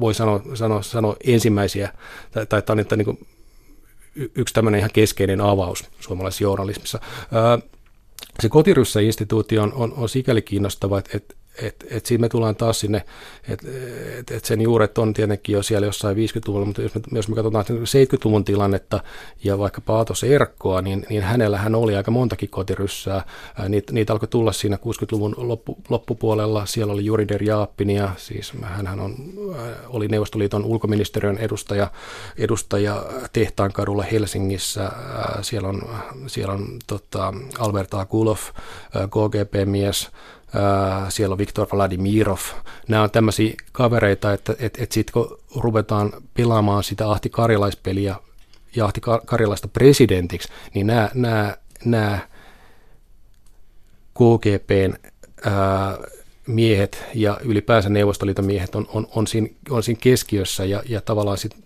voi 0.00 0.14
sanoa, 0.14 0.42
sanoa, 0.54 0.82
sanoa 0.82 1.16
ensimmäisiä, 1.24 1.92
tai, 2.30 2.46
tai 2.46 2.62
tämä 2.62 2.74
on 2.74 2.80
että 2.80 2.96
niin 2.96 3.26
yksi 4.34 4.54
tämmöinen 4.54 4.78
ihan 4.78 4.90
keskeinen 4.92 5.40
avaus 5.40 5.84
suomalaisessa 6.00 6.44
journalismissa. 6.44 7.00
Se 8.40 8.48
kotiryssä-instituutio 8.48 9.62
on, 9.62 9.72
on, 9.72 9.92
on 9.96 10.08
sikäli 10.08 10.42
kiinnostava, 10.42 10.98
että, 10.98 11.16
että 11.16 11.34
et, 11.62 11.86
et 11.90 12.06
siinä 12.06 12.20
me 12.20 12.28
tullaan 12.28 12.56
taas 12.56 12.80
sinne, 12.80 13.04
että 13.48 13.66
et, 14.18 14.30
et 14.30 14.44
sen 14.44 14.60
juuret 14.60 14.98
on 14.98 15.14
tietenkin 15.14 15.52
jo 15.52 15.62
siellä 15.62 15.86
jossain 15.86 16.16
50-luvulla, 16.16 16.66
mutta 16.66 16.82
jos 16.82 16.94
me, 16.94 17.00
jos 17.12 17.28
me 17.28 17.34
katsotaan 17.34 17.64
70-luvun 17.64 18.44
tilannetta 18.44 19.00
ja 19.44 19.58
vaikka 19.58 19.80
Paatos 19.80 20.24
Erkkoa, 20.24 20.82
niin, 20.82 21.06
niin 21.08 21.22
hänellä 21.22 21.58
hän 21.58 21.74
oli 21.74 21.96
aika 21.96 22.10
montakin 22.10 22.48
kotiryssää. 22.50 23.24
Niitä, 23.68 23.92
niitä 23.92 24.12
alkoi 24.12 24.28
tulla 24.28 24.52
siinä 24.52 24.76
60-luvun 24.76 25.34
loppu, 25.38 25.78
loppupuolella. 25.88 26.66
Siellä 26.66 26.92
oli 26.92 27.04
Jurider 27.04 27.42
Jaappinia, 27.42 28.10
siis 28.16 28.52
hän 28.62 29.00
on, 29.00 29.14
oli 29.86 30.08
Neuvostoliiton 30.08 30.64
ulkoministeriön 30.64 31.38
edustaja, 31.38 31.90
edustaja 32.38 33.06
Tehtaankadulla 33.32 34.02
Helsingissä. 34.02 34.90
Siellä 35.42 35.68
on, 35.68 35.82
siellä 36.26 36.54
on 36.54 36.66
tota, 36.86 37.34
Albert 37.58 37.94
Akulov, 37.94 38.38
KGP-mies, 39.10 40.10
siellä 41.08 41.32
on 41.32 41.38
Viktor 41.38 41.66
Vladimirov. 41.72 42.38
Nämä 42.88 43.02
on 43.02 43.10
tämmöisiä 43.10 43.54
kavereita, 43.72 44.32
että 44.32 44.54
et, 44.58 44.78
et 44.80 44.92
sitten 44.92 45.12
kun 45.12 45.38
ruvetaan 45.56 46.12
pelaamaan 46.34 46.84
sitä 46.84 47.10
Ahti 47.10 47.30
Karjalaispeliä 47.30 48.16
ja 48.76 48.84
Ahti 48.84 49.00
Karjalaista 49.24 49.68
presidentiksi, 49.68 50.48
niin 50.74 50.86
nämä, 50.86 51.10
nämä, 51.14 51.56
nämä 51.84 52.18
KGPn 54.14 54.94
ää, 55.44 55.98
miehet 56.48 57.04
ja 57.14 57.40
ylipäänsä 57.44 57.88
Neuvostoliiton 57.88 58.44
miehet 58.44 58.74
on, 58.74 58.86
on, 58.92 59.06
on, 59.14 59.26
siinä, 59.26 59.48
on 59.70 59.82
siinä 59.82 60.00
keskiössä 60.02 60.64
ja, 60.64 60.82
ja 60.88 61.00
tavallaan 61.00 61.38
sit, 61.38 61.56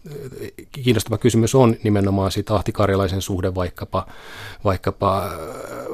kiinnostava 0.72 1.18
kysymys 1.18 1.55
on 1.55 1.76
nimenomaan 1.83 2.30
siitä 2.30 2.55
Ahti-Karjalaisen 2.55 3.22
suhde 3.22 3.55
vaikkapa, 3.55 4.07
vaikkapa, 4.64 5.30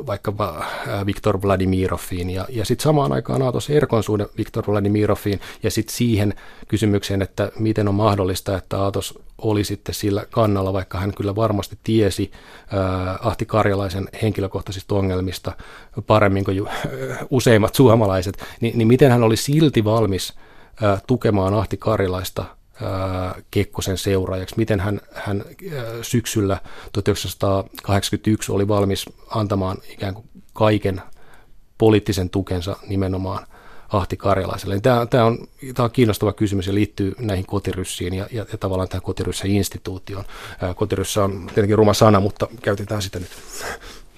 vaikkapa 0.07 0.65
Viktor 1.07 1.43
Vladimiroviin 1.43 2.31
ja, 2.31 2.47
ja 2.49 2.65
sitten 2.65 2.85
samaan 2.85 3.13
aikaan 3.13 3.43
Aatos 3.43 3.71
Erkon 3.71 4.03
suhde 4.03 4.27
Viktor 4.39 4.65
Vladimiroviin 4.67 5.41
ja 5.63 5.71
sitten 5.71 5.97
siihen 5.97 6.35
kysymykseen, 6.69 7.23
että 7.23 7.53
miten 7.59 7.89
on 7.89 7.95
mahdollista, 7.95 8.57
että 8.57 8.83
Aatos 8.83 9.19
oli 9.39 9.65
sitten 9.65 9.95
sillä 9.95 10.27
kannalla, 10.31 10.73
vaikka 10.73 10.99
hän 10.99 11.15
kyllä 11.15 11.37
varmasti 11.37 11.79
tiesi 11.85 12.31
Ahti 13.21 13.47
Karjalaisen 13.47 14.09
henkilökohtaisista 14.23 14.95
ongelmista 14.95 15.53
paremmin 16.07 16.45
kuin 16.45 16.69
useimmat 17.31 17.75
suomalaiset, 17.75 18.45
niin, 18.61 18.79
niin 18.79 18.89
miten 18.89 19.11
hän 19.11 19.23
oli 19.23 19.37
silti 19.37 19.85
valmis 19.85 20.35
tukemaan 21.07 21.55
Ahti 21.55 21.77
Karjalaista 21.77 22.45
Kekkosen 23.51 23.99
seuraajaksi, 23.99 24.55
miten 24.57 24.81
hän, 24.81 25.01
hän 25.15 25.45
syksyllä 26.03 26.59
1981 26.93 28.53
oli 28.53 28.69
valmis 28.69 29.07
antamaan 29.31 29.77
ikään 29.93 30.15
kuin 30.15 30.29
kaiken 30.53 31.03
poliittisen 31.79 32.31
tukensa 32.31 32.77
nimenomaan– 32.89 33.47
Ahti 33.89 34.17
Karjalaiselle. 34.17 34.81
Tämä, 34.81 35.07
tämä, 35.07 35.25
on, 35.25 35.39
tämä 35.75 35.85
on 35.85 35.91
kiinnostava 35.91 36.33
kysymys 36.33 36.67
ja 36.67 36.75
liittyy 36.75 37.15
näihin 37.19 37.47
kotiryssiin 37.47 38.15
ja, 38.15 38.27
ja, 38.33 38.47
ja 38.53 38.59
tavallaan 38.59 38.89
tähän 38.89 39.03
kotiryssä-instituutioon. 39.03 40.25
Kotiryssä 40.77 41.25
on 41.25 41.47
tietenkin 41.47 41.79
ruma 41.79 41.95
sana, 41.95 42.21
mutta 42.21 42.49
käytetään 42.63 43.03
sitä 43.03 43.19
nyt. 43.19 43.31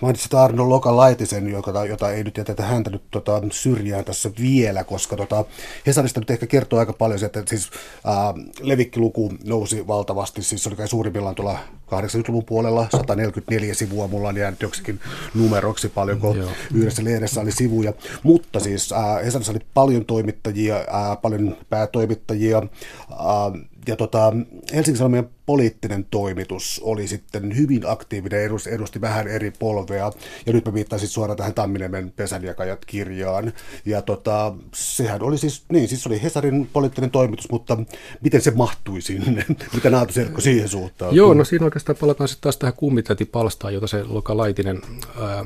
Mainitsit 0.01 0.35
Arno 0.35 0.69
Loka-Laitisen, 0.69 1.49
jota, 1.49 1.85
jota 1.85 2.13
ei 2.13 2.25
nyt 2.25 2.37
jätetä 2.37 2.63
häntä 2.63 2.91
nyt 2.91 3.03
tota, 3.11 3.43
syrjään 3.53 4.05
tässä 4.05 4.31
vielä, 4.41 4.85
koska 4.85 5.17
tota, 5.17 5.45
Hesarista 5.87 6.21
nyt 6.21 6.31
ehkä 6.31 6.47
kertoo 6.47 6.79
aika 6.79 6.93
paljon 6.93 7.19
se, 7.19 7.27
että 7.27 7.43
siis 7.47 7.71
ää, 8.05 8.35
levikkiluku 8.61 9.33
nousi 9.45 9.87
valtavasti, 9.87 10.43
siis 10.43 10.67
oli 10.67 10.77
kai 10.77 10.89
suurimmillaan 10.89 11.35
tuolla 11.35 11.59
80-luvun 11.87 12.45
puolella, 12.45 12.87
144 12.91 13.75
sivua, 13.75 14.09
mulla 14.09 14.29
on 14.29 14.37
jäänyt 14.37 14.63
joksikin 14.63 15.01
numeroksi 15.35 15.89
paljonko 15.89 16.35
Joo. 16.35 16.51
yhdessä 16.75 17.05
lehdessä 17.05 17.41
oli 17.41 17.53
sivuja, 17.53 17.93
mutta 18.23 18.61
siis 18.61 18.93
ää, 18.93 19.19
Hesarissa 19.19 19.53
oli 19.53 19.61
paljon 19.75 20.05
toimittajia, 20.05 20.77
ää, 20.77 21.17
paljon 21.17 21.57
päätoimittajia, 21.71 22.63
ää, 23.11 23.53
ja 23.89 23.97
tota, 23.97 24.33
Helsingin 24.75 24.99
Sanomien 24.99 25.29
poliittinen 25.47 26.07
toimitus 26.11 26.81
oli 26.85 27.07
sitten 27.07 27.57
hyvin 27.57 27.83
aktiivinen, 27.87 28.43
edusti, 28.43 28.71
edusti 28.71 29.01
vähän 29.01 29.29
eri 29.29 29.53
polvea, 29.59 30.13
ja 30.47 30.53
nyt 30.53 30.67
mä 30.67 30.75
viittaisin 30.75 31.09
suoraan 31.09 31.37
tähän 31.37 31.55
Tamminemen 31.55 32.13
pesänjakajat 32.17 32.85
kirjaan, 32.85 33.53
ja 33.85 34.03
tota, 34.03 34.55
sehän 34.75 35.23
oli 35.23 35.39
siis, 35.39 35.65
niin 35.73 35.89
siis 35.89 36.07
oli 36.07 36.23
Hesarin 36.23 36.69
poliittinen 36.73 37.11
toimitus, 37.11 37.51
mutta 37.51 37.79
miten 38.21 38.41
se 38.41 38.51
mahtui 38.51 39.01
sinne? 39.01 39.45
Miten 39.75 39.95
Aato 39.95 40.13
Serkko 40.13 40.41
siihen 40.41 40.69
suhtautuu? 40.69 41.17
Joo, 41.17 41.35
no 41.35 41.45
siinä 41.45 41.65
oikeastaan 41.65 41.97
palataan 42.01 42.29
sitten 42.29 42.43
taas 42.43 42.57
tähän 42.57 42.75
kummitätipalstaan, 42.75 43.75
jota 43.75 43.87
se 43.87 44.05
Luka 44.05 44.37
Laitinen, 44.37 44.83
ää, 45.21 45.45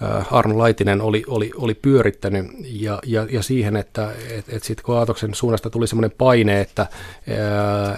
ää, 0.00 0.24
Arno 0.30 0.58
Laitinen 0.58 1.00
oli, 1.00 1.22
oli, 1.26 1.50
oli 1.56 1.74
pyörittänyt, 1.74 2.46
ja, 2.64 2.98
ja, 3.06 3.26
ja 3.30 3.42
siihen, 3.42 3.76
että 3.76 4.12
et, 4.30 4.44
et 4.48 4.62
sitten 4.62 4.84
kun 4.84 4.96
Aatoksen 4.96 5.34
suunnasta 5.34 5.70
tuli 5.70 5.86
semmoinen 5.86 6.16
paine, 6.18 6.60
että 6.60 6.86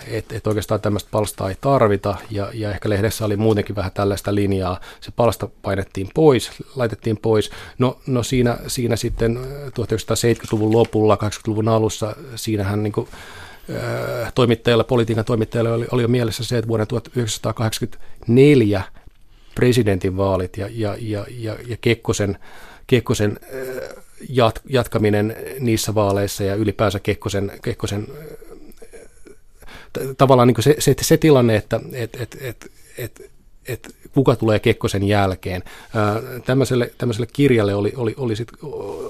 että 0.07 0.37
et 0.37 0.47
oikeastaan 0.47 0.81
tämmöistä 0.81 1.09
palstaa 1.13 1.49
ei 1.49 1.57
tarvita, 1.61 2.17
ja, 2.31 2.51
ja 2.55 2.71
ehkä 2.71 2.89
lehdessä 2.89 3.25
oli 3.25 3.37
muutenkin 3.37 3.77
vähän 3.77 3.93
tällaista 3.93 4.35
linjaa. 4.35 4.81
Se 5.01 5.11
palsta 5.17 5.49
painettiin 5.63 6.09
pois, 6.15 6.51
laitettiin 6.77 7.17
pois. 7.17 7.51
No, 7.79 7.99
no 8.07 8.23
siinä, 8.23 8.59
siinä 8.67 8.97
sitten 8.97 9.39
1970-luvun 9.67 10.73
lopulla, 10.73 11.19
80-luvun 11.25 11.69
alussa, 11.69 12.17
siinähän 12.37 12.83
niin 12.83 12.93
kuin, 12.93 13.09
toimittajalla, 14.35 14.85
politiikan 14.85 15.25
toimittajalla 15.25 15.75
oli, 15.75 15.87
oli 15.91 16.03
jo 16.03 16.09
mielessä 16.09 16.45
se, 16.45 16.59
että 16.59 16.69
vuoden 16.69 16.87
1984 16.87 18.83
presidentinvaalit 19.55 20.57
ja, 20.57 20.69
ja, 20.73 20.97
ja, 21.01 21.27
ja, 21.39 21.57
ja 21.67 21.77
Kekkosen, 21.81 22.39
Kekkosen 22.87 23.39
jat, 24.29 24.61
jatkaminen 24.69 25.37
niissä 25.61 25.95
vaaleissa 25.95 26.45
ja 26.45 26.55
ylipäänsä 26.55 27.01
Kekkosen, 27.01 27.53
Kekkosen 27.63 28.07
tavallaan 30.19 30.49
niin 30.49 30.63
se, 30.63 30.77
se, 30.79 30.95
se 31.01 31.17
tilanne, 31.17 31.57
että 31.57 31.81
et, 31.93 32.21
et, 32.21 32.37
et, 32.41 32.73
et, 32.99 33.33
et 33.69 33.95
kuka 34.15 34.37
tulee 34.37 34.59
Kekkosen 34.59 35.03
jälkeen. 35.03 35.63
Ää, 35.95 36.23
tämmöiselle, 36.45 36.93
tämmöiselle 36.99 37.29
kirjalle 37.33 37.75
oli, 37.75 37.93
oli, 37.97 38.15
oli, 38.17 38.37
sit, 38.37 38.49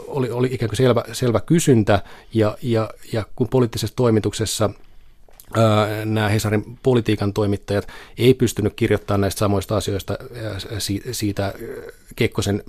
oli, 0.07 0.31
oli 0.31 0.49
ikään 0.53 0.69
kuin 0.69 0.77
selvä, 0.77 1.05
selvä 1.13 1.41
kysyntä, 1.41 2.03
ja, 2.35 2.57
ja, 2.63 2.91
ja 3.13 3.25
kun 3.37 3.49
poliittisessa 3.49 3.97
toimituksessa 3.97 4.71
nämä 6.05 6.29
Hesarin 6.29 6.79
politiikan 6.83 7.33
toimittajat 7.33 7.89
ei 8.19 8.35
pystynyt 8.35 8.73
kirjoittamaan 8.77 9.21
näistä 9.21 9.39
samoista 9.39 9.77
asioista 9.77 10.19
siitä 11.13 11.55
Kekkosen 12.17 12.65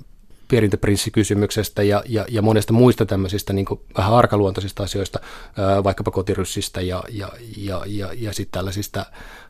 perintöprinssikysymyksestä 0.52 1.84
ja, 1.84 2.04
ja, 2.08 2.26
ja 2.30 2.42
monesta 2.42 2.74
muista 2.74 3.06
tämmöisistä 3.06 3.54
niin 3.54 3.66
vähän 3.98 4.14
arkaluontoisista 4.14 4.84
asioista, 4.84 5.20
vaikkapa 5.84 6.12
kotiryssistä 6.12 6.82
ja, 6.82 7.04
ja, 7.10 7.30
ja, 7.58 7.82
ja, 7.86 8.10
ja 8.14 8.34
sitten 8.34 8.52
tällaisista 8.52 9.06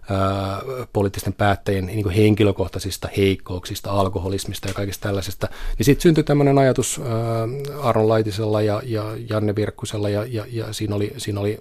ää, 0.10 0.62
poliittisten 0.94 1.34
päättäjien 1.34 1.86
niin 1.86 2.10
henkilökohtaisista 2.10 3.10
heikkouksista, 3.18 3.92
alkoholismista 3.92 4.68
ja 4.68 4.74
kaikista 4.74 5.08
tällaisesta. 5.08 5.48
Niin 5.78 5.86
sitten 5.86 6.02
syntyi 6.02 6.24
tämmöinen 6.24 6.58
ajatus 6.58 7.02
ää, 7.04 7.48
Aron 7.82 8.10
Laitisella 8.10 8.62
ja, 8.62 8.82
ja 8.86 9.06
Janne 9.30 9.56
Virkkusella 9.56 10.10
ja, 10.10 10.26
ja, 10.26 10.46
ja 10.50 10.74
siinä 10.74 10.96
oli, 10.96 11.14
siinä 11.18 11.40
oli 11.40 11.60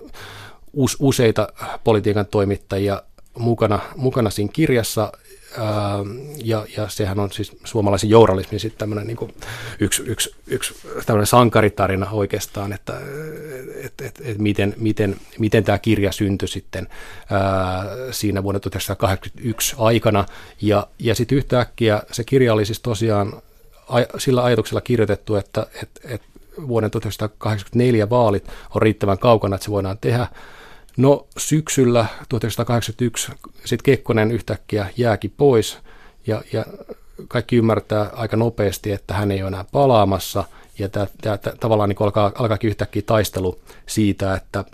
useita 0.98 1.48
politiikan 1.84 2.26
toimittajia 2.26 3.02
mukana, 3.38 3.78
mukana 3.96 4.30
siinä 4.30 4.50
kirjassa 4.52 5.12
ja, 6.44 6.66
ja 6.76 6.88
sehän 6.88 7.18
on 7.18 7.32
siis 7.32 7.56
suomalaisen 7.64 8.10
journalismin 8.10 8.60
sitten 8.60 8.78
tämmöinen 8.78 9.06
niin 9.06 9.34
yksi, 9.80 10.02
yksi, 10.06 10.34
yksi 10.46 10.74
tämmöinen 11.06 11.26
sankaritarina 11.26 12.10
oikeastaan, 12.10 12.72
että 12.72 13.00
et, 13.82 14.00
et, 14.00 14.20
et 14.24 14.38
miten, 14.38 14.74
miten, 14.76 15.16
miten 15.38 15.64
tämä 15.64 15.78
kirja 15.78 16.12
syntyi 16.12 16.48
sitten 16.48 16.88
ää, 17.30 17.84
siinä 18.10 18.42
vuonna 18.42 18.60
1981 18.60 19.76
aikana. 19.78 20.26
Ja, 20.62 20.86
ja 20.98 21.14
sitten 21.14 21.38
yhtäkkiä 21.38 22.02
se 22.12 22.24
kirja 22.24 22.52
oli 22.52 22.66
siis 22.66 22.80
tosiaan 22.80 23.32
sillä 24.18 24.44
ajatuksella 24.44 24.80
kirjoitettu, 24.80 25.36
että 25.36 25.66
et, 25.82 25.90
et 26.04 26.22
vuoden 26.68 26.90
1984 26.90 28.10
vaalit 28.10 28.48
on 28.74 28.82
riittävän 28.82 29.18
kaukana, 29.18 29.56
että 29.56 29.64
se 29.64 29.70
voidaan 29.70 29.98
tehdä. 29.98 30.26
No 30.96 31.26
syksyllä 31.38 32.06
1981 32.28 33.32
sitten 33.64 33.84
Kekkonen 33.84 34.30
yhtäkkiä 34.30 34.86
jääkin 34.96 35.34
pois 35.36 35.78
ja, 36.26 36.42
ja 36.52 36.64
kaikki 37.28 37.56
ymmärtää 37.56 38.10
aika 38.12 38.36
nopeasti, 38.36 38.92
että 38.92 39.14
hän 39.14 39.30
ei 39.30 39.42
ole 39.42 39.48
enää 39.48 39.64
palaamassa. 39.72 40.44
Ja 40.78 40.88
tämä, 40.88 41.06
tavallaan 41.60 41.88
niin 41.88 41.96
alkaa, 42.00 42.32
alkaakin 42.34 42.68
yhtäkkiä 42.68 43.02
taistelu 43.06 43.60
siitä, 43.86 44.34
että 44.34 44.64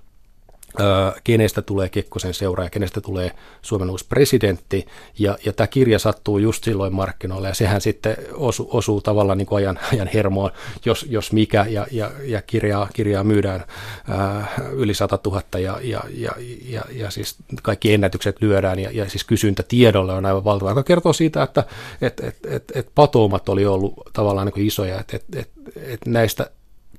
kenestä 1.24 1.62
tulee 1.62 1.89
Kekkosen 1.89 2.35
seuraaja, 2.35 2.70
kenestä 2.70 3.01
tulee 3.01 3.33
Suomen 3.62 3.91
uusi 3.91 4.07
presidentti. 4.09 4.87
Ja, 5.18 5.39
ja 5.45 5.53
tämä 5.53 5.66
kirja 5.66 5.99
sattuu 5.99 6.39
just 6.39 6.64
silloin 6.64 6.95
markkinoille 6.95 7.49
ja 7.49 7.55
sehän 7.55 7.81
sitten 7.81 8.16
osu, 8.33 8.68
osuu 8.70 9.01
tavallaan 9.01 9.39
niin 9.39 9.47
kuin 9.47 9.57
ajan, 9.57 9.79
ajan 9.93 10.11
hermoon, 10.14 10.51
jos, 10.85 11.07
jos 11.09 11.33
mikä. 11.33 11.66
Ja, 11.68 11.87
ja, 11.91 12.11
ja 12.22 12.43
kirjaa, 12.43 12.89
kirjaa 12.93 13.24
myydään 13.24 13.64
ää, 14.09 14.61
yli 14.72 14.95
100 14.95 15.18
000 15.27 15.43
ja, 15.59 15.79
ja, 15.83 16.01
ja, 16.11 16.33
ja, 16.68 16.83
ja 16.91 17.11
siis 17.11 17.37
kaikki 17.62 17.95
ennätykset 17.95 18.37
lyödään 18.41 18.79
ja, 18.79 18.91
ja 18.93 19.11
siis 19.11 19.24
kysyntä 19.24 19.62
tiedolle 19.62 20.12
on 20.12 20.27
aivan 20.27 20.45
valtava, 20.45 20.70
joka 20.70 20.83
kertoo 20.83 21.12
siitä, 21.12 21.43
että 21.43 21.64
et, 22.01 22.20
et, 22.20 22.37
et, 22.51 22.72
et 22.74 22.89
patoumat 22.95 23.49
oli 23.49 23.66
ollut 23.66 23.95
tavallaan 24.12 24.47
niin 24.55 24.66
isoja, 24.66 25.01
että 25.01 25.16
et, 25.16 25.24
et, 25.37 25.51
et 25.77 26.07
näistä 26.07 26.51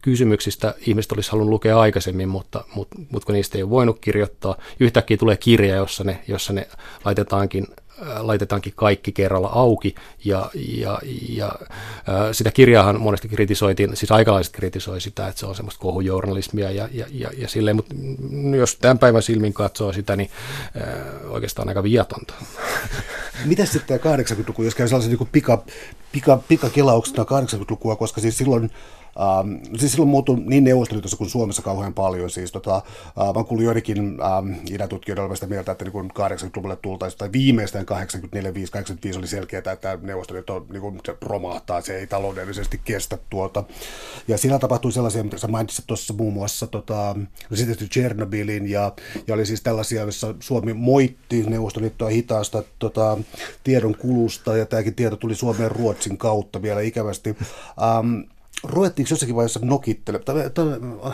kysymyksistä 0.07 0.73
ihmiset 0.87 1.11
olisi 1.11 1.31
halunnut 1.31 1.51
lukea 1.51 1.79
aikaisemmin, 1.79 2.29
mutta, 2.29 2.63
mutta, 2.75 2.95
mutta 3.11 3.25
kun 3.25 3.35
niistä 3.35 3.57
ei 3.57 3.63
ole 3.63 3.69
voinut 3.69 3.99
kirjoittaa, 3.99 4.55
yhtäkkiä 4.79 5.17
tulee 5.17 5.37
kirja, 5.37 5.75
jossa 5.75 6.03
ne, 6.03 6.19
jossa 6.27 6.53
ne 6.53 6.67
laitetaankin 7.05 7.67
äh, 8.01 8.07
laitetaankin 8.19 8.73
kaikki 8.75 9.11
kerralla 9.11 9.47
auki, 9.47 9.95
ja, 10.25 10.49
ja, 10.55 10.99
ja 11.29 11.45
äh, 11.45 12.15
sitä 12.31 12.51
kirjaahan 12.51 13.01
monesti 13.01 13.27
kritisoitiin, 13.27 13.97
siis 13.97 14.11
aikalaiset 14.11 14.53
kritisoi 14.53 15.01
sitä, 15.01 15.27
että 15.27 15.39
se 15.39 15.45
on 15.45 15.55
semmoista 15.55 15.81
kohujournalismia, 15.81 16.71
ja, 16.71 16.89
ja, 16.91 17.05
ja, 17.11 17.29
ja 17.37 17.47
silleen, 17.47 17.75
mutta 17.75 17.95
jos 18.57 18.75
tämän 18.75 18.99
päivän 18.99 19.23
silmin 19.23 19.53
katsoo 19.53 19.93
sitä, 19.93 20.15
niin 20.15 20.29
äh, 20.81 21.31
oikeastaan 21.31 21.67
aika 21.67 21.83
viatonta. 21.83 22.33
Miten 23.45 23.67
sitten 23.67 23.99
tämä 23.99 24.15
80-luku, 24.17 24.63
jos 24.63 24.75
käy 24.75 24.87
sellaisen 24.87 25.17
niin 25.17 25.29
pika, 25.31 25.63
pika, 26.11 26.37
pikakelaukset 26.47 27.17
80-lukua, 27.17 27.95
koska 27.95 28.21
siis 28.21 28.37
silloin 28.37 28.71
Ähm, 29.19 29.75
siis 29.77 29.91
silloin 29.91 30.09
muuttui 30.09 30.39
niin 30.39 30.63
Neuvostoliitossa 30.63 31.17
kuin 31.17 31.29
Suomessa 31.29 31.61
kauhean 31.61 31.93
paljon. 31.93 32.29
Siis, 32.29 32.51
tota, 32.51 32.75
äh, 32.75 33.33
mä 33.35 33.43
kuulin 33.43 33.65
joidenkin 33.65 33.97
ähm, 33.99 34.53
idätutkijoiden 34.71 35.21
olevan 35.21 35.37
sitä 35.37 35.47
mieltä, 35.47 35.71
että 35.71 35.85
niin 35.85 36.11
80-luvulle 36.11 36.75
tultaisiin, 36.75 37.19
tai 37.19 37.29
viimeistään 37.31 37.85
84-85 39.13 39.17
oli 39.17 39.27
selkeää, 39.27 39.71
että 39.73 39.99
Neuvostoliitto 40.01 40.65
niin 40.71 40.81
kuin, 40.81 40.99
se 41.05 41.17
romahtaa, 41.21 41.81
se 41.81 41.97
ei 41.97 42.07
taloudellisesti 42.07 42.81
kestä 42.85 43.17
tuota. 43.29 43.63
Ja 44.27 44.37
siinä 44.37 44.59
tapahtui 44.59 44.91
sellaisia, 44.91 45.23
mitä 45.23 45.37
sä 45.37 45.47
mainitsit 45.47 45.87
tuossa 45.87 46.13
muun 46.13 46.33
muassa, 46.33 46.67
tota, 46.67 47.15
sitten 47.53 47.89
Chernobylin, 47.89 48.69
ja, 48.69 48.91
ja 49.27 49.33
oli 49.33 49.45
siis 49.45 49.61
tällaisia, 49.61 50.01
joissa 50.01 50.35
Suomi 50.39 50.73
moitti 50.73 51.43
Neuvostoliittoa 51.43 52.09
hitaasta 52.09 52.63
tota, 52.79 53.17
tiedon 53.63 53.95
kulusta, 53.95 54.57
ja 54.57 54.65
tämäkin 54.65 54.95
tieto 54.95 55.15
tuli 55.15 55.35
Suomeen 55.35 55.71
Ruotsin 55.71 56.17
kautta 56.17 56.61
vielä 56.61 56.81
ikävästi. 56.81 57.29
Um, 57.99 58.23
ruvettiinko 58.63 59.09
jossakin 59.09 59.35
vaiheessa 59.35 59.59
nokittele, 59.63 60.19
tai, 60.19 60.49
tai 60.49 60.65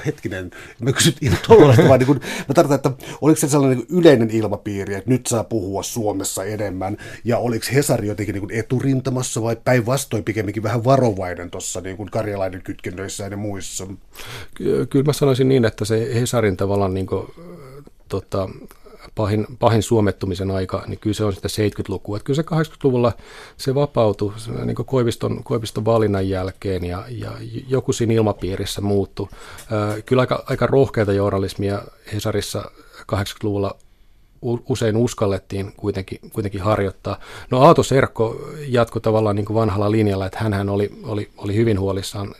hetkinen, 0.05 0.51
mä 0.79 0.91
kysyn 0.93 1.13
ihan 1.21 1.39
tuollaista, 1.47 1.87
vaan 1.87 1.99
niin 1.99 2.19
mä 2.47 2.53
tarkoitan, 2.53 2.91
että 2.93 3.07
oliko 3.21 3.39
se 3.39 3.47
sellainen 3.47 3.77
niin 3.77 3.99
yleinen 3.99 4.29
ilmapiiri, 4.31 4.93
että 4.93 5.09
nyt 5.09 5.27
saa 5.27 5.43
puhua 5.43 5.83
Suomessa 5.83 6.43
enemmän, 6.43 6.97
ja 7.23 7.37
oliko 7.37 7.65
Hesari 7.73 8.07
jotenkin 8.07 8.35
niin 8.35 8.59
eturintamassa 8.59 9.41
vai 9.41 9.57
päinvastoin 9.63 10.23
pikemminkin 10.23 10.63
vähän 10.63 10.83
varovainen 10.83 11.51
tuossa 11.51 11.81
niin 11.81 11.97
kuin 11.97 12.11
karjalainen 12.11 12.61
kytkennöissä 12.61 13.23
ja 13.23 13.37
muissa? 13.37 13.87
Kyllä 14.89 15.05
mä 15.05 15.13
sanoisin 15.13 15.49
niin, 15.49 15.65
että 15.65 15.85
se 15.85 16.15
Hesarin 16.15 16.57
tavallaan 16.57 16.93
niin 16.93 17.07
kuin, 17.07 17.27
tota, 18.09 18.49
pahin, 19.15 19.47
pahin 19.59 19.83
suomettumisen 19.83 20.51
aika, 20.51 20.83
niin 20.87 20.99
kyllä 20.99 21.13
se 21.13 21.23
on 21.23 21.33
sitä 21.33 21.47
70-lukua. 21.47 22.17
Että 22.17 22.25
kyllä 22.25 22.35
se 22.35 22.71
80-luvulla 22.73 23.13
se 23.57 23.75
vapautui 23.75 24.33
niin 24.65 24.75
Koiviston, 24.75 25.43
Koiviston 25.43 25.85
valinnan 25.85 26.29
jälkeen 26.29 26.83
ja, 26.83 27.03
ja 27.09 27.31
joku 27.67 27.93
siinä 27.93 28.13
ilmapiirissä 28.13 28.81
muuttui. 28.81 29.27
Kyllä 30.05 30.21
aika, 30.21 30.43
aika 30.47 30.67
rohkeita 30.67 31.13
journalismia 31.13 31.81
Hesarissa 32.13 32.71
80-luvulla 33.11 33.75
usein 34.69 34.97
uskallettiin 34.97 35.73
kuitenkin, 35.77 36.19
kuitenkin 36.33 36.61
harjoittaa. 36.61 37.19
No 37.51 37.61
Aato 37.61 37.83
Serkko 37.83 38.49
jatkoi 38.67 39.01
tavallaan 39.01 39.35
niin 39.35 39.45
kuin 39.45 39.55
vanhalla 39.55 39.91
linjalla, 39.91 40.25
että 40.25 40.39
hän 40.39 40.69
oli, 40.69 40.89
oli, 41.03 41.29
oli 41.37 41.55
hyvin 41.55 41.79
huolissaan 41.79 42.35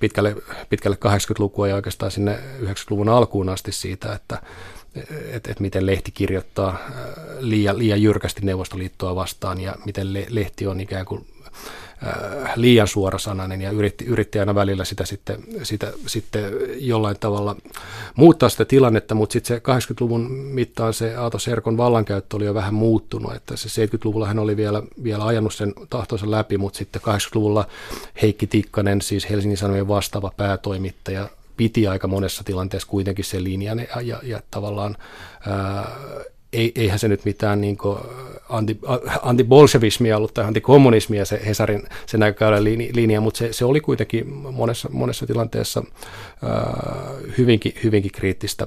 pitkälle, 0.00 0.36
pitkälle 0.70 0.98
80-lukua 1.06 1.68
ja 1.68 1.74
oikeastaan 1.74 2.10
sinne 2.10 2.38
90-luvun 2.62 3.08
alkuun 3.08 3.48
asti 3.48 3.72
siitä, 3.72 4.12
että, 4.12 4.42
että 5.32 5.52
et 5.52 5.60
miten 5.60 5.86
lehti 5.86 6.10
kirjoittaa 6.10 6.68
äh, 6.68 6.78
liian, 7.38 7.78
liian 7.78 8.02
jyrkästi 8.02 8.40
Neuvostoliittoa 8.44 9.14
vastaan 9.14 9.60
ja 9.60 9.76
miten 9.84 10.12
le, 10.12 10.26
lehti 10.28 10.66
on 10.66 10.80
ikään 10.80 11.06
kuin 11.06 11.26
äh, 12.06 12.52
liian 12.56 12.88
suorasanainen 12.88 13.60
ja 13.60 13.70
yritti, 13.70 14.04
yritti 14.04 14.38
aina 14.38 14.54
välillä 14.54 14.84
sitä 14.84 15.04
sitten, 15.04 15.44
sitä 15.62 15.92
sitten 16.06 16.52
jollain 16.78 17.16
tavalla 17.20 17.56
muuttaa 18.14 18.48
sitä 18.48 18.64
tilannetta, 18.64 19.14
mutta 19.14 19.32
sitten 19.32 19.56
se 19.56 19.62
80-luvun 19.92 20.30
mittaan 20.30 20.94
se 20.94 21.16
Aato 21.16 21.38
Serkon 21.38 21.76
vallankäyttö 21.76 22.36
oli 22.36 22.44
jo 22.44 22.54
vähän 22.54 22.74
muuttunut, 22.74 23.34
että 23.34 23.56
se 23.56 23.86
70-luvulla 23.86 24.26
hän 24.26 24.38
oli 24.38 24.56
vielä, 24.56 24.82
vielä 25.02 25.26
ajanut 25.26 25.54
sen 25.54 25.74
tahtonsa 25.90 26.30
läpi, 26.30 26.58
mutta 26.58 26.78
sitten 26.78 27.02
80-luvulla 27.02 27.66
Heikki 28.22 28.46
Tikkanen, 28.46 29.02
siis 29.02 29.30
Helsingin 29.30 29.58
Sanomien 29.58 29.88
vastaava 29.88 30.32
päätoimittaja, 30.36 31.28
piti 31.56 31.86
aika 31.86 32.08
monessa 32.08 32.44
tilanteessa 32.44 32.88
kuitenkin 32.88 33.24
sen 33.24 33.44
linjan 33.44 33.78
ja, 33.78 34.00
ja, 34.00 34.20
ja 34.22 34.40
tavallaan 34.50 34.96
ää, 35.48 35.90
ei, 36.52 36.72
eihän 36.74 36.98
se 36.98 37.08
nyt 37.08 37.24
mitään 37.24 37.60
niin 37.60 37.78
anti, 38.48 38.78
antibolshevismia 39.22 40.16
ollut 40.16 40.34
tai 40.34 40.44
antikommunismia 40.44 41.24
se 41.24 41.40
Hesarin 41.46 41.82
se 42.06 42.18
näkökäyrän 42.18 42.64
linja, 42.64 43.20
mutta 43.20 43.38
se, 43.38 43.52
se 43.52 43.64
oli 43.64 43.80
kuitenkin 43.80 44.28
monessa, 44.28 44.88
monessa 44.92 45.26
tilanteessa 45.26 45.82
ää, 46.42 47.10
hyvinkin, 47.38 47.74
hyvinkin 47.84 48.12
kriittistä 48.12 48.66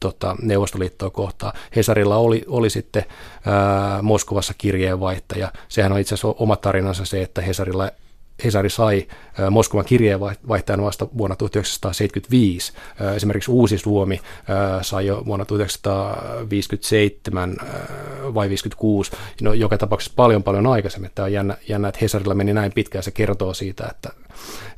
tota, 0.00 0.36
Neuvostoliittoa 0.42 1.10
kohtaan. 1.10 1.52
Hesarilla 1.76 2.16
oli, 2.16 2.44
oli 2.46 2.70
sitten 2.70 3.04
ää, 3.46 4.02
Moskovassa 4.02 4.54
kirjeenvaihtaja. 4.58 5.52
Sehän 5.68 5.92
on 5.92 5.98
itse 5.98 6.14
asiassa 6.14 6.34
oma 6.38 6.56
tarinansa 6.56 7.04
se, 7.04 7.22
että 7.22 7.42
Hesarilla 7.42 7.90
Hesari 8.44 8.70
sai 8.70 9.06
Moskovan 9.50 9.84
kirjeenvaihtajan 9.84 10.82
vasta 10.82 11.06
vuonna 11.18 11.36
1975. 11.36 12.72
Esimerkiksi 13.16 13.50
Uusi 13.50 13.78
Suomi 13.78 14.20
sai 14.82 15.06
jo 15.06 15.22
vuonna 15.26 15.44
1957 15.44 17.56
vai 18.34 18.48
56, 18.48 19.12
no 19.42 19.52
joka 19.52 19.78
tapauksessa 19.78 20.12
paljon 20.16 20.42
paljon 20.42 20.66
aikaisemmin. 20.66 21.10
Tämä 21.14 21.26
on 21.26 21.32
jännä, 21.32 21.56
jännä 21.68 21.88
että 21.88 21.98
Hesarilla 22.02 22.34
meni 22.34 22.54
näin 22.54 22.72
pitkään, 22.72 23.02
se 23.02 23.10
kertoo 23.10 23.54
siitä, 23.54 23.88
että 23.90 24.10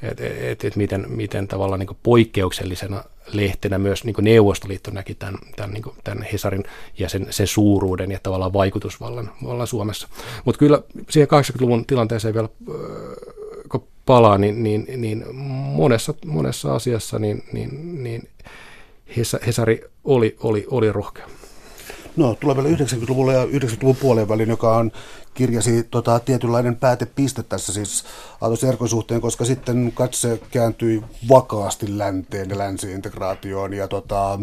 et, 0.03 0.21
et, 0.21 0.65
et 0.65 0.77
miten, 0.77 1.07
miten 1.09 1.49
tavallaan 1.49 1.81
niin 1.81 1.97
poikkeuksellisena 2.03 3.05
lehtenä 3.33 3.79
myös 3.79 4.05
niin 4.05 4.17
Neuvostoliitto 4.21 4.91
näki 4.91 5.15
tämän, 5.15 5.39
tämän, 5.57 5.71
niin 5.71 5.85
tämän 6.05 6.27
Hesarin 6.33 6.65
ja 6.99 7.09
sen, 7.09 7.27
sen 7.31 7.47
suuruuden 7.47 8.11
ja 8.11 8.19
tavallaan 8.23 8.53
vaikutusvallan 8.53 9.31
vallan 9.45 9.67
Suomessa. 9.67 10.09
Mutta 10.45 10.59
kyllä 10.59 10.83
siihen 11.11 11.29
80-luvun 11.29 11.87
tilanteeseen 11.87 12.35
vielä 12.35 12.49
palaa, 14.09 14.39
niin, 14.39 14.63
niin, 14.63 14.87
niin 14.97 15.25
monessa, 15.77 16.15
monessa 16.27 16.75
asiassa 16.75 17.19
niin, 17.19 17.45
niin, 17.53 18.03
niin 18.05 18.29
Hesari 19.47 19.85
oli, 20.05 20.37
oli, 20.41 20.67
oli 20.71 20.93
rohkea. 20.93 21.27
No, 22.17 22.37
tulee 22.41 22.57
vielä 22.57 22.69
90-luvulla 22.77 23.33
ja 23.33 23.45
90-luvun 23.45 23.97
puolen 23.97 24.29
välin, 24.29 24.49
joka 24.49 24.77
on 24.77 24.93
kirjasi 25.35 25.83
tota, 25.83 26.21
tietynlainen 26.21 26.77
päätepiste 26.77 27.43
tässä 27.43 27.73
siis 27.73 28.05
Aato 28.41 28.57
Serkon 28.57 28.89
suhteen, 28.89 29.21
koska 29.21 29.45
sitten 29.45 29.93
katse 29.95 30.41
kääntyi 30.51 31.03
vakaasti 31.29 31.99
länteen 31.99 32.51
ja 32.51 32.59
länsiintegraatioon 32.59 33.73
ja 33.73 33.89
tota, 33.89 34.39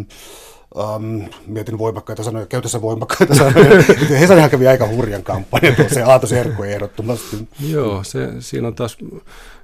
Um, 0.76 1.30
mietin 1.48 1.78
voimakkaita 1.78 2.24
sanoja, 2.24 2.46
käytössä 2.46 2.82
voimakkaita 2.82 3.36
sanoja. 3.36 3.84
Hesarihan 4.20 4.50
kävi 4.50 4.68
aika 4.68 4.88
hurjan 4.88 5.24
kampanjan 5.24 5.76
se 5.88 6.04
Aato 6.04 6.28
Serkko 6.28 6.66
ehdottomasti. 6.66 7.48
Joo, 7.70 8.04
se, 8.04 8.30
siinä 8.40 8.68
on 8.68 8.76
taas, 8.76 8.98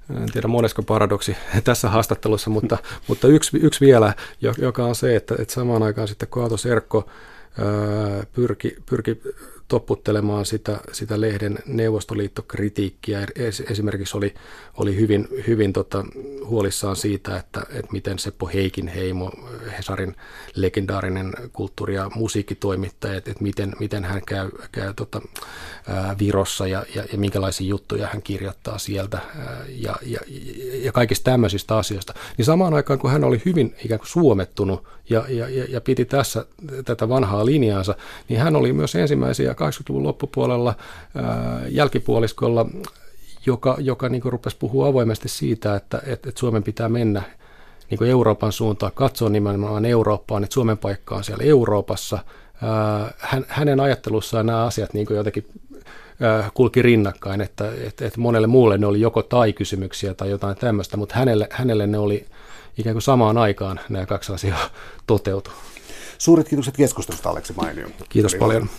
en 0.09 0.31
tiedä 0.31 0.47
monesko 0.47 0.83
paradoksi 0.83 1.37
tässä 1.63 1.89
haastattelussa, 1.89 2.49
mutta, 2.49 2.77
mutta 3.07 3.27
yksi, 3.27 3.57
yksi 3.61 3.85
vielä, 3.85 4.13
joka 4.57 4.85
on 4.85 4.95
se, 4.95 5.15
että, 5.15 5.35
että 5.39 5.53
samaan 5.53 5.83
aikaan 5.83 6.07
sitten 6.07 6.29
kun 6.29 6.43
Aato 6.43 6.57
Serkko 6.57 7.09
pyrki, 8.33 8.75
pyrki 8.89 9.21
topputtelemaan 9.71 10.45
sitä, 10.45 10.79
sitä 10.91 11.21
lehden 11.21 11.59
neuvostoliittokritiikkiä. 11.65 13.27
Esimerkiksi 13.69 14.17
oli, 14.17 14.33
oli 14.77 14.95
hyvin, 14.95 15.27
hyvin 15.47 15.73
tota, 15.73 16.05
huolissaan 16.45 16.95
siitä, 16.95 17.37
että, 17.37 17.61
että 17.69 17.91
miten 17.91 18.19
Seppo 18.19 18.47
Heikinheimo, 18.53 19.31
Hesarin 19.77 20.15
legendaarinen 20.55 21.33
kulttuuri- 21.53 21.95
ja 21.95 22.11
musiikkitoimittaja, 22.15 23.17
että, 23.17 23.31
että 23.31 23.43
miten, 23.43 23.73
miten 23.79 24.03
hän 24.03 24.21
käy, 24.25 24.49
käy 24.71 24.93
tota, 24.93 25.21
ää, 25.87 26.15
Virossa 26.19 26.67
ja, 26.67 26.85
ja, 26.95 27.03
ja 27.11 27.17
minkälaisia 27.17 27.67
juttuja 27.67 28.07
hän 28.07 28.21
kirjoittaa 28.21 28.77
sieltä 28.77 29.17
ää, 29.17 29.65
ja, 29.69 29.95
ja, 30.01 30.19
ja 30.81 30.91
kaikista 30.91 31.31
tämmöisistä 31.31 31.77
asioista. 31.77 32.13
Niin 32.37 32.45
samaan 32.45 32.73
aikaan, 32.73 32.99
kun 32.99 33.11
hän 33.11 33.23
oli 33.23 33.41
hyvin 33.45 33.75
ikään 33.85 33.99
kuin 33.99 34.09
suomettunut 34.09 34.83
ja, 35.09 35.25
ja, 35.29 35.65
ja 35.69 35.81
piti 35.81 36.05
tässä 36.05 36.45
tätä 36.85 37.09
vanhaa 37.09 37.45
linjaansa, 37.45 37.95
niin 38.29 38.39
hän 38.39 38.55
oli 38.55 38.73
myös 38.73 38.95
ensimmäisiä 38.95 39.55
80-luvun 39.69 40.03
loppupuolella 40.03 40.75
jälkipuoliskolla, 41.69 42.65
joka, 43.45 43.75
joka 43.79 44.09
niin 44.09 44.21
kuin 44.21 44.31
rupesi 44.31 44.57
puhua 44.59 44.87
avoimesti 44.87 45.29
siitä, 45.29 45.75
että, 45.75 45.97
että, 45.97 46.29
että 46.29 46.39
Suomen 46.39 46.63
pitää 46.63 46.89
mennä 46.89 47.23
niin 47.89 47.97
kuin 47.97 48.09
Euroopan 48.09 48.51
suuntaan, 48.51 48.91
katsoa 48.95 49.29
nimenomaan 49.29 49.85
Eurooppaan, 49.85 50.43
että 50.43 50.53
Suomen 50.53 50.77
paikka 50.77 51.15
on 51.15 51.23
siellä 51.23 51.43
Euroopassa. 51.43 52.19
Hän, 53.17 53.45
hänen 53.47 53.79
ajattelussaan 53.79 54.45
nämä 54.45 54.65
asiat 54.65 54.93
niin 54.93 55.05
kuin 55.05 55.17
jotenkin 55.17 55.45
kulki 56.53 56.81
rinnakkain, 56.81 57.41
että, 57.41 57.71
että, 57.87 58.05
että 58.05 58.19
monelle 58.19 58.47
muulle 58.47 58.77
ne 58.77 58.85
oli 58.85 59.01
joko 59.01 59.23
tai-kysymyksiä 59.23 60.13
tai 60.13 60.29
jotain 60.29 60.55
tämmöistä, 60.55 60.97
mutta 60.97 61.15
hänelle, 61.15 61.47
hänelle 61.51 61.87
ne 61.87 61.97
oli 61.97 62.25
ikään 62.77 62.93
kuin 62.93 63.01
samaan 63.01 63.37
aikaan 63.37 63.79
nämä 63.89 64.05
kaksi 64.05 64.33
asiaa 64.33 64.69
toteutu. 65.07 65.51
Suuret 66.17 66.49
kiitokset 66.49 66.77
keskustelusta, 66.77 67.29
Aleksi 67.29 67.53
Mainio. 67.53 67.87
Kiitos 68.09 68.35
paljon. 68.35 68.69